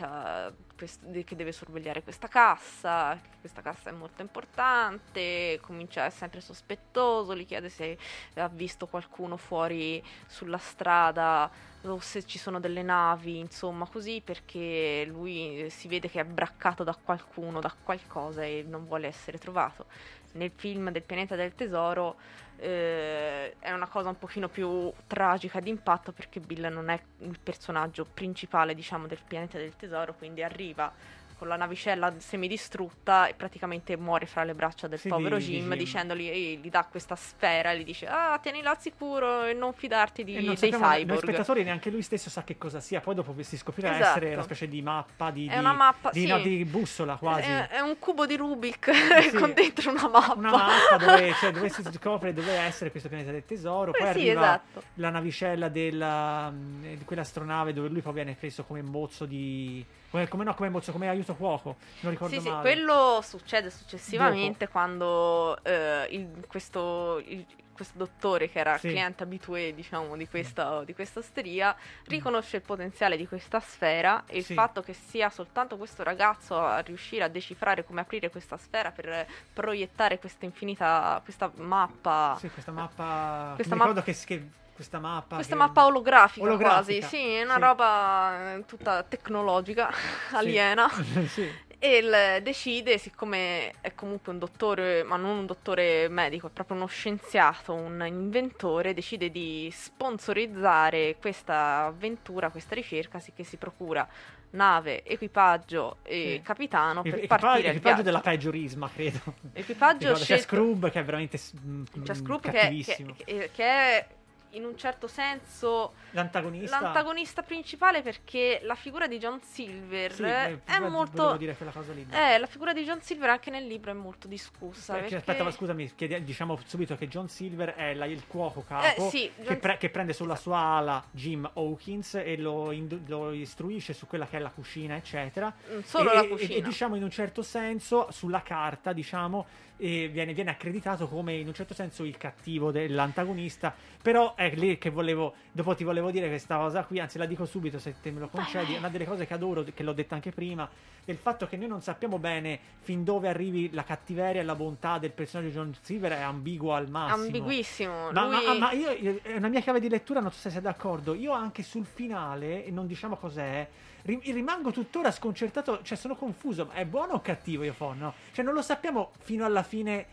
[0.77, 6.21] quest- che deve sorvegliare questa cassa, che questa cassa è molto importante, comincia a essere
[6.21, 7.97] sempre sospettoso, gli chiede se
[8.35, 11.51] ha visto qualcuno fuori sulla strada
[11.85, 16.85] o se ci sono delle navi, insomma, così perché lui si vede che è braccato
[16.85, 19.87] da qualcuno, da qualcosa e non vuole essere trovato.
[20.33, 22.17] Nel film del pianeta del tesoro
[22.57, 28.05] eh, è una cosa un pochino più tragica d'impatto perché Bill non è il personaggio
[28.05, 30.93] principale, diciamo, del pianeta del tesoro, quindi arriva
[31.41, 35.51] con la navicella semidistrutta e praticamente muore fra le braccia del Sì, povero di- di
[35.53, 35.79] Jim, Jim.
[35.79, 40.23] dicendogli, gli dà questa sfera e gli dice ah tienila al sicuro e non fidarti
[40.23, 41.19] di, E non dei sappiamo- Noi cyborg.
[41.23, 44.19] spettatori neanche lui stesso sa che cosa sia, poi dopo si scoprirà Esatto.
[44.19, 46.27] essere una specie di mappa, di, È di- una mappa, di, sì.
[46.27, 47.49] no, di bussola quasi.
[47.49, 48.91] È, è un cubo di Rubik
[49.23, 49.31] Sì.
[49.39, 50.35] con dentro una mappa.
[50.35, 53.93] Una mappa dove, cioè, dove si scopre dove essere questo pianeta del tesoro.
[53.93, 54.83] Poi Eh arriva esatto.
[54.97, 59.83] la navicella della, di quell'astronave dove lui poi viene preso come mozzo di.
[60.11, 61.77] Come, come no, come mozzo, come aiuto fuoco.
[62.01, 62.61] Non ricordo Sì, sì, male.
[62.63, 68.89] quello succede successivamente quando eh, il- questo, il- questo dottore, che era Sì.
[68.89, 71.75] cliente abitué, diciamo, di questa, di questa osteria,
[72.07, 74.55] riconosce il potenziale di questa sfera e il Sì.
[74.55, 79.27] fatto che sia soltanto questo ragazzo a riuscire a decifrare come aprire questa sfera per
[79.53, 83.53] proiettare questa infinita, questa mappa, Sì, questa mappa.
[83.55, 84.49] Questa mi ricordo che, che
[84.81, 85.35] questa mappa.
[85.35, 87.61] questa che- mappa olografica, Olografica, quasi, sì, è una sì.
[87.61, 89.91] roba eh, tutta tecnologica,
[90.33, 90.89] aliena.
[91.29, 91.69] sì.
[91.83, 96.87] E decide, siccome è comunque un dottore, ma non un dottore medico, è proprio uno
[96.87, 104.07] scienziato, un inventore, decide di sponsorizzare questa avventura, questa ricerca, sì che si procura
[104.53, 106.43] nave, equipaggio e Sì.
[106.43, 109.21] capitano per Equipa- partire equipaggio della peggiorisma, credo.
[109.53, 113.15] Equipaggio Ricordo, C'è Scrub che è veramente mm, C'è cattivissimo.
[113.17, 114.07] che- che- che è
[114.51, 116.81] in un certo senso L'antagonista.
[116.81, 121.37] l'antagonista principale perché la figura di John Silver Sì, eh, è molto...
[121.37, 122.07] dire quella cosa lì.
[122.11, 124.95] Eh, la figura di John Silver anche nel libro è molto discussa.
[124.95, 128.65] Perché, perché- aspetta, ma scusami, chiedi- diciamo subito che John Silver è la- il cuoco
[128.67, 132.73] capo Eh, sì, che, John- pre- che prende sulla sua ala Jim Hawkins e lo,
[132.73, 135.53] indu- lo istruisce su quella che è la cucina, eccetera.
[135.73, 136.55] Mm, solo e, la e- cucina.
[136.57, 139.47] E, diciamo in un certo senso, sulla carta, diciamo,
[139.81, 143.75] eh, viene, viene accreditato come in un certo senso il cattivo dell'antagonista.
[144.03, 147.45] Però è lì che volevo, dopo ti volevo dire questa cosa qui, anzi la dico
[147.45, 150.15] subito se te me lo concedi, è una delle cose che adoro, che l'ho detta
[150.15, 150.69] anche prima,
[151.05, 154.99] del fatto che noi non sappiamo bene fin dove arrivi la cattiveria e la bontà
[154.99, 157.25] del personaggio di John Silver, è ambiguo al massimo.
[157.25, 158.11] ambiguissimo.
[158.13, 158.91] Ma, Lui- ma- ma io,
[159.23, 161.15] è una mia chiave di lettura, non so se sei d'accordo.
[161.15, 163.69] Io anche sul finale, e non diciamo cos'è,
[164.05, 166.67] rimango tuttora sconcertato, cioè sono confuso.
[166.67, 167.99] Ma è buono o cattivo Iofon?
[167.99, 168.15] No?
[168.33, 170.07] Cioè non lo sappiamo fino alla fine,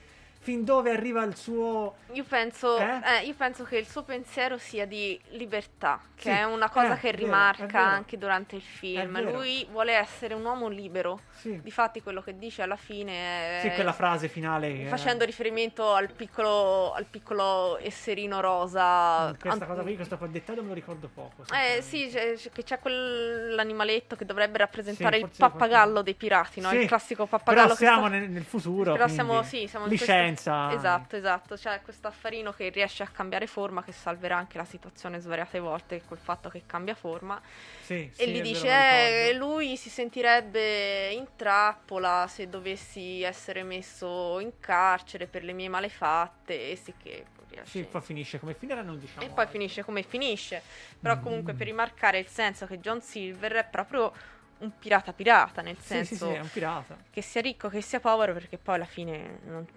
[0.47, 1.95] fin dove arriva il suo...
[2.13, 3.01] Io penso, Eh?
[3.19, 6.93] eh, io penso che il suo pensiero sia di libertà, che Sì, è una cosa
[6.93, 7.79] eh, che vero, rimarca vero.
[7.83, 9.21] anche durante il film.
[9.29, 11.19] Lui vuole essere un uomo libero.
[11.31, 13.59] Sì, Difatti, quello che dice alla fine è.
[13.61, 14.73] sì, quella frase finale.
[14.73, 19.35] che- Facendo riferimento al piccolo, al piccolo esserino rosa.
[19.37, 21.43] Questa An- cosa qui, questo dettaglio me lo ricordo poco.
[21.53, 26.71] Eh sì, c'è- c'è- quell'animaletto che dovrebbe rappresentare Sì, il pappagallo dei pirati, no?
[26.71, 28.93] Il classico pappagallo Però siamo sta- nel, nel futuro.
[28.93, 30.73] Però quindi siamo, sì, siamo in Licenze, senza...
[30.73, 31.55] Esatto, esatto.
[31.55, 36.03] C'è questo affarino che riesce a cambiare forma, che salverà anche la situazione svariate volte
[36.05, 37.41] col fatto che cambia forma.
[37.79, 43.21] Sì, e sì, gli è dice: vero, eh, lui si sentirebbe in trappola se dovessi
[43.23, 46.71] essere messo in carcere per le mie malefatte.
[46.71, 47.25] E sì che
[47.63, 49.25] Sì, poi finisce come finirà, non diciamo.
[49.25, 50.61] e poi finisce come finisce.
[51.01, 51.21] Però Mm.
[51.21, 54.13] comunque per rimarcare il senso che John Silver è proprio
[54.59, 56.97] un pirata pirata, nel Sì, senso sì, sì, un pirata.
[57.09, 59.67] che sia ricco che sia povero, perché poi alla fine non-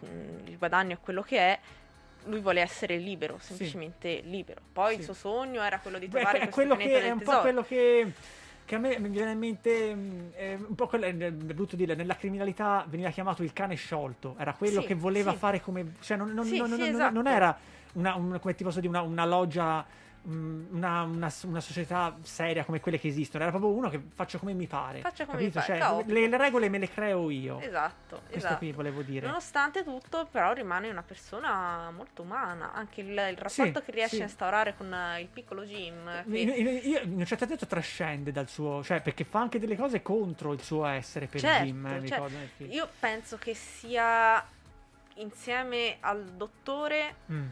[0.47, 1.59] il guadagno è quello che è.
[2.25, 4.61] Lui vuole essere libero, semplicemente libero.
[4.73, 4.99] Poi Sì.
[4.99, 7.41] il suo sogno era quello di Beh, trovare è questo che è un po' tesoro.
[7.41, 8.13] quello che,
[8.67, 11.95] che a me mi viene in mente è un po' quello, è è brutto dire,
[11.95, 15.39] nella criminalità veniva chiamato il cane sciolto, era quello Sì, che voleva sì.
[15.39, 17.13] fare come, cioè non, non- Sì, non- sì, esatto.
[17.15, 17.59] non era
[17.95, 19.85] una, un- come ti posso dire, una, una loggia,
[20.23, 24.53] una, una- una società seria come quelle che esistono, era proprio uno che faccio come
[24.53, 25.01] mi pare.
[25.01, 25.59] Faccio come capito?
[25.61, 27.59] mi pare, Cioè, le, le regole me le creo io.
[27.61, 28.57] Esatto, Questo esatto.
[28.59, 29.27] qui volevo dire.
[29.27, 32.73] Nonostante tutto, però, rimane una persona molto umana.
[32.73, 34.21] Anche il, il rapporto Sì, che riesce sì.
[34.23, 36.25] a instaurare con il piccolo Jim.
[36.31, 39.59] che- In, in- io in un certo senso trascende dal suo, cioè perché fa anche
[39.59, 42.21] delle cose contro il suo essere per Certo, Jim, eh, cioè.
[42.69, 44.45] Io penso che sia
[45.15, 47.47] insieme al dottore Mm.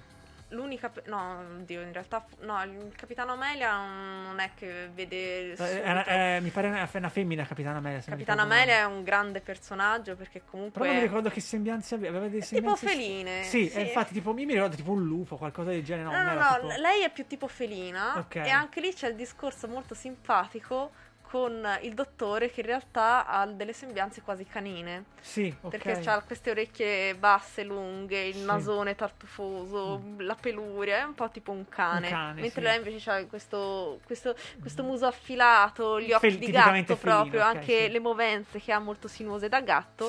[0.49, 0.91] L'unica.
[1.07, 2.25] No, oddio, in realtà.
[2.41, 5.53] No, il capitano Amelia non è che vede.
[5.53, 8.01] Eh, subito- eh, mi pare una, una femmina, Capitana Amelia.
[8.01, 8.61] Capitano ricordo male.
[8.63, 10.81] Amelia è un grande personaggio perché comunque.
[10.81, 12.17] Però non mi ricordo che sembianze aveva.
[12.19, 13.81] aveva dei È tipo sembianze- feline, Sì, sì.
[13.81, 16.05] infatti, tipo, mi ricordo tipo un lupo, qualcosa del genere.
[16.11, 18.37] No, No, no, no, tipo- lei è più tipo felina Ok.
[18.37, 20.93] e anche lì c'è il discorso molto simpatico
[21.31, 25.05] con il dottore che in realtà ha delle sembianze quasi canine.
[25.21, 25.71] Sì, ok.
[25.71, 28.45] Perché ha queste orecchie basse, lunghe, il Sì.
[28.45, 32.07] nasone tartufoso, la peluria, è un po' tipo un cane.
[32.07, 32.67] Un cane, Mentre sì.
[32.67, 37.51] lei invece ha questo, questo, questo muso affilato, gli occhi Fel- di gatto proprio, felino,
[37.51, 37.91] ok, anche sì.
[37.91, 40.09] le movenze che ha molto sinuose da gatto.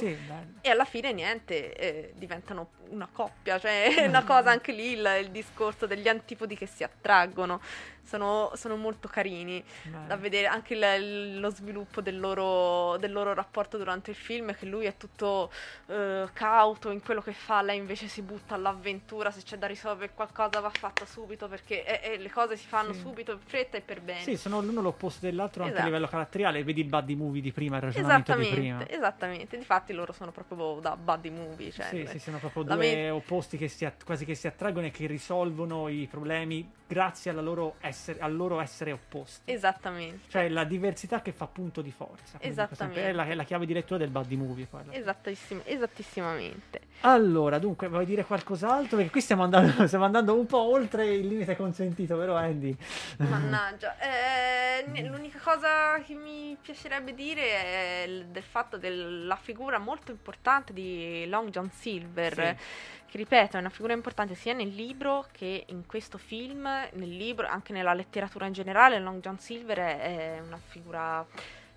[0.61, 5.17] E alla fine niente, eh, diventano una coppia, cioè è una cosa anche lì il,
[5.21, 7.61] il discorso degli antipodi che si attraggono,
[8.09, 10.07] sono, sono molto carini bello.
[10.07, 14.65] da vedere anche il- lo sviluppo del loro, del loro rapporto durante il film, che
[14.65, 15.51] lui è tutto
[15.87, 20.11] eh, cauto in quello che fa, lei invece si butta all'avventura, se c'è da risolvere
[20.13, 22.99] qualcosa va fatta subito perché eh, eh, le cose si fanno Sì.
[22.99, 24.21] subito, in fretta e per bene.
[24.21, 25.91] Sì, sono l'uno l'opposto dell'altro anche a Esatto.
[25.93, 26.63] livello caratteriale.
[26.63, 28.89] Vedi il buddy movie di prima, il ragionamento di prima.
[28.89, 29.57] Esattamente.
[29.57, 31.71] Difatti loro sono proprio da buddy movie.
[31.71, 34.85] Cioè, Sì, sì, sono proprio due me- opposti che si att- quasi che si attraggono
[34.87, 39.51] e che risolvono i problemi grazie loro essere, al loro essere opposti.
[39.51, 40.27] Esattamente.
[40.27, 42.39] Cioè la diversità che fa punto di forza.
[42.39, 43.09] Esattamente.
[43.09, 44.65] È la, è la chiave di lettura del buddy movie.
[44.65, 44.97] fine.
[44.97, 46.81] Esattissim- esattissimamente.
[47.01, 48.97] Allora, dunque, vuoi dire qualcos'altro?
[48.97, 52.75] Perché qui stiamo andando, stiamo andando un po' oltre il limite consentito, vero Andy?
[53.17, 53.95] Mannaggia.
[53.99, 61.25] Eh, l'unica cosa che mi piacerebbe dire è del fatto della figura molto importante di
[61.27, 62.33] Long John Silver.
[62.57, 62.97] Sì.
[63.09, 67.47] Che ripeto, è una figura importante sia nel libro che in questo film, nel libro,
[67.47, 68.99] anche nella letteratura in generale.
[68.99, 71.25] Long John Silver è, è una figura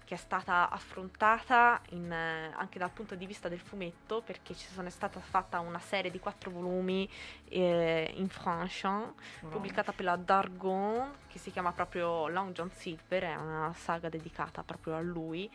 [0.05, 4.67] che è stata affrontata in, eh, anche dal punto di vista del fumetto, perché ci
[4.67, 7.09] sono stata fatta una serie di quattro volumi
[7.49, 9.15] eh, in Franchan,
[9.49, 14.63] pubblicata per la Dargon, che si chiama proprio Long John Silver, è una saga dedicata
[14.63, 15.51] proprio a lui,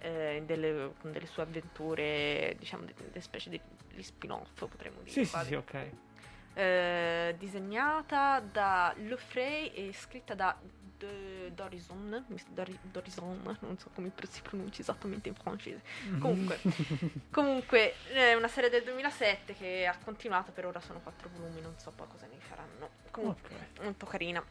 [0.00, 3.58] eh, delle, con delle sue avventure, diciamo, de- delle specie di
[3.94, 5.10] di spin-off, potremmo dire.
[5.10, 5.90] Sì, sì, sì, ok.
[6.56, 10.56] Eh, disegnata da Le Frey e scritta da
[10.96, 12.24] De- Dorison,
[12.82, 15.82] Dorison, non so come si pronuncia esattamente in francese.
[16.20, 16.60] Comunque,
[17.30, 21.74] comunque è una serie del 2007 che ha continuato, per ora sono quattro volumi, non
[21.78, 22.88] so poi cosa ne faranno.
[23.10, 23.82] Comunque, Ok.
[23.82, 24.44] molto carina.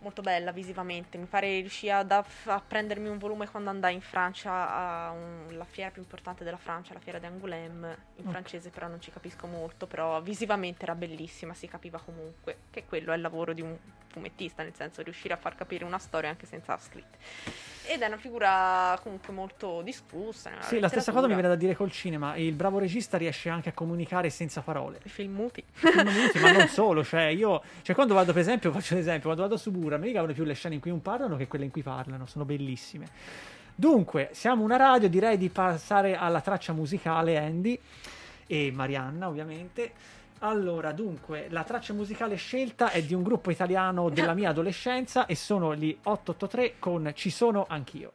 [0.00, 4.00] Molto bella visivamente, mi pare riuscì ad aff- a prendermi un volume quando andai in
[4.00, 8.30] Francia a un- la fiera più importante della Francia, la fiera di Angoulême, in Ok.
[8.30, 13.10] francese però non ci capisco molto, però visivamente era bellissima, si capiva comunque che quello
[13.10, 13.76] è il lavoro di un
[14.06, 17.18] fumettista, nel senso riuscire a far capire una storia anche senza scritte.
[17.90, 20.50] Ed è una figura comunque molto discussa.
[20.60, 22.36] Sì, la stessa cosa mi viene da dire col cinema.
[22.36, 25.00] Il bravo regista riesce anche a comunicare senza parole.
[25.04, 25.64] I film muti.
[25.72, 29.22] Film muti, ma non solo, cioè io, cioè quando vado per esempio, faccio un esempio,
[29.24, 31.64] quando vado su Bura, mi ricavano più le scene in cui non parlano che quelle
[31.64, 33.08] in cui parlano, sono bellissime.
[33.74, 37.80] Dunque, siamo una radio, direi di passare alla traccia musicale Andy
[38.46, 39.92] e Marianna, ovviamente.
[40.40, 45.34] Allora, dunque, la traccia musicale scelta è di un gruppo italiano della mia adolescenza e
[45.34, 48.12] sono gli 883 con Ci sono anch'io.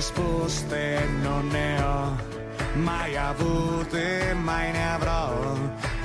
[0.00, 2.16] Risposte non ne ho
[2.76, 5.28] mai avute, mai ne avrò.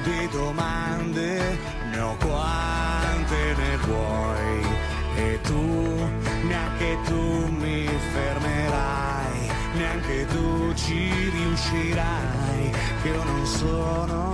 [0.03, 1.57] Di domande,
[1.91, 4.57] ne ho quante ne vuoi
[5.15, 6.09] e tu,
[6.43, 9.37] neanche tu mi fermerai,
[9.77, 14.33] neanche tu ci riuscirai, che io non sono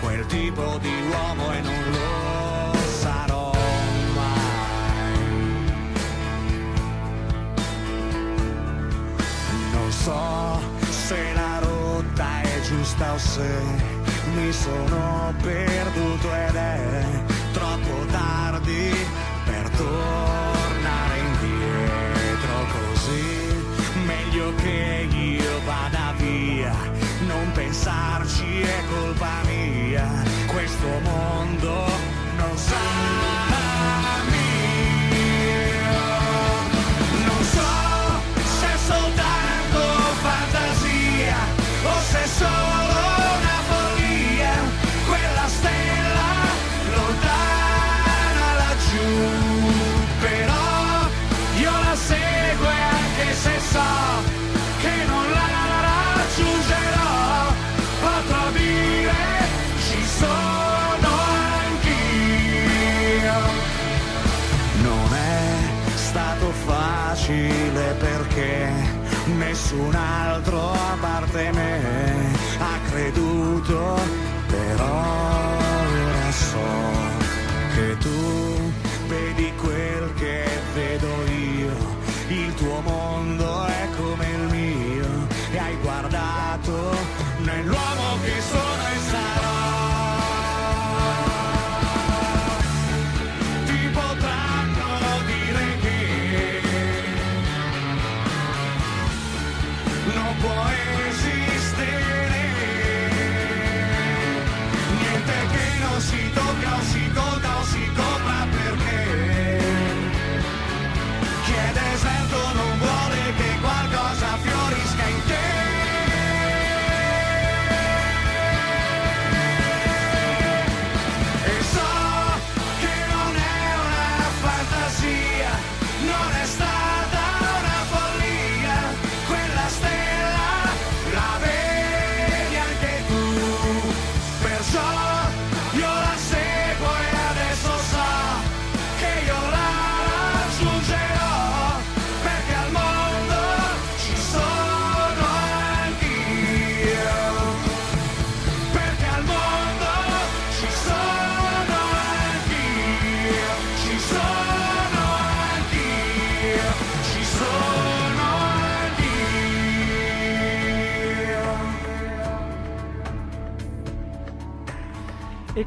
[0.00, 1.79] quel tipo di uomo e non
[10.10, 10.60] so
[10.90, 13.50] se la rotta è giusta o se
[14.34, 17.04] mi sono perduto ed è
[17.52, 18.92] troppo tardi
[19.44, 23.28] per tornare indietro così.
[24.12, 26.74] Meglio che io vada via,
[27.26, 30.08] non pensarci è colpa mia.
[30.46, 31.74] Questo mondo
[32.36, 33.09] non sarà
[69.90, 70.29] una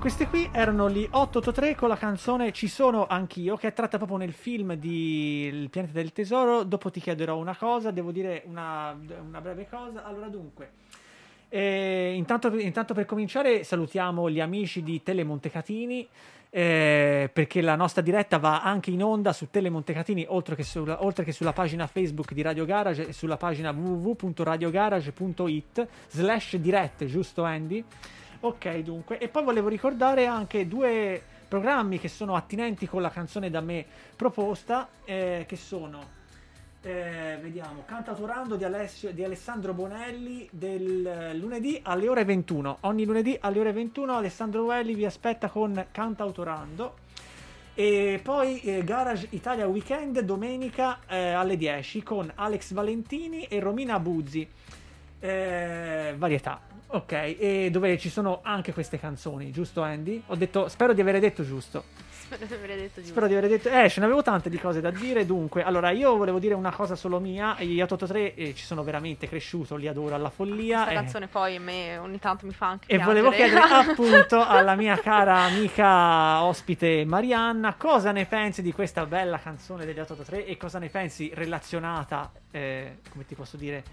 [0.04, 4.18] questi qui erano gli 883 con la canzone Ci sono anch'io, che è tratta proprio
[4.18, 6.64] nel film di Il pianeta del tesoro.
[6.64, 8.94] Dopo ti chiederò una cosa, devo dire una,
[9.26, 10.04] una breve cosa.
[10.04, 10.72] Allora, dunque,
[11.48, 16.06] eh, intanto, intanto per cominciare salutiamo gli amici di Tele Montecatini.
[16.50, 21.02] eh, perché la nostra diretta va anche in onda su Tele Montecatini oltre che, sulla,
[21.06, 27.44] oltre che sulla pagina Facebook di Radio Garage e sulla pagina www.radiogarage.it slash dirette, giusto
[27.44, 27.86] Andy?
[28.46, 33.50] Ok, dunque, e poi volevo ricordare anche due programmi che sono attinenti con la canzone
[33.50, 33.86] da me
[34.18, 36.04] proposta, eh, che sono,
[36.82, 42.80] eh, vediamo, Cantautorando di, Alessio, di Alessandro Bonelli del lunedì alle ore 21.
[42.82, 46.96] Ogni lunedì alle ore 21 Alessandro Bonelli vi aspetta con Cantautorando.
[47.76, 54.00] E poi eh, Garage Italia Weekend domenica eh, alle 10 con Alex Valentini e Romina
[54.00, 54.46] Buzzi.
[55.24, 56.60] Eh, varietà.
[56.88, 60.22] Ok, e dove ci sono anche queste canzoni, giusto Andy?
[60.28, 61.86] Ho detto, spero di aver detto giusto.
[62.20, 63.12] Spero di aver detto giusto.
[63.12, 63.70] Spero di aver detto.
[63.70, 65.26] Eh, ce ne avevo tante di cose da dire.
[65.26, 67.56] Dunque, allora, io volevo dire una cosa solo mia.
[67.60, 70.84] Gli 883 eh, ci sono veramente cresciuto, li adoro alla follia.
[70.84, 73.22] Questa eh, canzone poi a me ogni tanto mi fa anche e piangere.
[73.22, 79.40] volevo chiedere appunto alla mia cara amica ospite Marianna cosa ne pensi di questa bella
[79.40, 83.84] canzone degli 883 e cosa ne pensi relazionata, eh, come ti posso dire,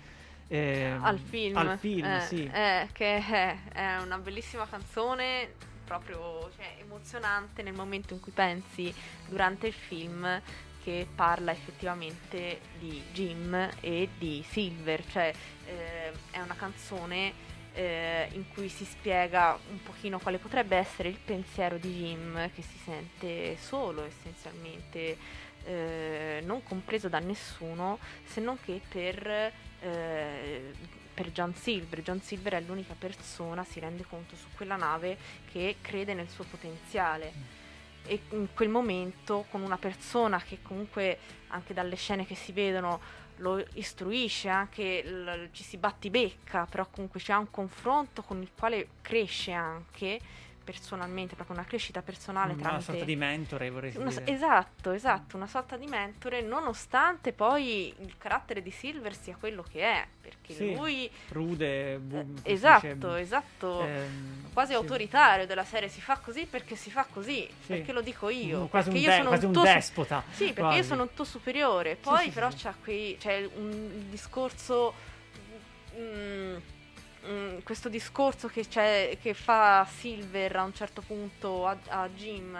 [0.53, 2.45] eh, al film, Al film, eh, sì.
[2.53, 5.55] eh, che è, è una bellissima canzone,
[5.85, 8.93] proprio cioè, emozionante nel momento in cui pensi
[9.29, 10.43] durante il film
[10.83, 15.33] che parla effettivamente di Jim e di Silver, cioè
[15.67, 17.33] eh, è una canzone
[17.73, 22.63] eh, in cui si spiega un pochino quale potrebbe essere il pensiero di Jim che
[22.63, 25.17] si sente solo essenzialmente,
[25.65, 30.73] eh, non compreso da nessuno se non che per, eh,
[31.13, 32.03] per John Silver.
[32.03, 35.17] John Silver è l'unica persona, si rende conto su quella nave
[35.51, 37.33] che crede nel suo potenziale
[38.07, 43.19] e in quel momento con una persona che comunque anche dalle scene che si vedono
[43.37, 48.89] lo istruisce, anche l- ci si battibecca, però comunque c'è un confronto con il quale
[49.01, 50.21] cresce anche
[50.71, 54.25] personalmente, proprio una crescita personale Una tramite sorta di mentore, vorrei una- dire.
[54.27, 59.81] esatto, esatto, una sorta di mentore, nonostante poi il carattere di Silver sia quello che
[59.83, 64.77] è, perché Sì, lui rude, bu- come si esatto, dice, esatto, ehm, quasi sì.
[64.77, 67.67] autoritario della serie, si fa così perché si fa così, Sì.
[67.67, 69.73] perché lo dico io, Un- quasi perché un io de- sono quasi un tuo su-
[69.73, 70.77] despota, Sì, perché quasi.
[70.79, 71.97] io sono un tuo superiore.
[71.97, 74.95] Poi però c'è qui c'è un discorso
[75.99, 76.57] mm,
[77.27, 78.67] mm, questo discorso che,
[79.21, 82.57] che fa Silver a un certo punto a, a Jim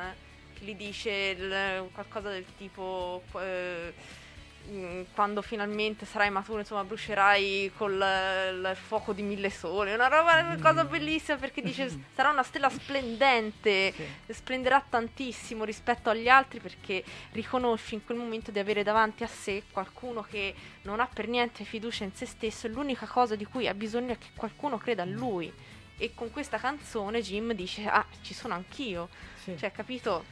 [0.55, 3.93] che gli dice il- qualcosa del tipo eh,
[5.15, 9.95] quando finalmente sarai maturo insomma brucerai col il fuoco di mille sole.
[9.95, 13.93] Una roba una cosa bellissima perché dice sarà una stella splendente
[14.29, 19.65] splenderà tantissimo rispetto agli altri perché riconosci in quel momento di avere davanti a sé
[19.71, 23.67] qualcuno che non ha per niente fiducia in se stesso e l'unica cosa di cui
[23.67, 25.53] ha bisogno è che qualcuno creda in lui.
[25.97, 29.09] E con questa canzone Jim dice ah ci sono anch'io.
[29.43, 29.57] Sì.
[29.57, 30.25] cioè capito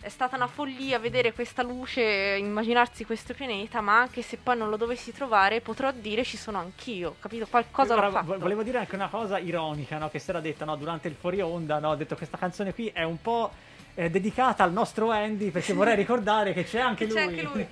[0.00, 2.02] è stata una follia vedere questa luce,
[2.38, 6.58] immaginarsi questo pianeta, ma anche se poi non lo dovessi trovare, potrò dire ci sono
[6.58, 7.46] anch'io, capito?
[7.46, 8.26] Qualcosa l'ho fatto.
[8.26, 10.08] vo- Volevo dire anche una cosa ironica, no?
[10.08, 10.76] Che si era detta no?
[10.76, 11.90] durante il fuori onda, no?
[11.90, 13.50] Ho detto questa canzone qui è un po'
[13.94, 17.20] eh, dedicata al nostro Andy, perché vorrei ricordare che c'è anche Che lui.
[17.20, 17.66] c'è anche lui.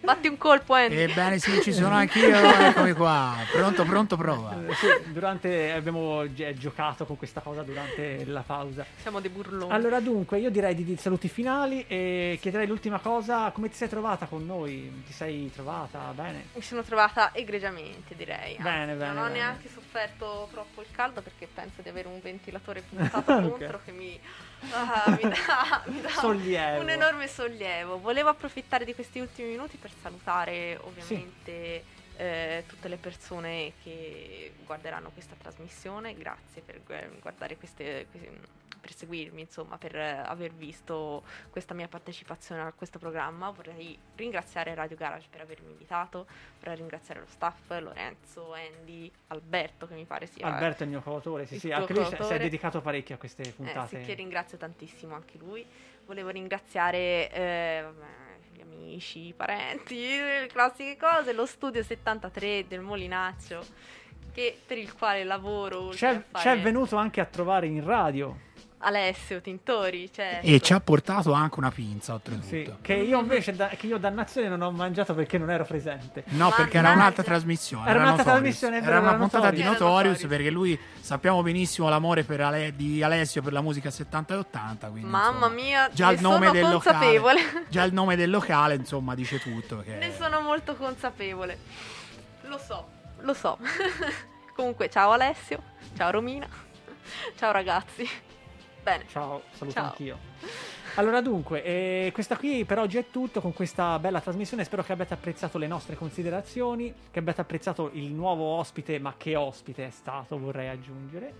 [0.00, 0.96] Batti un colpo, Andy.
[0.96, 3.34] Ebbene sì, ci sono anch'io, eccomi qua.
[3.50, 4.56] Pronto, pronto, prova.
[4.68, 8.86] Eh, sì, durante, abbiamo gi- giocato con questa cosa durante la pausa.
[8.96, 9.72] Siamo dei burloni.
[9.72, 13.88] Allora, dunque, io direi di, di saluti finali e chiederei l'ultima cosa: come ti sei
[13.88, 15.02] trovata con noi?
[15.04, 16.44] Ti sei trovata bene?
[16.54, 18.52] Mi sono trovata egregiamente, direi.
[18.56, 22.20] Anzi, Bene, bene, Non ho neanche sofferto troppo il caldo perché penso di avere un
[22.22, 23.50] ventilatore puntato Ok.
[23.50, 24.18] contro che mi,
[24.72, 26.08] ah, mi dà, mi dà
[26.80, 27.98] un enorme sollievo.
[27.98, 31.84] Volevo approfittare di questi ultimi minuti per salutare ovviamente
[32.16, 36.14] eh, tutte le persone che guarderanno questa trasmissione.
[36.16, 38.06] Grazie per gu- guardare queste.
[38.10, 38.57] que-
[38.88, 43.50] per seguirmi, insomma, per eh, aver visto questa mia partecipazione a questo programma.
[43.50, 46.26] Vorrei ringraziare Radio Garage per avermi invitato,
[46.58, 51.02] vorrei ringraziare lo staff, Lorenzo, Andy, Alberto che mi pare sia Alberto è il mio
[51.02, 54.00] coautore, sì, sì, anche lui si- è dedicato parecchio a queste Eh, puntate.
[54.00, 55.66] sì, che ringrazio tantissimo anche lui.
[56.06, 57.84] Volevo ringraziare eh,
[58.54, 63.62] gli amici, i parenti, le classiche cose, lo studio 73 del Molinaccio,
[64.32, 65.88] che, per il quale lavoro.
[65.88, 68.46] C'è, fare- c'è venuto anche a trovare in radio.
[68.80, 70.46] Alessio Tintori, certo.
[70.46, 72.46] E ci ha portato anche una pinza, oltretutto.
[72.46, 76.22] Sì, che io invece, da- che io dannazione non ho mangiato perché non ero presente.
[76.28, 77.88] No, perché era un'altra trasmissione.
[77.90, 78.58] Era un'altra Notorious.
[78.58, 79.80] trasmissione, vero, Era una era puntata di Notorious.
[79.80, 84.36] Notorious perché lui sappiamo benissimo l'amore per Ale- di Alessio per la musica 70 e
[84.36, 84.88] 80.
[84.88, 87.42] Quindi, Mamma insomma, mia, già ne il nome sono del consapevole.
[87.42, 89.82] locale, già il nome del locale, insomma, dice tutto.
[89.84, 89.94] Che...
[89.96, 91.58] Ne sono molto consapevole.
[92.42, 92.88] Lo so,
[93.22, 93.58] lo so.
[94.54, 95.62] Comunque, ciao Alessio,
[95.96, 96.46] ciao Romina,
[97.36, 98.08] ciao ragazzi.
[98.88, 99.04] Bene.
[99.08, 99.84] Ciao, saluto Ciao.
[99.88, 100.18] anch'io.
[100.94, 104.92] Allora dunque, eh, questa qui per oggi è tutto con questa bella trasmissione, spero che
[104.92, 109.90] abbiate apprezzato le nostre considerazioni, che abbiate apprezzato il nuovo ospite, ma che ospite è
[109.90, 111.34] stato, vorrei aggiungere.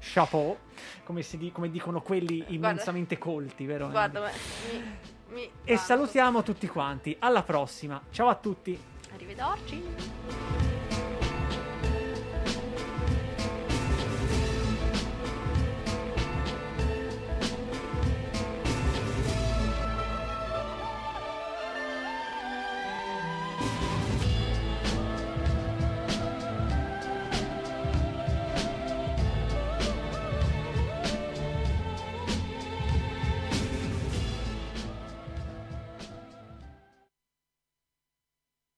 [0.00, 0.56] Chapeau,
[1.04, 3.88] come, si di- come dicono quelli immensamente colti, vero?
[3.88, 4.30] Guarda, ma-
[4.72, 4.82] mi,
[5.34, 8.78] mi E salutiamo tutti quanti, alla prossima, ciao a tutti!
[9.12, 10.73] Arrivederci.